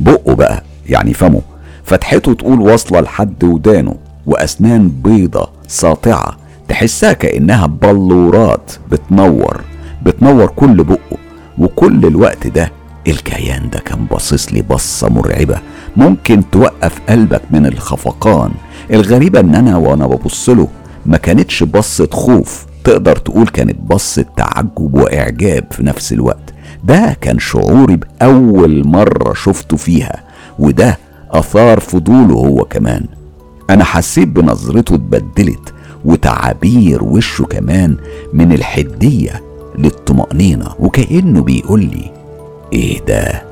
بقه 0.00 0.34
بقى 0.34 0.62
يعني 0.88 1.14
فمه. 1.14 1.40
فتحته 1.84 2.32
تقول 2.34 2.60
واصلة 2.60 3.00
لحد 3.00 3.44
ودانه 3.44 3.94
وأسنان 4.26 4.88
بيضة 4.88 5.48
ساطعة 5.68 6.36
تحسها 6.68 7.12
كأنها 7.12 7.66
بلورات 7.66 8.72
بتنور 8.90 9.60
بتنور 10.02 10.46
كل 10.46 10.84
بقه. 10.84 11.16
وكل 11.58 12.06
الوقت 12.06 12.46
ده 12.46 12.72
الكيان 13.08 13.70
ده 13.70 13.78
كان 13.78 14.04
باصص 14.10 14.52
لي 14.52 14.62
بصة 14.62 15.08
مرعبة. 15.08 15.58
ممكن 15.96 16.42
توقف 16.50 16.98
قلبك 17.08 17.42
من 17.50 17.66
الخفقان. 17.66 18.50
الغريبة 18.90 19.40
إن 19.40 19.54
أنا 19.54 19.76
وأنا 19.76 20.06
ببص 20.06 20.48
له 20.48 20.68
ما 21.06 21.16
كانتش 21.16 21.62
بصة 21.62 22.08
خوف 22.12 22.66
تقدر 22.84 23.16
تقول 23.16 23.46
كانت 23.48 23.76
بصة 23.80 24.24
تعجب 24.36 24.94
وإعجاب 24.94 25.64
في 25.70 25.82
نفس 25.82 26.12
الوقت. 26.12 26.54
ده 26.84 27.16
كان 27.20 27.38
شعوري 27.38 27.96
بأول 27.96 28.86
مرة 28.86 29.34
شفته 29.34 29.76
فيها 29.76 30.22
وده 30.58 30.98
أثار 31.30 31.80
فضوله 31.80 32.34
هو 32.34 32.64
كمان. 32.64 33.06
أنا 33.70 33.84
حسيت 33.84 34.28
بنظرته 34.28 34.94
اتبدلت 34.94 35.74
وتعابير 36.04 37.04
وشه 37.04 37.44
كمان 37.44 37.96
من 38.32 38.52
الحدية 38.52 39.42
للطمأنينة 39.78 40.66
وكأنه 40.78 41.42
بيقول 41.42 41.80
لي 41.80 42.10
إيه 42.72 43.04
ده؟ 43.04 43.42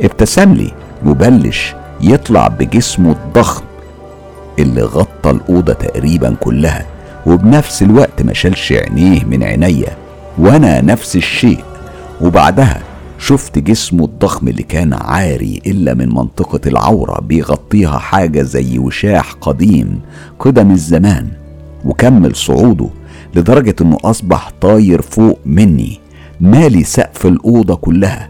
ابتسم 0.00 0.52
لي 0.54 0.72
وبلش 1.06 1.74
يطلع 2.00 2.48
بجسمه 2.48 3.12
الضخم 3.12 3.64
اللي 4.58 4.82
غطى 4.82 5.30
الأوضة 5.30 5.72
تقريبا 5.72 6.36
كلها. 6.40 6.86
وبنفس 7.26 7.82
الوقت 7.82 8.22
ما 8.22 8.32
شالش 8.32 8.72
عينيه 8.72 9.24
من 9.24 9.42
عينيا 9.42 9.96
وأنا 10.38 10.80
نفس 10.80 11.16
الشيء. 11.16 11.64
وبعدها 12.20 12.82
شفت 13.18 13.58
جسمه 13.58 14.04
الضخم 14.04 14.48
اللي 14.48 14.62
كان 14.62 14.92
عاري 14.92 15.60
إلا 15.66 15.94
من 15.94 16.08
منطقة 16.08 16.60
العورة 16.66 17.20
بيغطيها 17.20 17.98
حاجة 17.98 18.42
زي 18.42 18.78
وشاح 18.78 19.32
قديم 19.32 20.00
قدم 20.38 20.70
الزمان 20.70 21.28
وكمل 21.84 22.36
صعوده 22.36 22.88
لدرجة 23.34 23.74
إنه 23.80 23.98
أصبح 24.04 24.50
طاير 24.60 25.02
فوق 25.02 25.38
مني 25.46 26.00
مالي 26.40 26.84
سقف 26.84 27.26
الأوضة 27.26 27.74
كلها. 27.74 28.28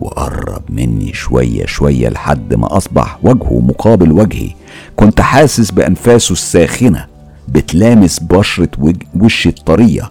وقرب 0.00 0.62
مني 0.68 1.12
شوية 1.12 1.66
شوية 1.66 2.08
لحد 2.08 2.54
ما 2.54 2.76
أصبح 2.76 3.18
وجهه 3.22 3.60
مقابل 3.60 4.12
وجهي. 4.12 4.50
كنت 4.96 5.20
حاسس 5.20 5.70
بأنفاسه 5.70 6.32
الساخنة. 6.32 7.06
بتلامس 7.48 8.18
بشرة 8.20 8.68
وشي 9.20 9.48
الطرية 9.48 10.10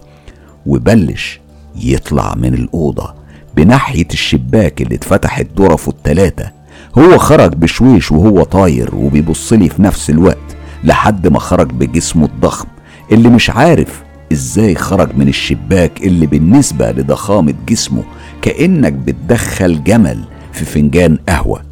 وبلش 0.66 1.40
يطلع 1.76 2.34
من 2.34 2.54
الأوضة 2.54 3.14
بناحية 3.56 4.06
الشباك 4.12 4.82
اللي 4.82 4.94
اتفتحت 4.94 5.46
ظرفه 5.58 5.90
التلاتة. 5.90 6.50
هو 6.98 7.18
خرج 7.18 7.54
بشويش 7.54 8.12
وهو 8.12 8.42
طاير 8.42 8.94
وبيبصلي 8.94 9.68
في 9.68 9.82
نفس 9.82 10.10
الوقت 10.10 10.38
لحد 10.84 11.28
ما 11.28 11.38
خرج 11.38 11.70
بجسمه 11.72 12.24
الضخم 12.26 12.68
اللي 13.12 13.28
مش 13.28 13.50
عارف 13.50 14.02
إزاي 14.32 14.74
خرج 14.74 15.08
من 15.16 15.28
الشباك 15.28 16.02
اللي 16.02 16.26
بالنسبة 16.26 16.90
لضخامة 16.90 17.54
جسمه 17.68 18.02
كأنك 18.42 18.92
بتدخل 18.92 19.84
جمل 19.84 20.24
في 20.52 20.64
فنجان 20.64 21.18
قهوة. 21.28 21.62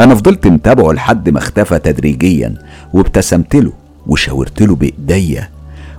أنا 0.00 0.14
فضلت 0.14 0.46
متابعه 0.46 0.92
لحد 0.92 1.28
ما 1.30 1.38
اختفى 1.38 1.78
تدريجيا 1.78 2.54
وابتسمت 2.92 3.56
له 3.56 3.72
وشاورت 4.06 4.62
له 4.62 4.74
بإيديا 4.74 5.50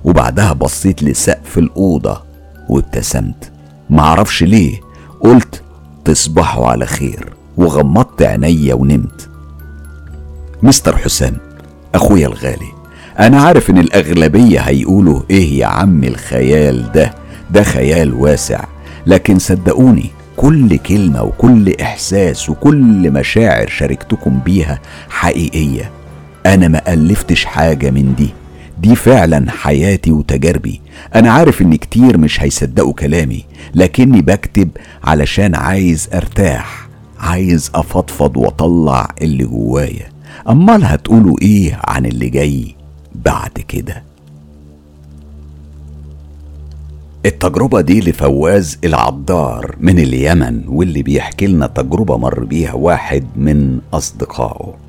وبعدها 0.03 0.53
بصيت 0.53 1.03
لسقف 1.03 1.58
الأوضة 1.58 2.22
وابتسمت. 2.70 3.51
معرفش 3.89 4.43
ليه 4.43 4.80
قلت 5.22 5.62
تصبحوا 6.06 6.68
على 6.68 6.86
خير 6.86 7.34
وغمضت 7.58 8.22
عينيا 8.22 8.74
ونمت. 8.74 9.30
مستر 10.64 10.97
حسام 10.97 11.38
أخويا 11.95 12.28
الغالي 12.28 12.72
أنا 13.20 13.41
عارف 13.41 13.70
إن 13.70 13.78
الأغلبية 13.78 14.60
هيقولوا 14.60 15.22
إيه 15.30 15.60
يا 15.60 15.66
عم 15.66 16.03
الخيال 16.03 16.91
ده؟ 16.91 17.14
ده 17.51 17.64
خيال 17.64 18.14
واسع. 18.14 18.64
لكن 19.08 19.39
صدقوني 19.39 20.10
كل 20.38 20.78
كلمة 20.78 21.24
وكل 21.24 21.74
إحساس 21.82 22.49
وكل 22.49 23.12
مشاعر 23.12 23.68
شاركتكم 23.68 24.39
بيها 24.45 24.80
حقيقية. 25.10 25.89
أنا 26.45 26.67
ما 26.67 26.93
ألفتش 26.93 27.45
حاجة 27.45 27.91
من 27.91 28.15
دي. 28.15 28.29
دي 28.81 28.95
فعلا 28.95 29.51
حياتي 29.51 30.11
وتجاربي. 30.11 30.81
أنا 31.15 31.31
عارف 31.31 31.61
إن 31.61 31.75
كتير 31.75 32.17
مش 32.17 32.41
هيصدقوا 32.43 32.93
كلامي 32.93 33.43
لكني 33.75 34.21
بكتب 34.21 34.69
علشان 35.03 35.55
عايز 35.55 36.09
أرتاح 36.13 36.87
عايز 37.19 37.71
أفضفض 37.75 38.37
وأطلع 38.37 39.07
اللي 39.21 39.43
جوايا. 39.43 40.09
أمال 40.49 40.85
هتقولوا 40.85 41.35
إيه 41.41 41.79
عن 41.87 42.05
اللي 42.05 42.29
جاي 42.29 42.75
بعد 43.15 43.51
كده؟ 43.67 44.03
التجربة 47.25 47.81
دي 47.81 47.99
لفواز 47.99 48.77
العطار 48.83 49.75
من 49.79 49.99
اليمن 49.99 50.61
واللي 50.67 51.03
بيحكي 51.03 51.47
لنا 51.47 51.67
تجربة 51.67 52.17
مر 52.17 52.43
بيها 52.43 52.73
واحد 52.73 53.25
من 53.35 53.79
أصدقائه. 53.93 54.84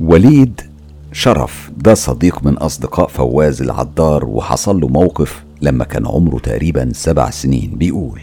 وليد 0.00 0.60
شرف 1.12 1.70
ده 1.76 1.94
صديق 1.94 2.44
من 2.44 2.54
أصدقاء 2.58 3.08
فواز 3.08 3.62
العدار 3.62 4.24
وحصل 4.24 4.80
له 4.80 4.88
موقف 4.88 5.44
لما 5.62 5.84
كان 5.84 6.06
عمره 6.06 6.38
تقريبا 6.38 6.90
سبع 6.94 7.30
سنين. 7.30 7.70
بيقول 7.76 8.20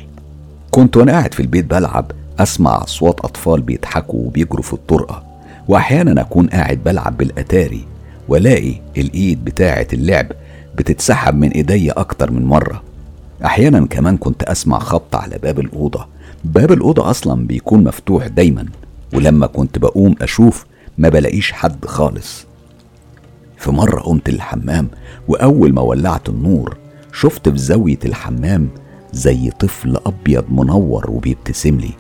كنت 0.72 0.98
وأنا 0.98 1.12
قاعد 1.12 1.34
في 1.34 1.40
البيت 1.40 1.66
بلعب 1.66 2.12
أسمع 2.40 2.84
أصوات 2.84 3.20
أطفال 3.20 3.62
بيضحكوا 3.62 4.26
وبيجروا 4.26 4.64
في 4.64 4.74
الطرقة 4.74 5.24
وأحيانا 5.68 6.22
أكون 6.22 6.48
قاعد 6.48 6.80
بلعب 6.86 7.18
بالأتاري 7.18 7.86
وألاقي 8.28 8.74
الإيد 8.98 9.46
بتاعة 9.46 9.88
اللعب 9.94 10.28
بتتسحب 10.76 11.36
من 11.36 11.50
إيديا 11.50 12.00
أكتر 12.00 12.32
من 12.32 12.46
مرة. 12.46 12.82
أحيانا 13.46 13.86
كمان 13.86 14.18
كنت 14.18 14.44
أسمع 14.44 14.80
خبط 14.80 15.16
على 15.16 15.38
باب 15.38 15.60
الأوضة 15.60 16.08
باب 16.44 16.72
الأوضة 16.72 17.10
أصلا 17.10 17.48
بيكون 17.48 17.84
مفتوح 17.84 18.28
دايما 18.28 18.66
ولما 19.14 19.48
كنت 19.48 19.78
بقوم 19.78 20.16
أشوف 20.22 20.66
ما 21.02 21.10
بلاقيش 21.10 21.52
حد 21.52 21.86
خالص. 21.86 22.46
في 23.58 23.72
مرة 23.72 24.00
قمت 24.02 24.30
الحمام 24.30 24.90
وأول 25.28 25.74
ما 25.74 25.82
ولعت 25.82 26.30
النور 26.30 26.78
شفت 27.14 27.50
في 27.50 27.58
زاوية 27.58 28.00
الحمام 28.06 28.70
زي 29.14 29.50
طفل 29.60 29.98
أبيض 30.06 30.46
منور 30.50 31.12
وبيبتسم 31.12 31.78
لي. 31.78 31.92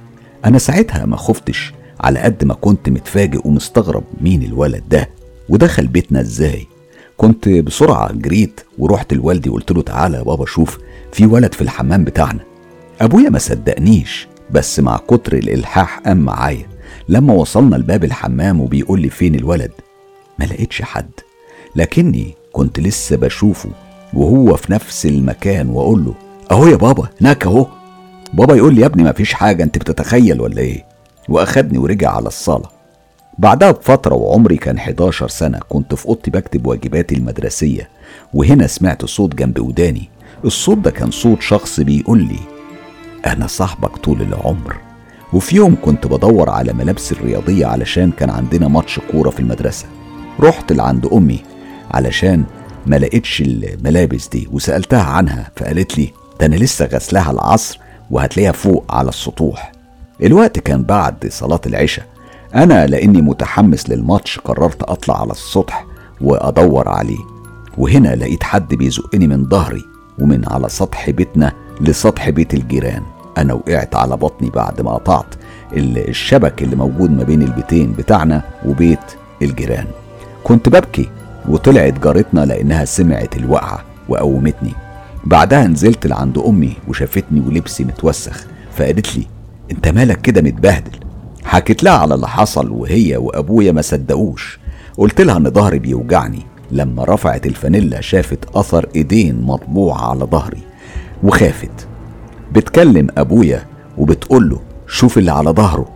أنا 0.45 0.58
ساعتها 0.58 1.06
ما 1.06 1.18
خفتش 1.18 1.74
على 1.99 2.20
قد 2.20 2.43
ما 2.43 2.54
كنت 2.54 2.89
متفاجئ 2.89 3.47
ومستغرب 3.47 4.04
مين 4.22 4.43
الولد 4.43 4.84
ده 4.89 5.10
ودخل 5.49 5.88
بيتنا 5.88 6.22
إزاي. 6.22 6.68
كنت 7.18 7.49
بسرعة 7.49 8.12
جريت 8.14 8.62
ورحت 8.78 9.14
لوالدي 9.14 9.49
وقلت 9.49 9.72
له 9.72 9.82
تعالى 9.82 10.18
يا 10.18 10.24
بابا 10.24 10.45
شوف 10.45 10.78
في 11.12 11.26
ولد 11.26 11.54
في 11.54 11.62
الحمام 11.62 12.04
بتاعنا. 12.04 12.39
أبويا 13.02 13.30
ما 13.30 13.39
صدقنيش 13.39 14.28
بس 14.52 14.80
مع 14.80 14.97
كتر 14.97 15.34
الإلحاح 15.34 15.99
قام 15.99 16.18
معايا. 16.18 16.71
لما 17.12 17.34
وصلنا 17.34 17.76
لباب 17.76 18.03
الحمام 18.03 18.62
وبيقول 18.62 19.01
لي 19.01 19.09
فين 19.09 19.36
الولد 19.36 19.72
ما 20.39 20.45
لقيتش 20.45 20.82
حد. 20.82 21.09
لكني 21.76 22.34
كنت 22.51 22.80
لسه 22.80 23.16
بشوفه 23.18 23.70
وهو 24.14 24.55
في 24.55 24.72
نفس 24.72 25.05
المكان 25.05 25.70
وأقول 25.70 26.05
له 26.05 26.14
أهو 26.51 26.68
يا 26.68 26.76
بابا 26.76 27.07
هناك 27.22 27.45
أهو. 27.45 27.68
بابا 28.34 28.55
يقول 28.55 28.76
لي 28.76 28.82
يا 28.82 28.86
ابني 28.86 29.03
مفيش 29.03 29.34
حاجة 29.34 29.64
أنت 29.64 29.78
بتتخيل 29.78 30.41
ولا 30.41 30.62
إيه؟ 30.62 30.86
وأخدني 31.30 31.78
ورجع 31.78 32.12
على 32.12 32.28
الصالة. 32.28 32.70
بعدها 33.39 33.72
بفترة 33.72 34.16
وعمري 34.16 34.57
كان 34.57 34.78
11 34.78 35.28
سنة 35.28 35.59
كنت 35.70 35.95
في 35.95 36.05
أوضتي 36.05 36.32
بكتب 36.32 36.66
واجباتي 36.68 37.16
المدرسية 37.16 37.89
وهنا 38.34 38.68
سمعت 38.68 39.05
صوت 39.05 39.36
جنب 39.36 39.59
وداني. 39.59 40.09
الصوت 40.45 40.78
ده 40.78 40.91
كان 40.91 41.12
صوت 41.12 41.41
شخص 41.41 41.80
بيقول 41.80 42.20
لي 42.24 42.39
أنا 43.26 43.47
صاحبك 43.47 43.97
طول 43.97 44.22
العمر. 44.22 44.91
وفي 45.34 45.56
يوم 45.56 45.76
كنت 45.82 46.08
بدور 46.08 46.50
على 46.50 46.74
ملابس 46.74 47.12
الرياضية 47.12 47.66
علشان 47.66 48.12
كان 48.12 48.30
عندنا 48.30 48.68
ماتش 48.68 49.00
كورة 49.12 49.30
في 49.30 49.40
المدرسة. 49.40 49.86
رحت 50.40 50.72
لعند 50.72 51.06
أمي 51.06 51.40
علشان 51.92 52.44
ما 52.86 52.96
لقيتش 52.96 53.42
الملابس 53.42 54.28
دي 54.28 54.48
وسألتها 54.52 55.04
عنها 55.04 55.52
فقالت 55.56 55.98
لي 55.98 56.14
ده 56.40 56.46
أنا 56.46 56.56
لسه 56.56 56.86
غسلاها 56.86 57.32
العصر 57.32 57.80
وهتلاقيها 58.12 58.52
فوق 58.52 58.86
على 58.90 59.10
السطوح. 59.10 59.72
الوقت 60.24 60.60
كان 60.60 60.84
بعد 60.84 61.28
صلاة 61.30 61.62
العشاء. 61.66 62.06
أنا 62.56 62.88
لأني 62.88 63.22
متحمس 63.22 63.90
للماتش 63.90 64.40
قررت 64.40 64.84
أطلع 64.84 65.22
على 65.22 65.32
السطح 65.32 65.86
وأدور 66.22 66.90
عليه. 66.90 67.20
وهنا 67.78 68.16
لقيت 68.16 68.44
حد 68.44 68.74
بيزقني 68.74 69.28
من 69.28 69.50
ظهري 69.50 69.84
ومن 70.20 70.46
على 70.48 70.70
سطح 70.70 71.10
بيتنا 71.10 71.52
لسطح 71.82 72.30
بيت 72.30 72.54
الجيران. 72.54 73.04
أنا 73.38 73.54
وقعت 73.54 73.96
على 73.96 74.18
بطني 74.18 74.50
بعد 74.50 74.82
ما 74.82 74.94
قطعت 74.94 75.36
الشبك 75.74 76.64
اللي 76.64 76.76
موجود 76.76 77.12
ما 77.12 77.24
بين 77.24 77.42
البيتين 77.42 77.92
بتاعنا 77.92 78.42
وبيت 78.66 79.00
الجيران. 79.42 79.86
كنت 80.44 80.70
ببكي 80.70 81.10
وطلعت 81.50 82.00
جارتنا 82.00 82.46
لأنها 82.46 82.86
سمعت 82.86 83.38
الوقعة 83.38 83.84
وقومتني. 84.10 84.74
بعدها 85.24 85.68
نزلت 85.68 86.08
لعند 86.08 86.38
أمي 86.38 86.74
وشافتني 86.88 87.40
ولبسي 87.40 87.84
متوسخ 87.84 88.46
فقالت 88.76 89.18
لي 89.18 89.28
أنت 89.72 89.88
مالك 89.88 90.22
كده 90.22 90.42
متبهدل؟ 90.42 91.00
حكيت 91.44 91.84
لها 91.84 91.94
على 91.94 92.16
اللي 92.16 92.28
حصل 92.28 92.72
وهي 92.72 93.18
وأبويا 93.18 93.72
ما 93.72 93.82
صدقوش. 93.82 94.60
قلت 94.98 95.22
لها 95.22 95.38
إن 95.38 95.50
ظهري 95.50 95.80
بيوجعني. 95.80 96.46
لما 96.72 97.04
رفعت 97.04 97.46
الفانيلا 97.46 98.02
شافت 98.02 98.56
أثر 98.56 98.90
إيدين 98.96 99.42
مطبوعة 99.42 100.10
على 100.10 100.26
ظهري 100.26 100.62
وخافت. 101.24 101.88
بتكلم 102.52 103.08
أبويا 103.18 103.66
وبتقول 103.97 104.49
له 104.49 104.60
شوف 104.88 105.18
اللي 105.18 105.32
على 105.32 105.49
ظهره. 105.49 105.89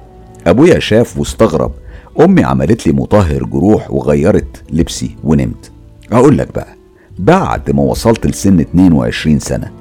أبويا 0.47 0.79
شاف 0.79 1.17
واستغرب. 1.19 1.71
أمي 2.19 2.43
عملت 2.43 2.87
لي 2.87 2.93
مطهر 2.93 3.43
جروح 3.43 3.91
وغيرت 3.91 4.63
لبسي 4.71 5.15
ونمت. 5.23 5.71
أقول 6.11 6.37
لك 6.37 6.53
بقى 6.55 6.75
بعد 7.19 7.71
ما 7.71 7.81
وصلت 7.83 8.27
لسن 8.27 8.59
22 8.59 9.39
سنة 9.39 9.71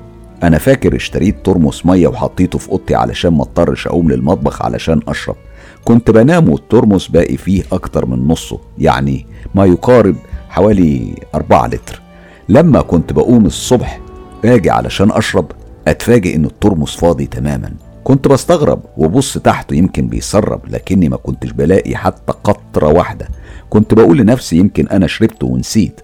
أنا 0.43 0.59
فاكر 0.59 0.97
اشتريت 0.97 1.37
ترمس 1.47 1.87
مية 1.87 2.07
وحطيته 2.09 2.59
في 2.59 2.69
أوضتي 2.71 2.95
علشان 2.95 3.31
ما 3.31 3.43
اضطرش 3.43 3.87
أقوم 3.87 4.11
للمطبخ 4.11 4.63
علشان 4.63 5.01
أشرب. 5.09 5.37
كنت 5.85 6.11
بنام 6.11 6.49
والترمس 6.49 7.09
باقي 7.09 7.37
فيه 7.37 7.63
أكتر 7.73 8.07
من 8.07 8.29
نصه 8.29 8.59
يعني 8.79 9.27
ما 9.55 9.65
يقارب 9.67 10.17
حوالي 10.49 11.15
4 11.35 11.67
لتر. 11.67 12.01
لما 12.49 12.81
كنت 12.81 13.13
بقوم 13.13 13.47
الصبح 13.47 14.01
أجي 14.45 14.71
علشان 14.71 15.11
أشرب 15.13 15.47
أتفاجئ 15.89 16.37
إن 16.37 16.45
الترمس 16.45 16.97
فاضي 16.97 17.27
تماما. 17.27 17.73
كنت 18.05 18.29
بستغرب 18.29 18.83
وبص 18.97 19.39
تحته 19.39 19.75
يمكن 19.75 20.09
بيسرب 20.09 20.61
لكني 20.69 21.09
ما 21.09 21.17
كنتش 21.17 21.51
بلاقي 21.51 21.97
حتى 21.97 22.33
قطرة 22.45 22.89
واحدة. 22.89 23.29
كنت 23.71 23.95
بقول 23.95 24.19
لنفسي 24.19 24.57
يمكن 24.57 24.89
أنا 24.89 25.07
شربته 25.07 25.47
ونسيت. 25.47 26.01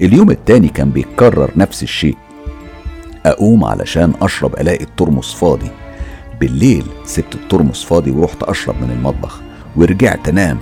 اليوم 0.00 0.30
التاني 0.30 0.68
كان 0.68 0.90
بيتكرر 0.90 1.50
نفس 1.56 1.82
الشيء. 1.82 2.16
أقوم 3.26 3.64
علشان 3.64 4.12
أشرب 4.22 4.54
ألاقي 4.60 4.84
الترمس 4.84 5.34
فاضي. 5.34 5.70
بالليل 6.40 6.84
سبت 7.04 7.34
الترمس 7.34 7.84
فاضي 7.84 8.10
ورحت 8.10 8.42
أشرب 8.42 8.74
من 8.82 8.90
المطبخ. 8.90 9.40
ورجعت 9.76 10.28
أنام. 10.28 10.58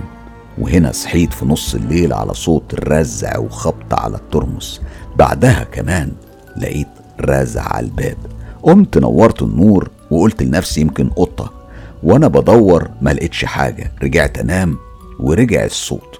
وهنا 0.57 0.91
صحيت 0.91 1.33
في 1.33 1.45
نص 1.45 1.75
الليل 1.75 2.13
على 2.13 2.33
صوت 2.33 2.75
رزع 2.75 3.37
وخبط 3.37 3.93
على 3.93 4.15
الترمس. 4.15 4.81
بعدها 5.15 5.63
كمان 5.63 6.11
لقيت 6.57 6.87
رزع 7.21 7.61
على 7.61 7.85
الباب. 7.85 8.17
قمت 8.63 8.97
نورت 8.97 9.41
النور 9.41 9.89
وقلت 10.11 10.43
لنفسي 10.43 10.81
يمكن 10.81 11.09
قطة 11.09 11.51
وأنا 12.03 12.27
بدور 12.27 12.89
ما 13.01 13.09
لقيتش 13.09 13.45
حاجة 13.45 13.91
رجعت 14.03 14.37
أنام 14.37 14.77
ورجع 15.19 15.65
الصوت. 15.65 16.19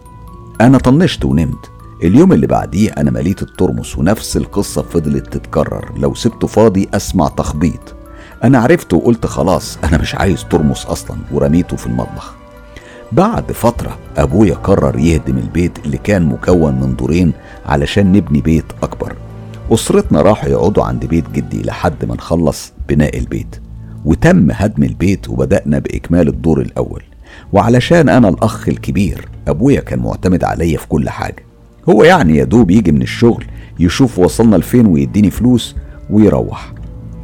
أنا 0.61 0.77
طنشت 0.77 1.25
ونمت. 1.25 1.69
اليوم 2.03 2.33
اللي 2.33 2.47
بعديه 2.47 2.89
أنا 2.89 3.11
مليت 3.11 3.41
الترمس 3.41 3.97
ونفس 3.97 4.37
القصة 4.37 4.81
فضلت 4.81 5.33
تتكرر. 5.33 5.91
لو 5.97 6.13
سبته 6.15 6.47
فاضي 6.47 6.89
أسمع 6.93 7.27
تخبيط. 7.27 7.95
أنا 8.43 8.59
عرفت 8.59 8.93
وقلت 8.93 9.25
خلاص 9.25 9.77
أنا 9.83 9.97
مش 9.97 10.15
عايز 10.15 10.45
ترمس 10.49 10.85
أصلا 10.85 11.17
ورميته 11.31 11.77
في 11.77 11.87
المطبخ. 11.87 12.33
بعد 13.11 13.51
فترة 13.51 13.97
أبويا 14.17 14.55
قرر 14.55 14.99
يهدم 14.99 15.37
البيت 15.37 15.85
اللي 15.85 15.97
كان 15.97 16.25
مكون 16.25 16.73
من 16.81 16.95
دورين 16.95 17.33
علشان 17.65 18.11
نبني 18.11 18.41
بيت 18.41 18.65
أكبر. 18.83 19.15
أسرتنا 19.71 20.21
راحوا 20.21 20.49
يقعدوا 20.49 20.83
عند 20.83 21.05
بيت 21.05 21.23
جدي 21.33 21.61
لحد 21.61 22.05
ما 22.05 22.15
نخلص 22.15 22.73
بناء 22.89 23.17
البيت 23.17 23.55
وتم 24.05 24.51
هدم 24.51 24.83
البيت 24.83 25.29
وبدأنا 25.29 25.79
بإكمال 25.79 26.27
الدور 26.27 26.61
الأول. 26.61 27.03
وعلشان 27.53 28.09
أنا 28.09 28.29
الأخ 28.29 28.69
الكبير 28.69 29.27
أبويا 29.47 29.81
كان 29.81 29.99
معتمد 29.99 30.43
عليا 30.43 30.77
في 30.77 30.87
كل 30.87 31.09
حاجة. 31.09 31.45
هو 31.89 32.03
يعني 32.03 32.37
يا 32.37 32.43
دوب 32.43 32.71
يجي 32.71 32.91
من 32.91 33.01
الشغل 33.01 33.45
يشوف 33.79 34.19
وصلنا 34.19 34.55
لفين 34.55 34.85
ويديني 34.85 35.29
فلوس 35.29 35.75
ويروح. 36.09 36.73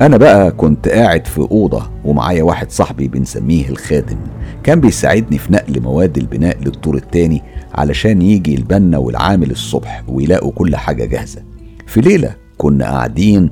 أنا 0.01 0.17
بقى 0.17 0.51
كنت 0.51 0.87
قاعد 0.87 1.27
في 1.27 1.39
أوضة 1.39 1.89
ومعايا 2.05 2.43
واحد 2.43 2.71
صاحبي 2.71 3.07
بنسميه 3.07 3.69
الخادم. 3.69 4.17
كان 4.63 4.81
بيساعدني 4.81 5.37
في 5.37 5.53
نقل 5.53 5.81
مواد 5.81 6.17
البناء 6.17 6.57
للدور 6.61 6.95
التاني 6.95 7.43
علشان 7.75 8.21
يجي 8.21 8.55
البنا 8.55 8.97
والعامل 8.97 9.51
الصبح 9.51 10.03
ويلاقوا 10.07 10.51
كل 10.51 10.75
حاجة 10.75 11.05
جاهزة. 11.05 11.41
في 11.87 12.01
ليلة 12.01 12.35
كنا 12.57 12.85
قاعدين 12.85 13.49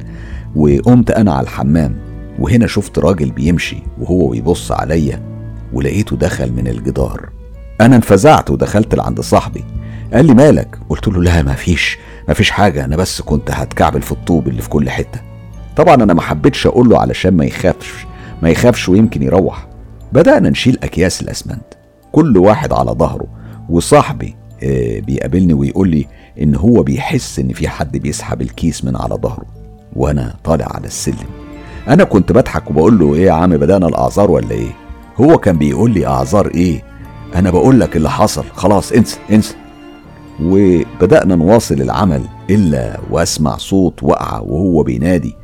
وقمت 0.55 1.11
أنا 1.11 1.33
على 1.33 1.43
الحمام 1.43 1.95
وهنا 2.39 2.67
شفت 2.67 2.99
راجل 2.99 3.31
بيمشي 3.31 3.77
وهو 3.99 4.27
بيبص 4.27 4.71
عليا 4.71 5.21
ولقيته 5.73 6.15
دخل 6.15 6.51
من 6.51 6.67
الجدار. 6.67 7.29
أنا 7.81 7.95
انفزعت 7.95 8.51
ودخلت 8.51 8.95
لعند 8.95 9.21
صاحبي. 9.21 9.63
قال 10.13 10.25
لي 10.25 10.33
مالك؟ 10.33 10.79
قلت 10.89 11.07
له 11.07 11.23
لا 11.23 11.43
مفيش 11.43 11.97
مفيش 12.29 12.51
حاجة 12.51 12.85
أنا 12.85 12.95
بس 12.95 13.21
كنت 13.21 13.51
هتكعبل 13.51 14.01
في 14.01 14.11
الطوب 14.11 14.47
اللي 14.47 14.61
في 14.61 14.69
كل 14.69 14.89
حتة. 14.89 15.21
طبعا 15.75 15.95
أنا 15.95 16.13
ما 16.13 16.21
حبيتش 16.21 16.67
أقول 16.67 16.89
له 16.89 16.99
علشان 16.99 17.37
ما 17.37 17.45
يخافش 17.45 18.05
ما 18.41 18.49
يخافش 18.49 18.89
ويمكن 18.89 19.23
يروح. 19.23 19.67
بدأنا 20.13 20.49
نشيل 20.49 20.77
أكياس 20.83 21.21
الأسمنت 21.21 21.65
كل 22.11 22.37
واحد 22.37 22.73
على 22.73 22.91
ظهره 22.91 23.27
وصاحبي 23.69 24.35
آه، 24.63 24.99
بيقابلني 24.99 25.53
ويقول 25.53 25.89
لي 25.89 26.07
إن 26.41 26.55
هو 26.55 26.83
بيحس 26.83 27.39
إن 27.39 27.53
في 27.53 27.67
حد 27.67 27.97
بيسحب 27.97 28.41
الكيس 28.41 28.83
من 28.83 28.95
على 28.95 29.15
ظهره 29.15 29.45
وأنا 29.95 30.35
طالع 30.43 30.67
على 30.71 30.87
السلم. 30.87 31.27
أنا 31.87 32.03
كنت 32.03 32.31
بضحك 32.31 32.69
وبقول 32.69 32.99
له 32.99 33.13
إيه 33.13 33.25
يا 33.25 33.31
عم 33.31 33.57
بدأنا 33.57 33.87
الأعذار 33.87 34.31
ولا 34.31 34.51
إيه؟ 34.51 34.71
هو 35.17 35.37
كان 35.37 35.57
بيقول 35.57 35.91
لي 35.91 36.07
أعذار 36.07 36.47
إيه؟ 36.47 36.83
أنا 37.35 37.51
بقول 37.51 37.79
لك 37.79 37.95
اللي 37.95 38.09
حصل. 38.09 38.43
خلاص 38.53 38.91
انسى 38.91 39.17
انسى. 39.31 39.55
وبدأنا 40.41 41.35
نواصل 41.35 41.81
العمل 41.81 42.21
إلا 42.49 42.99
وأسمع 43.11 43.57
صوت 43.57 44.03
وقعة 44.03 44.41
وهو 44.41 44.83
بينادي. 44.83 45.35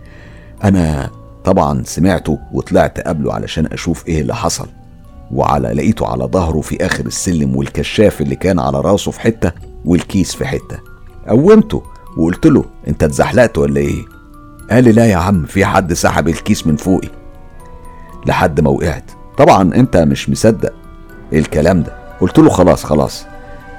أنا 0.64 1.10
طبعا 1.44 1.84
سمعته 1.84 2.39
وطلعت 2.54 3.00
قبله 3.00 3.34
علشان 3.34 3.66
أشوف 3.66 4.08
إيه 4.08 4.22
اللي 4.22 4.36
حصل. 4.36 4.68
وعلى 5.32 5.68
لقيته 5.68 6.08
على 6.08 6.24
ظهره 6.24 6.62
في 6.62 6.86
آخر 6.86 7.06
السلم 7.06 7.56
والكشاف 7.56 8.22
اللي 8.22 8.36
كان 8.36 8.60
على 8.60 8.82
رأسه 8.82 9.12
في 9.12 9.22
حتة. 9.22 9.52
والكيس 9.86 10.36
في 10.36 10.46
حتة. 10.46 10.80
قومته 11.28 11.84
وقلت 12.18 12.46
له 12.46 12.66
أنت 12.88 13.04
اتزحلقت 13.04 13.58
ولا 13.58 13.80
إيه؟ 13.80 14.06
قال 14.72 14.84
لي 14.84 14.92
لا 14.92 15.06
يا 15.06 15.16
عم 15.16 15.46
في 15.46 15.66
حد 15.66 15.94
سحب 15.94 16.28
الكيس 16.28 16.68
من 16.68 16.76
فوقي. 16.76 17.10
لحد 18.26 18.62
ما 18.62 18.70
وقعت. 18.70 19.12
طبعا 19.38 19.76
أنت 19.76 19.98
مش 19.98 20.30
مصدق 20.30 20.74
الكلام 21.34 21.84
ده. 21.84 21.94
قلت 22.22 22.40
له 22.40 22.50
خلاص 22.50 22.84
خلاص 22.84 23.26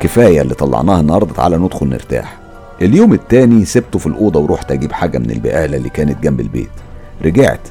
كفاية 0.00 0.40
اللي 0.42 0.54
طلعناها 0.54 1.00
النهاردة 1.00 1.32
تعالى 1.34 1.58
ندخل 1.58 1.86
نرتاح. 1.86 2.38
اليوم 2.82 3.12
التاني 3.12 3.64
سبته 3.64 3.98
في 3.98 4.06
الأوضة 4.06 4.40
ورحت 4.40 4.72
أجيب 4.72 4.92
حاجة 4.92 5.18
من 5.18 5.30
البقالة 5.30 5.76
اللي 5.76 5.88
كانت 5.88 6.22
جنب 6.22 6.40
البيت. 6.40 6.70
رجعت 7.24 7.68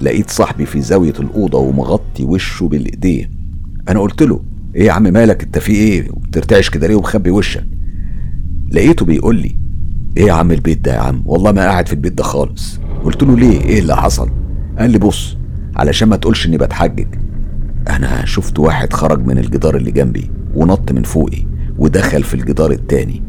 لقيت 0.00 0.30
صاحبي 0.30 0.66
في 0.66 0.80
زاوية 0.80 1.14
الأوضة 1.20 1.58
ومغطي 1.58 2.24
وشه 2.24 2.68
بالإيديه 2.68 3.30
أنا 3.88 4.00
قلت 4.00 4.22
له 4.22 4.40
إيه 4.76 4.86
يا 4.86 4.92
عم 4.92 5.02
مالك؟ 5.02 5.42
أنت 5.42 5.58
في 5.58 5.72
إيه؟ 5.72 6.08
بترتعش 6.10 6.70
كده 6.70 6.86
ليه 6.86 6.94
ومخبي 6.94 7.30
وشك؟ 7.30 7.64
لقيته 8.72 9.06
بيقول 9.06 9.36
لي 9.36 9.56
إيه 10.16 10.24
يا 10.26 10.32
عم 10.32 10.50
البيت 10.52 10.80
ده 10.84 10.94
يا 10.94 10.98
عم؟ 11.00 11.22
والله 11.26 11.52
ما 11.52 11.60
قاعد 11.62 11.86
في 11.86 11.92
البيت 11.92 12.12
ده 12.12 12.24
خالص. 12.24 12.80
قلت 13.04 13.22
له 13.22 13.36
ليه؟ 13.36 13.60
إيه 13.60 13.78
اللي 13.78 13.96
حصل؟ 13.96 14.30
قال 14.78 14.90
لي 14.90 14.98
بص 14.98 15.36
علشان 15.76 16.08
ما 16.08 16.16
تقولش 16.16 16.46
إني 16.46 16.58
بتحجج 16.58 17.06
أنا 17.88 18.24
شفت 18.24 18.58
واحد 18.58 18.92
خرج 18.92 19.26
من 19.26 19.38
الجدار 19.38 19.76
اللي 19.76 19.90
جنبي 19.90 20.30
ونط 20.54 20.92
من 20.92 21.02
فوقي 21.02 21.44
ودخل 21.78 22.22
في 22.22 22.34
الجدار 22.34 22.70
التاني. 22.70 23.22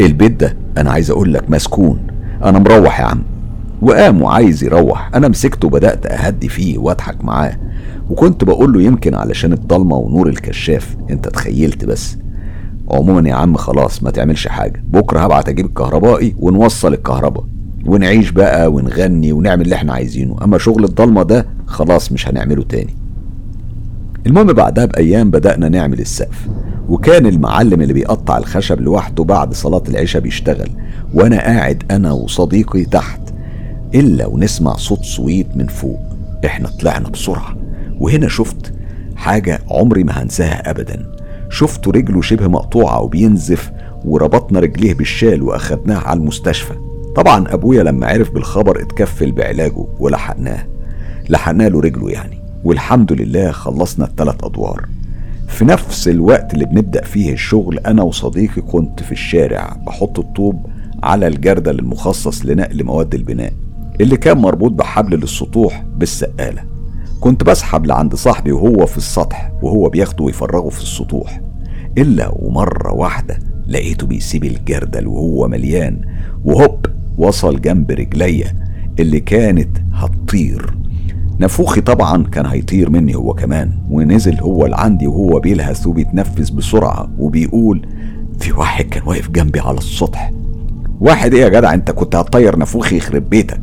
البيت 0.00 0.32
ده 0.32 0.56
أنا 0.78 0.90
عايز 0.90 1.10
أقول 1.10 1.34
لك 1.34 1.50
مسكون. 1.50 2.06
أنا 2.44 2.58
مروح 2.58 3.00
يا 3.00 3.04
عم 3.04 3.22
وقام 3.82 4.22
وعايز 4.22 4.64
يروح. 4.64 5.10
أنا 5.14 5.28
مسكته 5.28 5.66
وبدأت 5.66 6.06
أهدي 6.06 6.48
فيه 6.48 6.78
وأضحك 6.78 7.24
معاه. 7.24 7.56
وكنت 8.10 8.44
بقول 8.44 8.72
له 8.72 8.82
يمكن 8.82 9.14
علشان 9.14 9.52
الضلمة 9.52 9.96
ونور 9.96 10.28
الكشاف 10.28 10.96
انت 11.10 11.28
تخيلت 11.28 11.84
بس. 11.84 12.16
عموما 12.90 13.28
يا 13.28 13.34
عم 13.34 13.56
خلاص 13.56 14.02
ما 14.02 14.10
تعملش 14.10 14.48
حاجة. 14.48 14.84
بكرة 14.88 15.20
هبعت 15.20 15.48
أجيب 15.48 15.66
الكهربائي 15.66 16.34
ونوصل 16.38 16.92
الكهرباء. 16.94 17.44
ونعيش 17.86 18.30
بقى 18.30 18.72
ونغني 18.72 19.32
ونعمل 19.32 19.62
اللي 19.62 19.74
إحنا 19.74 19.92
عايزينه. 19.92 20.36
أما 20.44 20.58
شغل 20.58 20.84
الضلمة 20.84 21.22
ده 21.22 21.46
خلاص 21.66 22.12
مش 22.12 22.28
هنعمله 22.28 22.62
تاني. 22.62 22.94
المهم 24.26 24.52
بعدها 24.52 24.84
بأيام 24.84 25.30
بدأنا 25.30 25.68
نعمل 25.68 26.00
السقف. 26.00 26.48
وكان 26.88 27.26
المعلم 27.26 27.82
اللي 27.82 27.92
بيقطع 27.92 28.38
الخشب 28.38 28.80
لوحده 28.80 29.24
بعد 29.24 29.54
صلاة 29.54 29.82
العشاء 29.88 30.22
بيشتغل. 30.22 30.68
وأنا 31.14 31.36
قاعد 31.36 31.82
أنا 31.90 32.12
وصديقي 32.12 32.84
تحت 32.84 33.20
إلا 33.94 34.26
ونسمع 34.26 34.76
صوت 34.76 35.02
صويت 35.02 35.56
من 35.56 35.66
فوق. 35.66 36.00
إحنا 36.44 36.68
طلعنا 36.80 37.08
بسرعة. 37.08 37.56
وهنا 38.00 38.28
شفت 38.28 38.72
حاجة 39.16 39.60
عمري 39.70 40.04
ما 40.04 40.22
هنساها 40.22 40.70
أبدا. 40.70 41.12
شفت 41.50 41.88
رجله 41.88 42.22
شبه 42.22 42.48
مقطوعة 42.48 43.00
وبينزف 43.00 43.70
وربطنا 44.04 44.60
رجليه 44.60 44.94
بالشال 44.94 45.42
وأخدناه 45.42 45.98
على 45.98 46.20
المستشفى. 46.20 46.74
طبعا 47.16 47.54
أبويا 47.54 47.82
لما 47.82 48.06
عرف 48.06 48.30
بالخبر 48.30 48.82
اتكفل 48.82 49.32
بعلاجه 49.32 49.86
ولحقناه. 49.98 50.66
لحقنا 51.28 51.68
له 51.68 51.80
رجله 51.80 52.10
يعني. 52.10 52.38
والحمد 52.64 53.12
لله 53.12 53.50
خلصنا 53.50 54.04
الثلاث 54.04 54.44
أدوار. 54.44 54.84
في 55.48 55.64
نفس 55.64 56.08
الوقت 56.08 56.54
اللي 56.54 56.64
بنبدأ 56.64 57.04
فيه 57.04 57.32
الشغل 57.32 57.78
أنا 57.78 58.02
وصديقي 58.02 58.62
كنت 58.62 59.02
في 59.02 59.12
الشارع 59.12 59.76
بحط 59.86 60.18
الطوب 60.18 60.66
على 61.02 61.26
الجردل 61.26 61.78
المخصص 61.78 62.46
لنقل 62.46 62.84
مواد 62.84 63.14
البناء 63.14 63.52
اللي 64.00 64.16
كان 64.16 64.38
مربوط 64.38 64.72
بحبل 64.72 65.16
للسطوح 65.16 65.84
بالسقالة. 65.96 66.77
كنت 67.20 67.44
بسحب 67.44 67.86
لعند 67.86 68.14
صاحبي 68.14 68.52
وهو 68.52 68.86
في 68.86 68.96
السطح 68.96 69.50
وهو 69.62 69.88
بياخده 69.88 70.24
ويفرغه 70.24 70.68
في 70.68 70.82
السطوح. 70.82 71.40
إلا 71.98 72.32
ومرة 72.32 72.92
واحدة 72.92 73.38
لقيته 73.66 74.06
بيسيب 74.06 74.44
الجردل 74.44 75.06
وهو 75.06 75.48
مليان 75.48 76.00
وهوب 76.44 76.86
وصل 77.18 77.60
جنب 77.60 77.90
رجليا 77.90 78.54
اللي 78.98 79.20
كانت 79.20 79.78
هتطير. 79.92 80.74
نفوخي 81.40 81.80
طبعا 81.80 82.22
كان 82.22 82.46
هيطير 82.46 82.90
مني 82.90 83.14
هو 83.16 83.34
كمان 83.34 83.70
ونزل 83.90 84.40
هو 84.40 84.66
لعندي 84.66 85.06
وهو 85.06 85.40
بيلهث 85.40 85.86
وبيتنفس 85.86 86.50
بسرعة 86.50 87.10
وبيقول 87.18 87.86
في 88.38 88.52
واحد 88.52 88.84
كان 88.84 89.02
واقف 89.06 89.30
جنبي 89.30 89.60
على 89.60 89.78
السطح. 89.78 90.32
واحد 91.00 91.34
إيه 91.34 91.42
يا 91.42 91.48
جدع؟ 91.48 91.74
أنت 91.74 91.90
كنت 91.90 92.16
هتطير 92.16 92.58
نفوخي 92.58 92.96
يخرب 92.96 93.30
بيتك. 93.30 93.60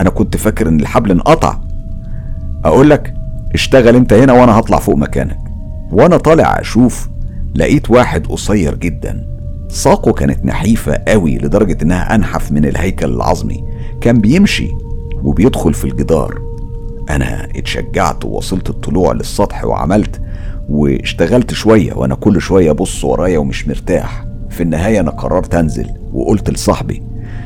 أنا 0.00 0.10
كنت 0.10 0.36
فاكر 0.36 0.68
إن 0.68 0.80
الحبل 0.80 1.10
انقطع. 1.10 1.58
أقول 2.64 2.90
لك 2.90 3.14
اشتغل 3.54 3.96
أنت 3.96 4.12
هنا 4.12 4.32
وأنا 4.32 4.58
هطلع 4.58 4.78
فوق 4.78 4.96
مكانك. 4.96 5.38
وأنا 5.92 6.16
طالع 6.16 6.60
أشوف 6.60 7.08
لقيت 7.54 7.90
واحد 7.90 8.26
قصير 8.26 8.74
جدا. 8.74 9.26
ساقه 9.68 10.12
كانت 10.12 10.44
نحيفة 10.44 11.02
قوي 11.08 11.38
لدرجة 11.38 11.78
إنها 11.82 12.14
أنحف 12.14 12.52
من 12.52 12.64
الهيكل 12.64 13.10
العظمي. 13.10 13.64
كان 14.00 14.18
بيمشي 14.18 14.68
وبيدخل 15.22 15.74
في 15.74 15.84
الجدار. 15.84 16.38
أنا 17.10 17.48
اتشجعت 17.56 18.24
ووصلت 18.24 18.70
الطلوع 18.70 19.12
للسطح 19.12 19.64
وعملت 19.64 20.20
واشتغلت 20.68 21.54
شوية 21.54 21.94
وأنا 21.94 22.14
كل 22.14 22.40
شوية 22.40 22.70
أبص 22.70 23.04
ورايا 23.04 23.38
ومش 23.38 23.68
مرتاح. 23.68 24.24
في 24.50 24.62
النهاية 24.62 25.00
أنا 25.00 25.10
قررت 25.10 25.54
أنزل 25.54 25.86
وقلت 26.12 26.50
لصاحبي 26.50 27.02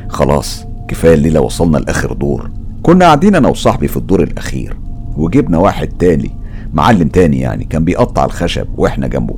خلاص 0.09 0.65
كفاية 0.87 1.13
الليلة 1.13 1.41
وصلنا 1.41 1.77
لآخر 1.77 2.13
دور. 2.13 2.49
كنا 2.83 3.05
قاعدين 3.05 3.35
أنا 3.35 3.47
وصاحبي 3.47 3.87
في 3.87 3.97
الدور 3.97 4.23
الأخير. 4.23 4.77
وجبنا 5.17 5.57
واحد 5.57 5.87
تاني 5.87 6.31
معلم 6.73 7.07
تاني 7.07 7.39
يعني 7.39 7.63
كان 7.65 7.85
بيقطع 7.85 8.25
الخشب 8.25 8.67
وإحنا 8.77 9.07
جنبه. 9.07 9.35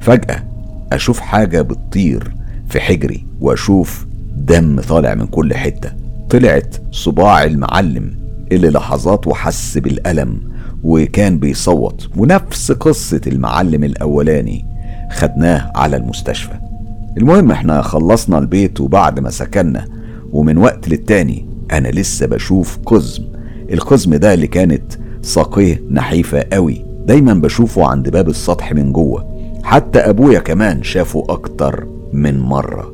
فجأة 0.00 0.44
أشوف 0.92 1.20
حاجة 1.20 1.62
بتطير 1.62 2.34
في 2.68 2.80
حجري 2.80 3.26
وأشوف 3.40 4.06
دم 4.36 4.80
طالع 4.80 5.14
من 5.14 5.26
كل 5.26 5.54
حتة. 5.54 5.92
طلعت 6.30 6.76
صباع 6.90 7.44
المعلم 7.44 8.14
اللي 8.52 8.70
لحظات 8.70 9.26
وحس 9.26 9.78
بالألم 9.78 10.40
وكان 10.84 11.38
بيصوت 11.38 12.08
ونفس 12.16 12.72
قصة 12.72 13.20
المعلم 13.26 13.84
الأولاني 13.84 14.66
خدناه 15.10 15.72
على 15.74 15.96
المستشفى. 15.96 16.54
المهم 17.18 17.50
إحنا 17.50 17.82
خلصنا 17.82 18.38
البيت 18.38 18.80
وبعد 18.80 19.20
ما 19.20 19.30
سكننا 19.30 19.84
ومن 20.32 20.58
وقت 20.58 20.88
للتاني 20.88 21.46
أنا 21.72 21.88
لسه 21.88 22.26
بشوف 22.26 22.78
قزم 22.86 23.24
القزم 23.72 24.14
ده 24.14 24.34
اللي 24.34 24.46
كانت 24.46 24.82
ساقيه 25.22 25.82
نحيفة 25.90 26.44
قوي. 26.52 26.84
دايما 27.06 27.34
بشوفه 27.34 27.86
عند 27.86 28.08
باب 28.08 28.28
السطح 28.28 28.72
من 28.72 28.92
جوه. 28.92 29.32
حتى 29.62 29.98
أبويا 29.98 30.38
كمان 30.38 30.82
شافه 30.82 31.24
أكتر 31.28 31.86
من 32.12 32.40
مرة. 32.40 32.92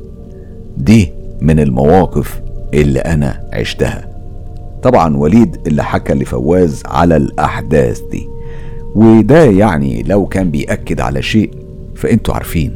دي 0.76 1.12
من 1.41 1.61
المواقف 1.61 2.41
اللي 2.74 2.99
أنا 2.99 3.49
عشتها. 3.53 4.09
طبعا 4.83 5.16
وليد 5.16 5.57
اللي 5.66 5.85
حكى 5.85 6.14
لفواز 6.14 6.83
على 6.87 7.16
الأحداث 7.16 8.01
دي. 8.11 8.29
وده 8.95 9.45
يعني 9.45 10.03
لو 10.03 10.26
كان 10.26 10.51
بيأكد 10.51 11.01
على 11.01 11.22
شيء 11.22 11.51
فأنتوا 11.95 12.35
عارفين 12.35 12.74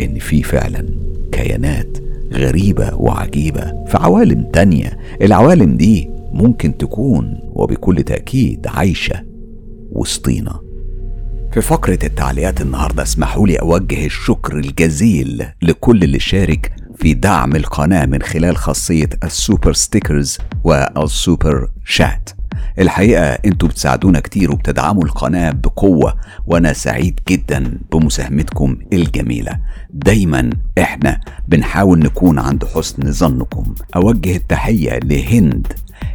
إن 0.00 0.18
في 0.18 0.42
فعلا 0.42 0.86
كيانات 1.32 1.98
غريبة 2.32 2.94
وعجيبة 2.94 3.60
في 3.60 3.96
عوالم 3.96 4.46
تانية. 4.52 4.98
العوالم 5.22 5.76
دي 5.76 6.15
ممكن 6.32 6.76
تكون 6.76 7.40
وبكل 7.42 8.02
تأكيد 8.02 8.66
عايشة 8.66 9.24
وسطينا. 9.92 10.60
في 11.52 11.60
فقرة 11.60 11.98
التعليقات 12.04 12.60
النهاردة 12.60 13.02
اسمحوا 13.02 13.46
لي 13.46 13.56
أوجه 13.56 14.06
الشكر 14.06 14.58
الجزيل 14.58 15.46
لكل 15.62 16.02
اللي 16.02 16.18
شارك 16.18 16.72
في 16.96 17.14
دعم 17.14 17.56
القناة 17.56 18.06
من 18.06 18.22
خلال 18.22 18.56
خاصية 18.56 19.08
ال 19.24 19.32
super 19.32 19.72
stickers 19.72 20.38
وال 20.64 20.94
super 20.94 21.68
chat. 21.84 22.30
الحقيقة 22.78 23.22
أنتوا 23.24 23.68
بتساعدونا 23.68 24.20
كتير 24.20 24.52
وبتدعموا 24.52 25.04
القناة 25.04 25.50
بقوة 25.50 26.14
وأنا 26.46 26.72
سعيد 26.72 27.20
جدا 27.28 27.78
بمساهمتكم 27.92 28.76
الجميلة. 28.92 29.60
دايما 29.90 30.50
إحنا 30.78 31.20
بنحاول 31.48 31.98
نكون 31.98 32.38
عند 32.38 32.64
حسن 32.64 33.12
ظنكم. 33.12 33.74
أوجه 33.96 34.36
التحية 34.36 34.98
لهند 34.98 35.72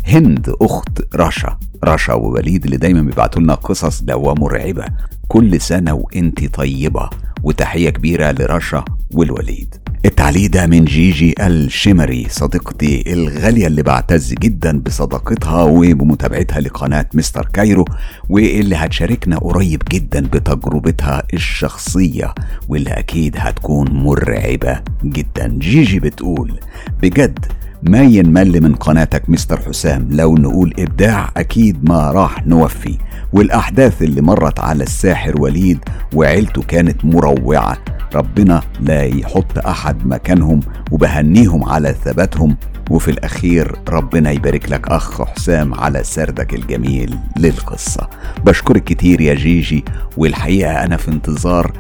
هند 0.07 0.53
أخت 0.61 1.15
رشا. 1.15 1.59
رشا 1.86 2.13
ووليد 2.13 2.63
اللي 2.63 2.77
دايما 2.77 3.01
بيبعتوا 3.01 3.41
لنا 3.41 3.53
قصص 3.53 4.01
دوا 4.01 4.34
مرعبة. 4.34 4.86
كل 5.27 5.61
سنة 5.61 5.93
وانت 5.93 6.55
طيبة. 6.55 7.09
وتحية 7.43 7.89
كبيرة 7.89 8.32
لرشا 8.32 8.86
ووليد. 9.14 9.76
التعليق 10.06 10.49
ده 10.52 10.68
من 10.68 10.86
جيجي 10.86 11.36
الشمري 11.39 12.28
صديقتي 12.30 13.14
الغالية 13.14 13.68
اللي 13.68 13.84
بعتز 13.84 14.34
جدا 14.34 14.80
بصداقتها 14.80 15.64
وبمتابعتها 15.64 16.60
لقناة 16.60 17.06
مستر 17.14 17.45
كايرو 17.54 17.86
واللي 18.30 18.76
هتشاركنا 18.76 19.38
قريب 19.38 19.82
جدا 19.91 20.20
بتجربتها 20.28 21.24
الشخصية 21.34 22.34
واللي 22.70 22.89
أكيد 22.89 23.36
هتكون 23.39 23.91
مرعبة 23.91 24.80
جدا. 25.04 25.47
جيجي 25.47 25.99
بتقول 25.99 26.60
بجد 27.02 27.45
ما 27.84 28.01
ينمل 28.01 28.61
من 28.61 28.75
قناتك 28.75 29.29
مستر 29.29 29.59
حسام. 29.59 30.07
لو 30.11 30.36
نقول 30.36 30.73
إبداع 30.79 31.32
أكيد 31.38 31.89
ما 31.89 32.11
راح 32.11 32.47
نوفي. 32.47 32.97
والأحداث 33.34 34.01
اللي 34.01 34.21
مرت 34.21 34.59
على 34.59 34.84
الساحر 34.84 35.41
وليد 35.41 35.79
وعيلته 36.13 36.61
كانت 36.61 37.05
مروعة. 37.05 37.77
ربنا 38.15 38.61
لا 38.79 39.03
يحط 39.03 39.57
أحد 39.57 40.05
مكانهم 40.05 40.59
وبهنيهم 40.91 41.69
على 41.69 41.95
ثباتهم. 42.05 42.57
وفي 42.89 43.11
الأخير 43.11 43.75
ربنا 43.89 44.32
يبارك 44.32 44.71
لك 44.71 44.88
أخ 44.88 45.21
حسام 45.21 45.73
على 45.73 46.03
سردك 46.03 46.53
الجميل 46.53 47.15
للقصة. 47.38 48.09
بشكرك 48.45 48.84
كتير 48.84 49.21
يا 49.21 49.34
جيجي. 49.34 49.86
والحقيقة 50.17 50.71
أنا 50.71 50.97
في 50.97 51.11
انتظار 51.11 51.71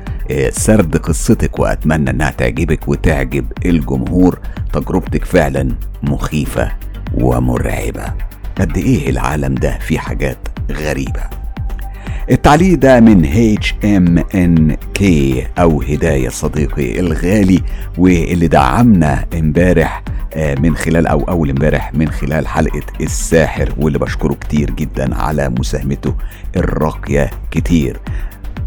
سرد 0.51 0.97
قصتك 0.97 1.59
وأتمنى 1.59 2.09
أنها 2.09 2.29
تعجبك 2.29 2.87
وتعجب 2.87 3.45
الجمهور. 3.65 4.39
تجربتك 4.73 5.25
فعلا 5.25 5.69
مخيفة 6.03 6.71
ومرعبة. 7.13 8.13
قد 8.57 8.77
إيه 8.77 9.09
العالم 9.09 9.55
ده 9.55 9.79
فيه 9.79 9.99
حاجات 9.99 10.37
غريبة؟ 10.71 11.21
التعليق 12.31 12.77
ده 12.77 12.99
من 12.99 13.25
HMNK 13.25 15.47
أو 15.59 15.81
هداية 15.81 16.29
صديقي 16.29 16.99
الغالي 16.99 17.61
واللي 17.97 18.47
دعمنا 18.47 19.25
امبارح 19.33 20.03
آه، 20.33 20.55
من 20.55 20.75
خلال 20.75 21.07
أو 21.07 21.19
أول 21.23 21.49
امبارح 21.49 21.93
من 21.93 22.09
خلال 22.09 22.47
حلقة 22.47 22.81
الساحر 23.01 23.73
واللي 23.77 23.99
بشكره 23.99 24.33
كتير 24.33 24.69
جدا 24.71 25.15
على 25.15 25.49
مساهمته 25.49 26.15
الراقية 26.55 27.29
كتير. 27.51 27.99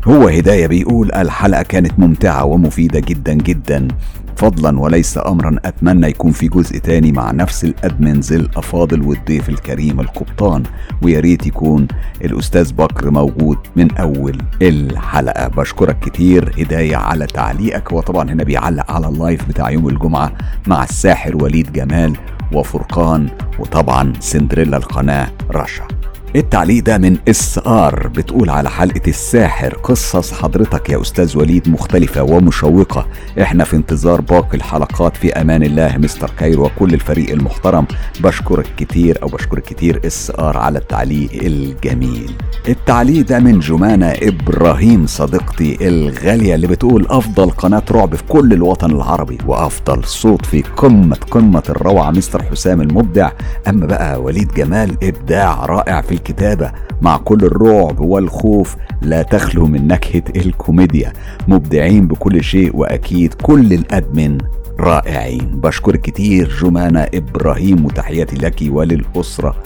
هو 0.09 0.29
هداية 0.29 0.67
بيقول 0.67 1.13
الحلقة 1.13 1.63
كانت 1.63 1.99
ممتعة 1.99 2.45
ومفيدة 2.45 3.01
جدا 3.01 3.35
جدا. 3.35 3.89
فضلا 4.37 4.81
وليس 4.81 5.19
امرا 5.27 5.57
أتمنى 5.65 6.07
يكون 6.07 6.33
في 6.33 6.49
جزء 6.49 6.79
تاني 6.79 7.13
مع 7.13 7.31
نفس 7.31 7.65
ال 7.65 7.74
admins 7.74 8.33
الافاضل 8.33 9.03
والضيف 9.03 9.49
الكريم 9.49 10.01
القبطان. 10.01 10.63
ويا 11.03 11.21
ريت 11.21 11.47
يكون 11.47 11.89
الأستاذ 12.25 12.73
بكر 12.73 13.11
موجود 13.11 13.59
من 13.77 13.97
أول 13.97 14.39
الحلقة. 14.63 15.49
بشكرك 15.49 15.99
كتير. 15.99 16.55
هداية 16.59 16.97
على 16.97 17.27
تعليقك. 17.27 17.93
وطبعا 17.93 18.31
هنا 18.31 18.45
بيعلق 18.45 18.91
على 18.91 19.09
ال 19.09 19.17
live 19.17 19.49
بتاع 19.49 19.71
يوم 19.71 19.89
الجمعة 19.89 20.33
مع 20.67 20.85
الساحر 20.85 21.37
وليد 21.37 21.73
جمال 21.73 22.17
وفرقان. 22.53 23.29
وطبعا 23.59 24.13
سندريلا 24.21 24.77
القناة 24.77 25.29
رشا. 25.51 26.04
التعليق 26.37 26.85
ده 26.85 26.99
من 26.99 27.17
SR 27.29 28.09
بتقول 28.09 28.51
على 28.51 28.71
حلقة 28.71 29.01
الساحر 29.09 29.75
قصص 29.75 30.33
حضرتك 30.33 30.91
يا 30.91 31.01
أستاذ 31.01 31.39
وليد 31.39 31.69
مختلفة 31.69 32.23
ومشوقة. 32.23 33.07
إحنا 33.43 33.65
في 33.65 33.77
انتظار 33.77 34.21
باقي 34.21 34.57
الحلقات 34.57 35.17
في 35.17 35.33
أمان 35.33 35.63
الله 35.63 35.97
مستر 35.99 36.31
كايرو 36.39 36.65
وكل 36.65 36.95
الفريق 36.95 37.31
المحترم. 37.31 37.87
بشكرك 38.21 38.67
كتير 38.77 39.19
أو 39.23 39.29
بشكرك 39.29 39.63
كتير 39.63 40.01
SR 40.07 40.57
على 40.57 40.79
التعليق 40.79 41.31
الجميل. 41.33 42.31
التعليق 42.69 43.27
ده 43.27 43.39
من 43.39 43.59
جمانة 43.59 44.13
إبراهيم 44.23 45.07
صديقتي 45.07 45.89
الغالية 45.89 46.55
اللي 46.55 46.67
بتقول 46.67 47.07
أفضل 47.11 47.51
قناة 47.51 47.83
رعب 47.91 48.15
في 48.15 48.23
كل 48.29 48.53
الوطن 48.53 48.91
العربي 48.91 49.39
وأفضل 49.47 50.05
صوت 50.05 50.47
في 50.47 50.63
قمة 50.63 51.17
قمة 51.31 51.63
الروعة 51.69 52.11
مستر 52.11 52.43
حسام 52.43 52.81
المبدع. 52.81 53.31
أما 53.69 53.87
بقى 53.87 54.23
وليد 54.23 54.55
جمال 54.55 54.97
إبداع 55.03 55.65
رائع 55.67 56.01
في 56.01 56.24
الكتابة 56.25 56.73
مع 57.03 57.17
كل 57.17 57.45
الرعب 57.45 58.01
والخوف 58.01 58.77
لا 59.03 59.23
تخلو 59.23 59.67
من 59.67 59.87
نكهة 59.87 60.23
الكوميديا. 60.37 61.13
مبدعين 61.49 62.07
بكل 62.07 62.45
شيء 62.45 62.77
وأكيد 62.77 63.35
كل 63.35 63.73
ال 63.73 63.84
admin 63.84 64.39
رائعين. 64.81 65.61
بشكر 65.61 65.97
كتير 65.97 66.59
جمانة 66.63 67.07
إبراهيم 67.15 67.85
وتحياتي 67.85 68.37
لك 68.37 68.57
وللأسرة 68.69 69.57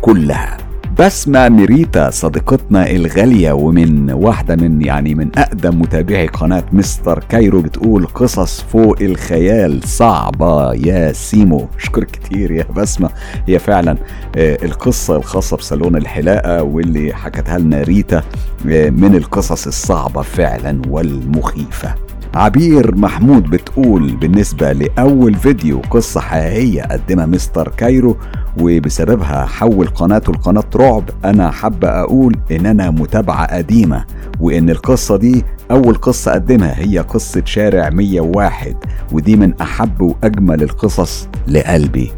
كلها. 0.00 0.56
بسمة 0.98 1.48
ميريتا 1.48 2.10
صديقتنا 2.10 2.90
الغالية 2.90 3.52
ومن 3.52 4.10
واحدة 4.10 4.56
من 4.56 4.82
يعني 4.82 5.14
من 5.14 5.30
أقدم 5.38 5.80
متابعي 5.80 6.26
قناة 6.26 6.64
مستر 6.72 7.24
كايرو 7.28 7.60
بتقول 7.60 8.06
قصص 8.06 8.60
فوق 8.60 8.96
الخيال. 9.02 9.88
صعبة 9.88 10.72
يا 10.74 11.12
سيمو. 11.12 11.68
شكر 11.78 12.04
كتير 12.04 12.50
يا 12.50 12.64
بسمة. 12.76 13.10
هي 13.48 13.58
فعلا 13.58 13.96
آه، 14.36 14.58
القصة 14.64 15.16
الخاصة 15.16 15.56
بصالون 15.56 15.96
الحلاقة 15.96 16.62
واللي 16.62 17.14
حكتها 17.14 17.58
لنا 17.58 17.82
ريتا 17.82 18.22
آه، 18.68 18.90
من 18.90 19.14
القصص 19.14 19.66
الصعبة 19.66 20.22
فعلا 20.22 20.82
والمخيفة. 20.88 22.07
عبير 22.34 22.94
محمود 22.94 23.42
بتقول 23.50 24.16
بالنسبة 24.16 24.72
لأول 24.72 25.34
فيديو 25.34 25.80
قصة 25.90 26.20
حقيقية 26.20 26.82
قدمها 26.82 27.26
مستر 27.26 27.68
كايرو 27.76 28.16
وبسببها 28.60 29.44
حول 29.44 29.86
قناته 29.86 30.32
لقناة 30.32 30.64
رعب 30.76 31.04
أنا 31.24 31.50
حابة 31.50 31.88
أقول 31.88 32.36
إن 32.50 32.66
أنا 32.66 32.90
متابعة 32.90 33.56
قديمة 33.56 34.04
وإن 34.40 34.70
القصة 34.70 35.16
دي 35.16 35.44
أول 35.70 35.94
قصة 35.94 36.30
أقدمها 36.32 36.78
هي 36.78 36.98
قصة 36.98 37.42
شارع 37.44 37.90
101 37.90 38.76
ودي 39.12 39.36
من 39.36 39.54
أحب 39.60 40.00
وأجمل 40.00 40.62
القصص 40.62 41.28
لقلبي. 41.48 42.10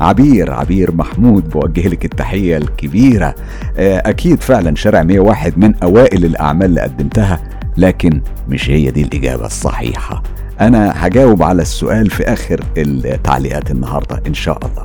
عبير 0.00 0.52
عبير 0.52 0.92
محمود 0.94 1.48
بوجه 1.48 1.88
لك 1.88 2.04
التحية 2.04 2.56
الكبيرة. 2.56 3.34
آه، 3.76 4.02
أكيد 4.06 4.40
فعلا 4.40 4.74
شارع 4.74 5.02
101 5.02 5.58
من 5.58 5.74
أوائل 5.82 6.24
الأعمال 6.24 6.66
اللي 6.66 6.80
قدمتها. 6.80 7.40
لكن 7.76 8.20
مش 8.48 8.70
هي 8.70 8.90
دي 8.90 9.02
الإجابة 9.02 9.46
الصحيحة. 9.46 10.22
أنا 10.60 10.92
هجاوب 11.06 11.42
على 11.42 11.62
السؤال 11.62 12.10
في 12.10 12.22
آخر 12.22 12.60
التعليقات 12.76 13.70
النهارده 13.70 14.22
إن 14.26 14.34
شاء 14.34 14.58
الله. 14.58 14.84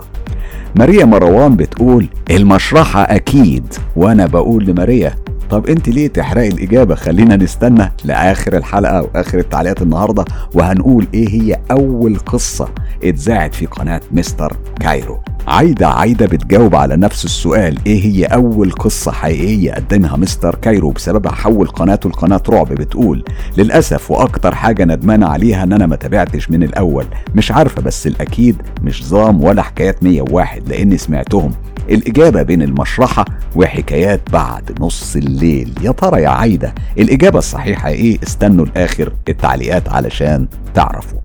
ماريا 0.76 1.06
مروان 1.06 1.56
بتقول 1.56 2.08
المشرحة 2.32 3.02
أكيد 3.02 3.74
وأنا 3.96 4.26
بقول 4.26 4.66
لماريا 4.66 5.16
طب 5.50 5.68
أنت 5.68 5.90
ليه 5.90 6.08
تحرقي 6.08 6.48
الإجابة؟ 6.48 6.96
خلينا 6.96 7.36
نستنى 7.36 7.92
لآخر 8.06 8.58
الحلقة 8.58 9.02
وآخر 9.02 9.40
التعليقات 9.40 9.82
النهارده 9.82 10.26
وهنقول 10.54 11.08
إيه 11.14 11.30
هي 11.30 11.60
أول 11.72 12.18
قصة 12.18 12.68
اتذاعت 13.04 13.56
في 13.56 13.66
قناة 13.66 14.02
مستر 14.12 14.54
كايرو. 14.82 15.20
عايدة 15.48 15.88
عايدة 15.88 16.26
بتجاوب 16.26 16.76
على 16.76 16.98
نفس 16.98 17.26
السؤال 17.26 17.78
إيه 17.88 18.06
هي 18.06 18.26
أول 18.26 18.72
قصة 18.72 19.12
حقيقية 19.12 19.72
قدمها 19.74 20.18
مستر 20.18 20.56
كايرو 20.56 20.90
بسببها 20.92 21.32
حول 21.32 21.68
قناته 21.68 22.10
لقناة 22.10 22.42
رعب 22.50 22.68
بتقول 22.68 23.24
للأسف 23.58 24.12
وأكتر 24.12 24.56
حاجة 24.56 24.86
ندمانة 24.86 25.28
عليها 25.28 25.64
إن 25.64 25.74
أنا 25.74 25.86
ما 25.86 25.96
تابعتش 25.96 26.50
من 26.52 26.64
الأول 26.64 27.06
مش 27.36 27.52
عارفة 27.52 27.82
بس 27.82 28.08
الأكيد 28.08 28.56
مش 28.84 29.04
ظام 29.06 29.44
ولا 29.44 29.62
حكايات 29.62 30.04
101 30.04 30.70
لأني 30.70 30.98
سمعتهم. 30.98 31.52
الإجابة 31.90 32.42
بين 32.42 32.62
المشرحة 32.62 33.26
وحكايات 33.56 34.22
بعد 34.34 34.78
نص 34.82 35.16
الليل. 35.16 35.74
يا 35.82 35.92
ترى 35.92 36.22
يا 36.22 36.30
عايدة 36.30 36.74
الإجابة 36.98 37.38
الصحيحة 37.40 37.90
إيه؟ 37.90 38.20
استنوا 38.24 38.66
لآخر 38.66 39.14
التعليقات 39.30 39.90
علشان 39.90 40.48
تعرفوا. 40.74 41.20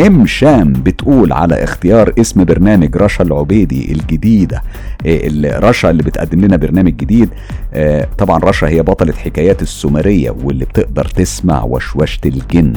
ام 0.00 0.26
شام 0.26 0.72
بتقول 0.72 1.32
على 1.32 1.64
اختيار 1.64 2.12
اسم 2.20 2.44
برنامج 2.44 2.96
رشا 2.96 3.24
العبيدي 3.24 3.92
الجديده 3.92 4.62
إيه، 5.06 5.58
رشا 5.58 5.90
اللي 5.90 6.02
بتقدم 6.02 6.40
لنا 6.40 6.56
برنامج 6.56 6.96
جديد. 6.96 7.28
آه، 7.74 8.08
طبعا 8.18 8.38
رشا 8.38 8.68
هي 8.68 8.82
بطلة 8.82 9.12
حكايات 9.12 9.62
السومرية 9.62 10.30
واللي 10.30 10.64
بتقدر 10.64 11.04
تسمع 11.04 11.62
وشوشة 11.62 12.20
الجن. 12.26 12.72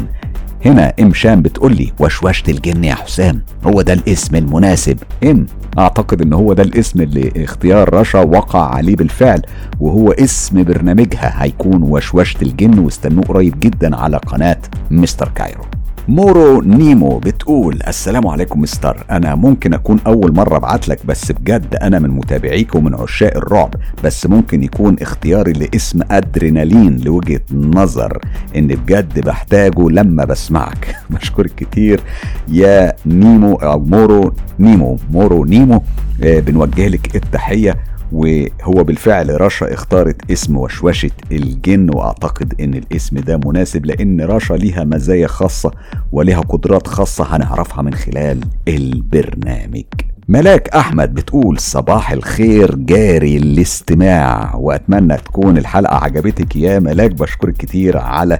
هنا 0.65 0.93
ام 0.99 1.13
شام 1.13 1.41
بتقول 1.41 1.75
لي 1.75 1.91
وشوشة 1.99 2.51
الجن 2.51 2.83
يا 2.83 2.95
حسام 2.95 3.41
هو 3.65 3.81
ده 3.81 3.93
الاسم 3.93 4.35
المناسب. 4.35 4.97
ام 5.23 5.45
أعتقد 5.79 6.21
إن 6.21 6.33
هو 6.33 6.53
ده 6.53 6.63
الاسم 6.63 7.01
اللي 7.01 7.31
اختيار 7.37 7.93
رشا 7.93 8.19
وقع 8.19 8.75
عليه 8.75 8.95
بالفعل 8.95 9.41
وهو 9.79 10.11
اسم 10.11 10.63
برنامجها 10.63 11.43
هيكون 11.43 11.83
وشوشة 11.83 12.41
الجن 12.41 12.79
واستنوه 12.79 13.23
قريب 13.25 13.59
جدا 13.59 13.95
على 13.95 14.17
قناة 14.17 14.57
مستر 14.91 15.29
كايرو. 15.35 15.63
مورو 16.09 16.61
نيمو 16.61 17.17
بتقول 17.17 17.79
السلام 17.87 18.27
عليكم 18.27 18.61
مستر. 18.61 19.05
أنا 19.11 19.35
ممكن 19.35 19.73
أكون 19.73 19.99
أول 20.07 20.33
مرة 20.35 20.57
أبعت 20.57 20.87
لك 20.87 21.05
بس 21.05 21.31
بجد 21.31 21.75
أنا 21.75 21.99
من 21.99 22.09
متابعيك 22.09 22.75
ومن 22.75 22.95
عشاق 22.95 23.37
الرعب. 23.37 23.75
بس 24.03 24.25
ممكن 24.25 24.63
يكون 24.63 24.95
اختياري 25.01 25.53
لاسم 25.53 25.99
أدرينالين 26.11 26.99
لوجهة 26.99 27.41
نظر 27.53 28.19
ان 28.55 28.67
بجد 28.67 29.19
بحتاجه 29.19 29.89
لما 29.89 30.25
بسمعك. 30.25 30.95
بشكرك 31.09 31.55
كتير 31.55 31.99
يا 32.47 32.93
نيمو 33.05 33.55
أو 33.55 33.79
مورو 33.79 34.33
نيمو. 34.59 34.99
مورو 35.11 35.45
نيمو 35.45 35.83
آه 36.23 36.39
بنوجه 36.39 36.87
لك 36.87 37.15
التحية. 37.15 37.75
وهو 38.11 38.83
بالفعل 38.83 39.41
رشا 39.41 39.73
اختارت 39.73 40.31
اسم 40.31 40.57
وشوشة 40.57 41.11
الجن 41.31 41.89
وأعتقد 41.95 42.53
إن 42.61 42.73
الاسم 42.73 43.19
ده 43.19 43.39
مناسب 43.45 43.85
لأن 43.85 44.21
رشا 44.21 44.53
ليها 44.53 44.83
مزايا 44.83 45.27
خاصة 45.27 45.71
وليها 46.11 46.41
قدرات 46.41 46.87
خاصة 46.87 47.35
هنعرفها 47.35 47.81
من 47.81 47.93
خلال 47.93 48.39
البرنامج. 48.67 49.83
ملاك 50.29 50.69
أحمد 50.69 51.13
بتقول 51.13 51.59
صباح 51.59 52.11
الخير 52.11 52.75
جاري 52.75 53.37
الاستماع 53.37 54.55
وأتمنى 54.55 55.17
تكون 55.17 55.57
الحلقة 55.57 55.95
عجبتك 55.95 56.55
يا 56.55 56.79
ملاك. 56.79 57.11
بشكرك 57.11 57.53
كتير 57.57 57.97
على 57.97 58.39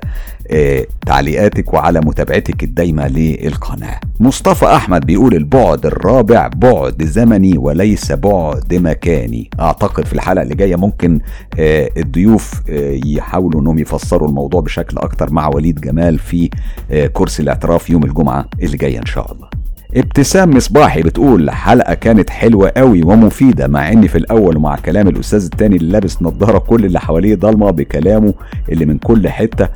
آه 0.51 0.85
تعليقاتك 1.05 1.73
وعلى 1.73 1.99
متابعتك 1.99 2.63
الدايمة 2.63 3.07
للقناة. 3.07 3.99
مصطفى 4.19 4.65
أحمد 4.65 5.05
بيقول 5.05 5.35
البعد 5.35 5.85
الرابع 5.85 6.47
بعد 6.55 7.03
زمني 7.03 7.57
وليس 7.57 8.11
بعد 8.11 8.73
مكاني. 8.73 9.49
أعتقد 9.59 10.05
في 10.05 10.13
الحلقة 10.13 10.43
اللي 10.43 10.55
جاية 10.55 10.75
ممكن 10.75 11.19
آه 11.59 11.89
الضيوف 11.97 12.53
آه 12.69 12.99
يحاولوا 13.05 13.61
إنهم 13.61 13.79
يفسروا 13.79 14.27
الموضوع 14.29 14.61
بشكل 14.61 14.97
أكتر 14.97 15.33
مع 15.33 15.47
وليد 15.47 15.81
جمال 15.81 16.19
في 16.19 16.49
كرسي 17.13 17.43
الاعتراف 17.43 17.89
يوم 17.89 18.03
الجمعة 18.03 18.45
اللي 18.61 18.77
جاية 18.77 18.99
إن 18.99 19.05
شاء 19.05 19.31
الله. 19.31 19.56
ابتسام 19.95 20.49
مصباحي 20.49 21.01
بتقول 21.01 21.51
حلقة 21.51 21.93
كانت 21.93 22.29
حلوة 22.29 22.71
قوي 22.77 23.03
ومفيدة 23.03 23.67
مع 23.67 23.91
إني 23.91 24.07
في 24.07 24.17
الأول 24.17 24.57
ومع 24.57 24.75
كلام 24.75 25.07
الأستاذ 25.07 25.43
التاني 25.43 25.75
اللي 25.75 25.91
لابس 25.91 26.21
نظارة 26.21 26.57
كل 26.57 26.85
اللي 26.85 26.99
حواليه 26.99 27.35
ضلمة 27.35 27.71
بكلامه 27.71 28.33
اللي 28.71 28.85
من 28.85 28.97
كل 28.97 29.29
حتة 29.29 29.69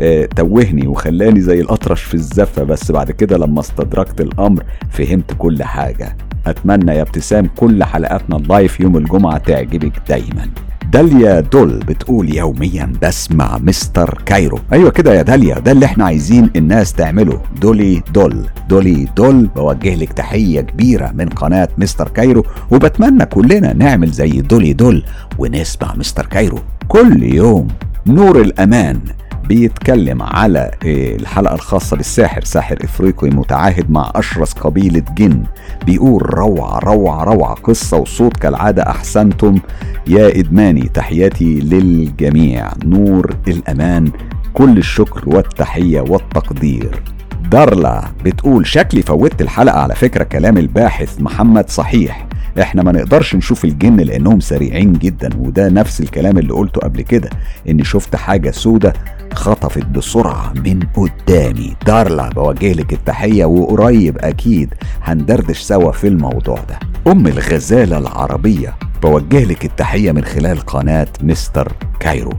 آه 0.00 0.26
توهني 0.36 0.86
وخلاني 0.86 1.40
زي 1.40 1.60
الأطرش 1.60 2.02
في 2.02 2.14
الزفة. 2.14 2.62
بس 2.62 2.92
بعد 2.92 3.10
كده 3.10 3.38
لما 3.38 3.60
استدركت 3.60 4.20
الأمر 4.20 4.64
فهمت 4.90 5.34
كل 5.38 5.62
حاجة. 5.62 6.16
أتمنى 6.46 6.92
يا 6.92 7.02
ابتسام 7.02 7.46
كل 7.56 7.84
حلقاتنا 7.84 8.36
ال 8.36 8.45
live 8.45 8.80
يوم 8.80 8.96
الجمعة 8.96 9.38
تعجبك 9.38 9.92
دايما. 10.08 10.48
داليا 10.96 11.40
دول 11.40 11.78
بتقول 11.78 12.34
يوميا 12.36 12.92
بسمع 13.02 13.58
مستر 13.58 14.22
كايرو. 14.26 14.58
أيوه 14.72 14.90
كده 14.90 15.14
يا 15.14 15.22
داليا 15.22 15.58
ده 15.58 15.72
اللي 15.72 15.86
إحنا 15.86 16.04
عايزين 16.04 16.50
الناس 16.56 16.92
تعمله. 16.92 17.40
دولي 17.60 18.02
دول 18.14 18.46
دولي 18.68 19.08
دول 19.16 19.46
بوجه 19.46 19.94
لك 19.94 20.12
تحية 20.12 20.60
كبيرة 20.60 21.12
من 21.14 21.28
قناة 21.28 21.68
مستر 21.78 22.08
كايرو 22.08 22.44
وبتمنى 22.70 23.26
كلنا 23.26 23.72
نعمل 23.72 24.10
زي 24.10 24.28
دولي 24.40 24.72
دول 24.72 25.04
ونسمع 25.38 25.94
مستر 25.96 26.26
كايرو 26.26 26.58
كل 26.88 27.22
يوم. 27.22 27.68
نور 28.06 28.40
الأمان. 28.40 29.00
بيتكلم 29.48 30.22
على 30.22 30.58
آه، 30.58 31.16
الحلقة 31.16 31.54
الخاصة 31.54 31.96
بالساحر 31.96 32.44
ساحر 32.44 32.76
إفريقي 32.84 33.30
متعاهد 33.30 33.90
مع 33.90 34.12
أشرس 34.14 34.52
قبيلة 34.52 35.02
جن. 35.18 35.42
بيقول 35.86 36.34
روعة 36.34 36.78
روعة 36.78 37.24
روعة 37.24 37.54
قصة 37.54 37.96
وصوت 37.96 38.36
كالعادة 38.36 38.82
أحسنتم. 38.82 39.58
يا 40.06 40.28
إدماني 40.28 40.88
تحياتي 40.94 41.54
للجميع. 41.60 42.68
نور 42.84 43.36
الأمان 43.48 44.10
كل 44.54 44.78
الشكر 44.78 45.22
والتحية 45.26 46.00
والتقدير. 46.00 47.02
دارلا 47.50 48.04
بتقول 48.24 48.66
شكلي 48.66 49.02
فوتت 49.02 49.40
الحلقة 49.40 49.78
على 49.80 49.94
فكرة 49.94 50.24
كلام 50.24 50.58
الباحث 50.58 51.20
محمد 51.20 51.70
صحيح. 51.70 52.25
إحنا 52.60 52.82
ما 52.82 52.92
نقدرش 52.92 53.34
نشوف 53.34 53.64
الجن 53.64 53.96
لانهم 53.96 54.40
سريعين 54.40 54.92
جدا 54.92 55.30
وده 55.38 55.68
نفس 55.68 56.00
الكلام 56.00 56.38
اللي 56.38 56.52
قلته 56.52 56.80
قبل 56.80 57.02
كده 57.02 57.30
اني 57.68 57.84
شفت 57.84 58.16
حاجة 58.16 58.50
سودة 58.50 58.92
خطفت 59.34 59.86
بسرعة 59.86 60.52
من 60.52 60.80
قدامي. 60.94 61.76
دارلا 61.86 62.28
بوجه 62.28 62.72
لك 62.72 62.92
التحية 62.92 63.44
وقريب 63.44 64.18
أكيد 64.18 64.74
هندردش 65.02 65.58
سوا 65.60 65.92
في 65.92 66.08
الموضوع 66.08 66.58
ده. 66.68 66.78
أم 67.12 67.26
الغزالة 67.26 67.98
العربية 67.98 68.74
بوجه 69.02 69.44
لك 69.44 69.64
التحية 69.64 70.12
من 70.12 70.24
خلال 70.24 70.60
قناة 70.60 71.08
مستر 71.22 71.72
كايرو. 72.00 72.32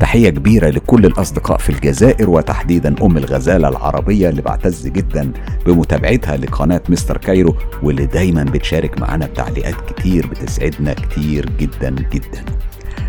تحية 0.00 0.30
كبيرة 0.30 0.68
لكل 0.68 1.06
الأصدقاء 1.06 1.58
في 1.58 1.70
الجزائر 1.70 2.30
وتحديدا 2.30 2.94
أم 3.02 3.16
الغزالة 3.16 3.68
العربية 3.68 4.28
اللي 4.28 4.42
بعتز 4.42 4.86
جدا 4.88 5.32
بمتابعتها 5.66 6.36
لقناة 6.36 6.80
مستر 6.88 7.16
كايرو 7.16 7.56
واللي 7.82 8.06
دايما 8.06 8.44
بتشارك 8.44 9.00
معنا 9.00 9.26
بتعليقات 9.26 9.74
كتير 9.92 10.26
بتسعدنا 10.26 10.92
كتير 10.94 11.50
جدا 11.60 11.90
جدا. 12.12 12.44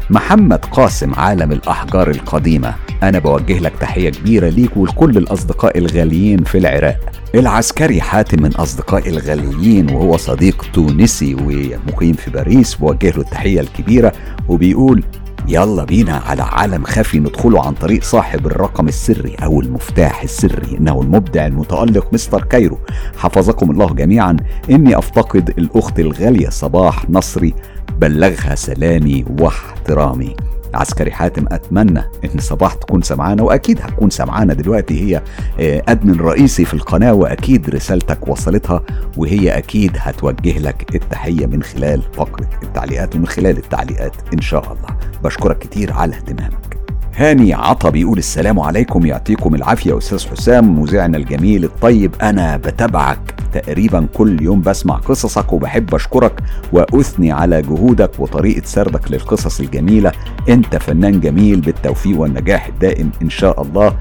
محمد 0.09 0.65
قاسم 0.65 1.13
عالم 1.13 1.51
الأحجار 1.51 2.09
القديمة 2.09 2.73
أنا 3.03 3.19
بوجه 3.19 3.59
لك 3.59 3.73
تحية 3.79 4.09
كبيرة 4.09 4.49
ليك 4.49 4.77
ولكل 4.77 5.17
الأصدقاء 5.17 5.77
الغاليين 5.77 6.43
في 6.43 6.57
العراق. 6.57 6.97
العسكري 7.35 8.01
حاتم 8.01 8.43
من 8.43 8.55
أصدقائي 8.55 9.09
الغاليين 9.09 9.89
وهو 9.89 10.17
صديق 10.17 10.65
تونسي 10.73 11.35
ومقيم 11.35 12.13
في 12.13 12.31
باريس 12.31 12.75
بوجه 12.75 13.09
له 13.09 13.17
التحية 13.21 13.59
الكبيرة 13.61 14.11
وبيقول 14.47 15.03
يلا 15.47 15.83
بينا 15.83 16.15
على 16.15 16.41
عالم 16.41 16.83
خفي 16.83 17.19
ندخله 17.19 17.65
عن 17.65 17.73
طريق 17.73 18.03
صاحب 18.03 18.47
الرقم 18.47 18.87
السري 18.87 19.35
أو 19.43 19.61
المفتاح 19.61 20.23
السري. 20.23 20.77
إنه 20.77 21.01
المبدع 21.01 21.47
المتألق 21.47 22.13
مستر 22.13 22.43
كايرو. 22.43 22.79
حفظكم 23.17 23.71
الله 23.71 23.93
جميعا. 23.93 24.37
إني 24.69 24.97
أفتقد 24.97 25.49
الأخت 25.57 25.99
الغالية 25.99 26.49
صباح 26.49 27.09
نصري. 27.09 27.53
بلغها 27.99 28.55
سلامي 28.55 29.25
واحترامي. 29.39 30.35
عسكري 30.73 31.11
حاتم 31.11 31.45
أتمنى 31.51 32.03
إن 32.25 32.39
صباح 32.39 32.73
تكون 32.73 33.01
سمعانا 33.01 33.43
وأكيد 33.43 33.81
هتكون 33.81 34.09
سمعانا 34.09 34.53
دلوقتي. 34.53 35.01
هي 35.01 35.21
آه، 35.59 35.83
أدمن 35.87 36.19
رئيسي 36.19 36.65
في 36.65 36.73
القناة 36.73 37.13
وأكيد 37.13 37.69
رسالتك 37.69 38.27
وصلتها 38.27 38.83
وهي 39.17 39.57
أكيد 39.57 39.91
هتوجه 39.97 40.59
لك 40.59 40.95
التحية 40.95 41.45
من 41.45 41.63
خلال 41.63 42.01
فقرة 42.13 42.49
التعليقات 42.63 43.15
ومن 43.15 43.27
خلال 43.27 43.57
التعليقات 43.57 44.13
إن 44.33 44.41
شاء 44.41 44.63
الله. 44.63 44.97
بشكرك 45.23 45.57
كتير 45.59 45.93
على 45.93 46.15
اهتمامك. 46.15 46.82
هاني 47.15 47.53
عطا 47.53 47.89
بيقول 47.89 48.17
السلام 48.17 48.59
عليكم 48.59 49.05
يعطيكم 49.05 49.55
العافية 49.55 49.97
أستاذ 49.97 50.27
حسام 50.27 50.79
مذيعنا 50.81 51.17
الجميل 51.17 51.63
الطيب. 51.63 52.15
أنا 52.21 52.57
بتابعك 52.57 53.35
تقريبا 53.53 54.07
كل 54.13 54.41
يوم 54.41 54.61
بسمع 54.61 54.95
قصصك 54.95 55.53
وبحب 55.53 55.95
أشكرك 55.95 56.43
وأثني 56.71 57.31
على 57.31 57.61
جهودك 57.61 58.11
وطريقة 58.19 58.61
سردك 58.65 59.11
للقصص 59.11 59.59
الجميلة. 59.59 60.11
أنت 60.49 60.75
فنان 60.75 61.19
جميل 61.19 61.61
بالتوفيق 61.61 62.19
والنجاح 62.19 62.67
الدائم 62.67 63.11
إن 63.21 63.29
شاء 63.29 63.61
الله. 63.61 63.95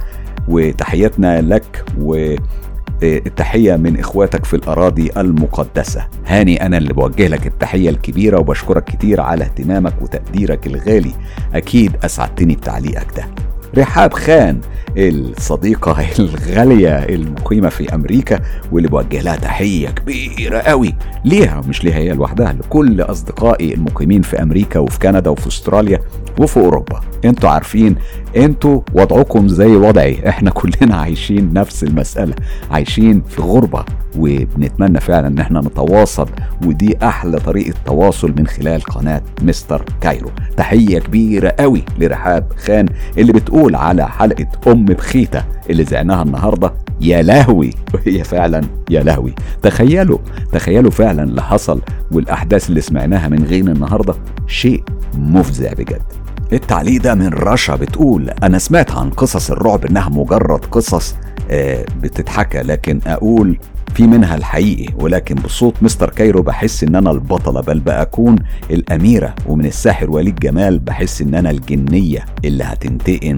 وتحياتنا 0.48 1.40
لك 1.40 1.84
و 2.00 2.34
التحية 3.02 3.76
من 3.76 3.98
إخواتك 3.98 4.44
في 4.44 4.56
الأراضي 4.56 5.10
المقدسة. 5.16 6.08
هاني 6.26 6.66
أنا 6.66 6.78
اللي 6.78 6.92
بوجه 6.92 7.28
لك 7.28 7.46
التحية 7.46 7.90
الكبيرة 7.90 8.40
وبشكرك 8.40 8.84
كتير 8.84 9.20
على 9.20 9.44
اهتمامك 9.44 10.02
وتقديرك 10.02 10.66
الغالي. 10.66 11.12
أكيد 11.54 11.92
أسعدتني 12.04 12.54
بتعليقك 12.56 13.06
ده. 13.16 13.51
رحاب 13.78 14.12
خان 14.12 14.60
الصديقة 14.96 15.96
الغالية 16.18 16.98
المقيمة 16.98 17.68
في 17.68 17.94
أمريكا 17.94 18.40
واللي 18.72 18.88
بوجه 18.88 19.22
لها 19.22 19.36
تحية 19.36 19.88
كبيرة 19.88 20.58
قوي. 20.58 20.94
ليها 21.24 21.60
مش 21.68 21.84
ليها 21.84 21.96
هي 21.96 22.12
لوحدها 22.12 22.52
لكل 22.52 23.00
أصدقائي 23.00 23.74
المقيمين 23.74 24.22
في 24.22 24.42
أمريكا 24.42 24.78
وفي 24.80 24.98
كندا 24.98 25.30
وفي 25.30 25.48
أستراليا 25.48 26.00
وفي 26.38 26.56
أوروبا. 26.60 27.00
أنتوا 27.24 27.50
عارفين 27.50 27.96
أنتوا 28.36 28.80
وضعكم 28.94 29.48
زي 29.48 29.76
وضعي. 29.76 30.28
إحنا 30.28 30.50
كلنا 30.50 30.96
عايشين 30.96 31.52
نفس 31.52 31.84
المسألة 31.84 32.34
عايشين 32.70 33.22
في 33.28 33.42
غربة 33.42 33.84
وبنتمنى 34.18 35.00
فعلا 35.00 35.26
إن 35.26 35.38
إحنا 35.38 35.60
نتواصل 35.60 36.28
ودي 36.66 36.96
أحلى 37.02 37.38
طريقة 37.38 37.74
تواصل 37.86 38.34
من 38.38 38.46
خلال 38.46 38.80
قناة 38.80 39.22
مستر 39.42 39.84
كايرو. 40.00 40.30
تحية 40.56 40.98
كبيرة 40.98 41.54
قوي 41.58 41.84
لرحاب 41.98 42.46
خان 42.56 42.86
اللي 43.18 43.32
بتقول 43.32 43.61
على 43.70 44.08
حلقة 44.08 44.46
أم 44.66 44.84
بخيتة 44.84 45.44
اللي 45.70 45.84
زعناها 45.84 46.22
النهاردة. 46.22 46.72
يا 47.00 47.22
لهوي. 47.22 47.70
وهي 47.94 48.24
فعلا 48.24 48.60
يا 48.90 49.02
لهوي. 49.02 49.34
تخيلوا 49.62 50.18
تخيلوا 50.52 50.90
فعلا 50.90 51.22
اللي 51.22 51.42
حصل 51.42 51.80
والأحداث 52.12 52.68
اللي 52.68 52.80
سمعناها 52.80 53.28
من 53.28 53.44
غين 53.44 53.68
النهارده. 53.68 54.14
شيء 54.46 54.82
مفزع 55.14 55.72
بجد. 55.72 56.02
التعليق 56.52 57.02
ده 57.02 57.14
من 57.14 57.28
رشا 57.28 57.76
بتقول 57.76 58.30
أنا 58.30 58.58
سمعت 58.58 58.90
عن 58.90 59.10
قصص 59.10 59.50
الرعب 59.50 59.84
إنها 59.86 60.08
مجرد 60.08 60.64
قصص 60.64 61.14
آه 61.50 61.84
بتتحكى 62.00 62.58
لكن 62.62 63.00
أقول 63.06 63.58
في 63.94 64.06
منها 64.06 64.34
الحقيقي 64.34 64.94
ولكن 64.98 65.34
بصوت 65.34 65.74
مستر 65.82 66.10
كايرو 66.10 66.42
بحس 66.42 66.84
إن 66.84 66.96
أنا 66.96 67.10
البطلة 67.10 67.60
بل 67.60 67.80
بأكون 67.80 68.36
الأميرة 68.70 69.34
ومن 69.46 69.66
الساحر 69.66 70.10
وليد 70.10 70.34
جمال 70.40 70.78
بحس 70.78 71.22
إن 71.22 71.34
أنا 71.34 71.50
الجنية 71.50 72.24
اللي 72.44 72.64
هتنتقم 72.64 73.36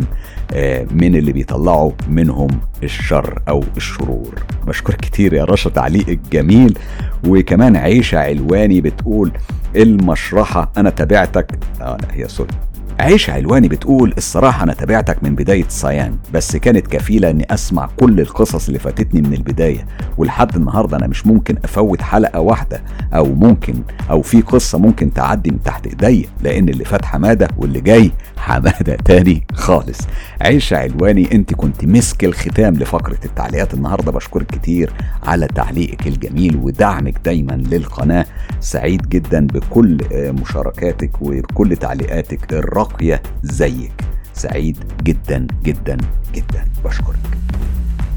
آه، 0.52 0.86
من 0.94 1.16
اللي 1.16 1.32
بيطلعوا 1.32 1.92
منهم 2.08 2.48
الشر 2.82 3.42
أو 3.48 3.64
الشرور. 3.76 4.34
بشكرك 4.66 4.96
كتير 4.96 5.34
يا 5.34 5.44
رشا 5.44 5.70
تعليقك 5.70 6.18
جميل. 6.32 6.78
وكمان 7.26 7.76
عيشة 7.76 8.18
علواني 8.18 8.80
بتقول 8.80 9.32
المشرحة 9.76 10.72
أنا 10.76 10.90
تابعتك. 10.90 11.58
آه 11.80 11.96
لا 12.02 12.08
هي 12.12 12.28
سوري. 12.28 12.50
عيش 13.00 13.30
علواني 13.30 13.68
بتقول 13.68 14.14
الصراحة 14.18 14.62
أنا 14.64 14.72
تابعتك 14.74 15.22
من 15.24 15.34
بداية 15.34 15.64
صيان 15.68 16.16
بس 16.34 16.56
كانت 16.56 16.86
كفيلة 16.86 17.30
إني 17.30 17.46
أسمع 17.50 17.88
كل 18.00 18.20
القصص 18.20 18.66
اللي 18.66 18.78
فاتتني 18.78 19.22
من 19.22 19.32
البداية 19.34 19.86
ولحد 20.16 20.56
النهاردة 20.56 20.96
أنا 20.96 21.06
مش 21.06 21.26
ممكن 21.26 21.56
أفوت 21.64 22.02
حلقة 22.02 22.40
واحدة 22.40 22.82
أو 23.14 23.34
ممكن 23.34 23.74
أو 24.10 24.22
في 24.22 24.40
قصة 24.40 24.78
ممكن 24.78 25.12
تعدي 25.12 25.50
من 25.50 25.62
تحت 25.62 25.86
إيديا 25.86 26.28
لأن 26.42 26.68
اللي 26.68 26.84
فات 26.84 27.04
حمادة 27.04 27.48
واللي 27.58 27.80
جاي 27.80 28.10
حمادة 28.36 28.96
تاني 29.04 29.46
خالص. 29.54 29.98
عيش 30.40 30.72
علواني 30.72 31.34
أنت 31.34 31.54
كنت 31.54 31.84
مسك 31.84 32.24
الختام 32.24 32.74
لفقرة 32.74 33.18
التعليقات 33.24 33.74
النهاردة 33.74 34.12
بشكرك 34.12 34.46
كتير 34.46 34.92
على 35.22 35.46
تعليقك 35.46 36.06
الجميل 36.06 36.56
ودعمك 36.56 37.20
دايما 37.24 37.52
للقناة 37.52 38.26
سعيد 38.60 39.08
جدا 39.08 39.46
بكل 39.46 39.98
مشاركاتك 40.12 41.10
وبكل 41.22 41.76
تعليقاتك 41.76 42.52
الرائعة. 42.52 42.83
راقية 42.84 43.22
زيك. 43.42 43.92
سعيد 44.34 44.78
جدا 45.02 45.46
جدا 45.64 45.96
جدا. 46.34 46.64
بشكرك. 46.84 47.18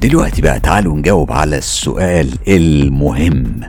دلوقتي 0.02 0.42
بقى 0.42 0.60
تعالوا 0.60 0.98
نجاوب 0.98 1.32
على 1.32 1.58
السؤال 1.58 2.30
المهم. 2.48 3.62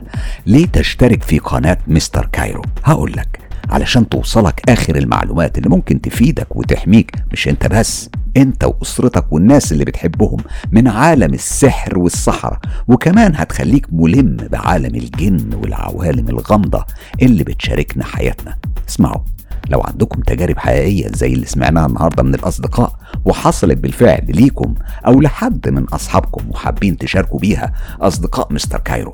ليه 0.45 0.65
تشترك 0.65 1.23
في 1.23 1.39
قناة 1.39 1.77
مستر 1.87 2.25
كايرو؟ 2.31 2.61
هقول 2.83 3.11
لك. 3.11 3.39
علشان 3.69 4.09
توصلك 4.09 4.69
آخر 4.69 4.95
المعلومات 4.95 5.57
اللي 5.57 5.69
ممكن 5.69 6.01
تفيدك 6.01 6.55
وتحميك. 6.55 7.11
مش 7.31 7.47
انت 7.47 7.67
بس 7.67 8.09
انت 8.37 8.63
وأسرتك 8.63 9.33
والناس 9.33 9.71
اللي 9.71 9.85
بتحبهم 9.85 10.37
من 10.71 10.87
عالم 10.87 11.33
السحر 11.33 11.99
والسحرة. 11.99 12.59
وكمان 12.87 13.35
هتخليك 13.35 13.87
ملم 13.91 14.37
بعالم 14.51 14.95
الجن 14.95 15.53
والعوالم 15.53 16.29
الغامضة 16.29 16.85
اللي 17.21 17.43
بتشاركنا 17.43 18.03
حياتنا. 18.05 18.57
اسمعوا. 18.89 19.21
لو 19.69 19.81
عندكم 19.81 20.21
تجارب 20.21 20.57
حقيقية 20.57 21.07
زي 21.13 21.33
اللي 21.33 21.45
سمعناها 21.45 21.85
النهاردة 21.85 22.23
من 22.23 22.35
الأصدقاء 22.35 22.99
وحصلت 23.25 23.77
بالفعل 23.77 24.25
ليكم 24.27 24.75
أو 25.05 25.21
لحد 25.21 25.69
من 25.69 25.83
أصحابكم 25.83 26.49
وحابين 26.49 26.97
تشاركوا 26.97 27.39
بيها 27.39 27.73
أصدقاء 28.01 28.53
مستر 28.53 28.79
كايرو. 28.79 29.11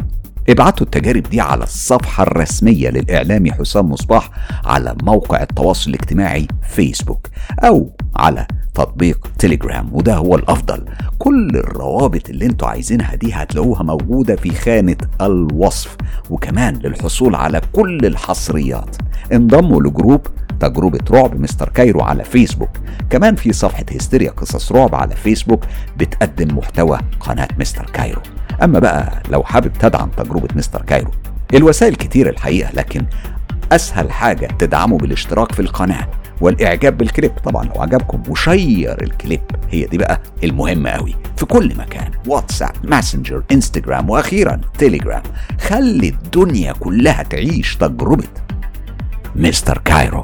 ابعتوا 0.49 0.85
التجارب 0.85 1.23
دي 1.23 1.41
على 1.41 1.63
الصفحة 1.63 2.23
الرسمية 2.23 2.89
للإعلامي 2.89 3.51
حسام 3.51 3.89
مصباح 3.89 4.29
على 4.65 4.95
موقع 5.03 5.41
التواصل 5.41 5.89
الاجتماعي 5.89 6.47
فيسبوك 6.69 7.27
أو 7.59 7.89
على 8.15 8.47
تطبيق 8.73 9.27
تليجرام 9.39 9.89
وده 9.91 10.15
هو 10.15 10.35
الأفضل. 10.35 10.85
كل 11.19 11.49
الروابط 11.55 12.29
اللي 12.29 12.45
أنتوا 12.45 12.67
عايزينها 12.67 13.15
دي 13.15 13.33
هتلاقوها 13.33 13.83
موجودة 13.83 14.35
في 14.35 14.49
خانة 14.55 14.97
الوصف 15.21 15.95
وكمان 16.29 16.75
للحصول 16.75 17.35
على 17.35 17.61
كل 17.73 18.05
الحصريات. 18.05 18.95
انضموا 19.33 19.81
ل 19.81 19.88
group 19.88 20.21
تجربة 20.59 20.99
رعب 21.11 21.39
مستر 21.39 21.69
كايرو 21.69 22.01
على 22.01 22.23
فيسبوك. 22.23 22.69
كمان 23.09 23.35
في 23.35 23.53
صفحة 23.53 23.85
هستيريا 23.95 24.31
قصص 24.31 24.71
رعب 24.71 24.95
على 24.95 25.15
فيسبوك 25.15 25.63
بتقدم 25.97 26.57
محتوى 26.57 26.99
قناة 27.19 27.47
مستر 27.59 27.85
كايرو. 27.93 28.21
أما 28.63 28.79
بقى 28.79 29.21
لو 29.29 29.43
حابب 29.43 29.73
تدعم 29.73 30.09
تجربة 30.17 30.47
مستر 30.55 30.81
كايرو 30.81 31.11
الوسائل 31.53 31.95
كتير 31.95 32.29
الحقيقة 32.29 32.71
لكن 32.73 33.05
أسهل 33.71 34.11
حاجة 34.11 34.47
تدعمه 34.59 34.97
بالاشتراك 34.97 35.51
في 35.51 35.59
القناة 35.59 36.07
والإعجاب 36.41 36.97
بالكليب. 36.97 37.31
طبعا 37.43 37.65
لو 37.65 37.81
عجبكم 37.81 38.23
و 38.29 38.41
share 38.41 39.03
الكليب 39.03 39.41
هي 39.69 39.85
دي 39.85 39.97
بقى 39.97 40.21
المهمة 40.43 40.89
قوي 40.89 41.15
في 41.37 41.45
كل 41.45 41.77
مكان 41.77 42.11
واتساب 42.27 42.71
ماسنجر 42.83 43.43
إنستجرام 43.51 44.09
وأخيرا 44.09 44.61
تيليجرام. 44.77 45.23
خلي 45.61 46.09
الدنيا 46.09 46.73
كلها 46.73 47.23
تعيش 47.23 47.75
تجربة 47.75 48.27
مستر 49.35 49.77
كايرو. 49.77 50.23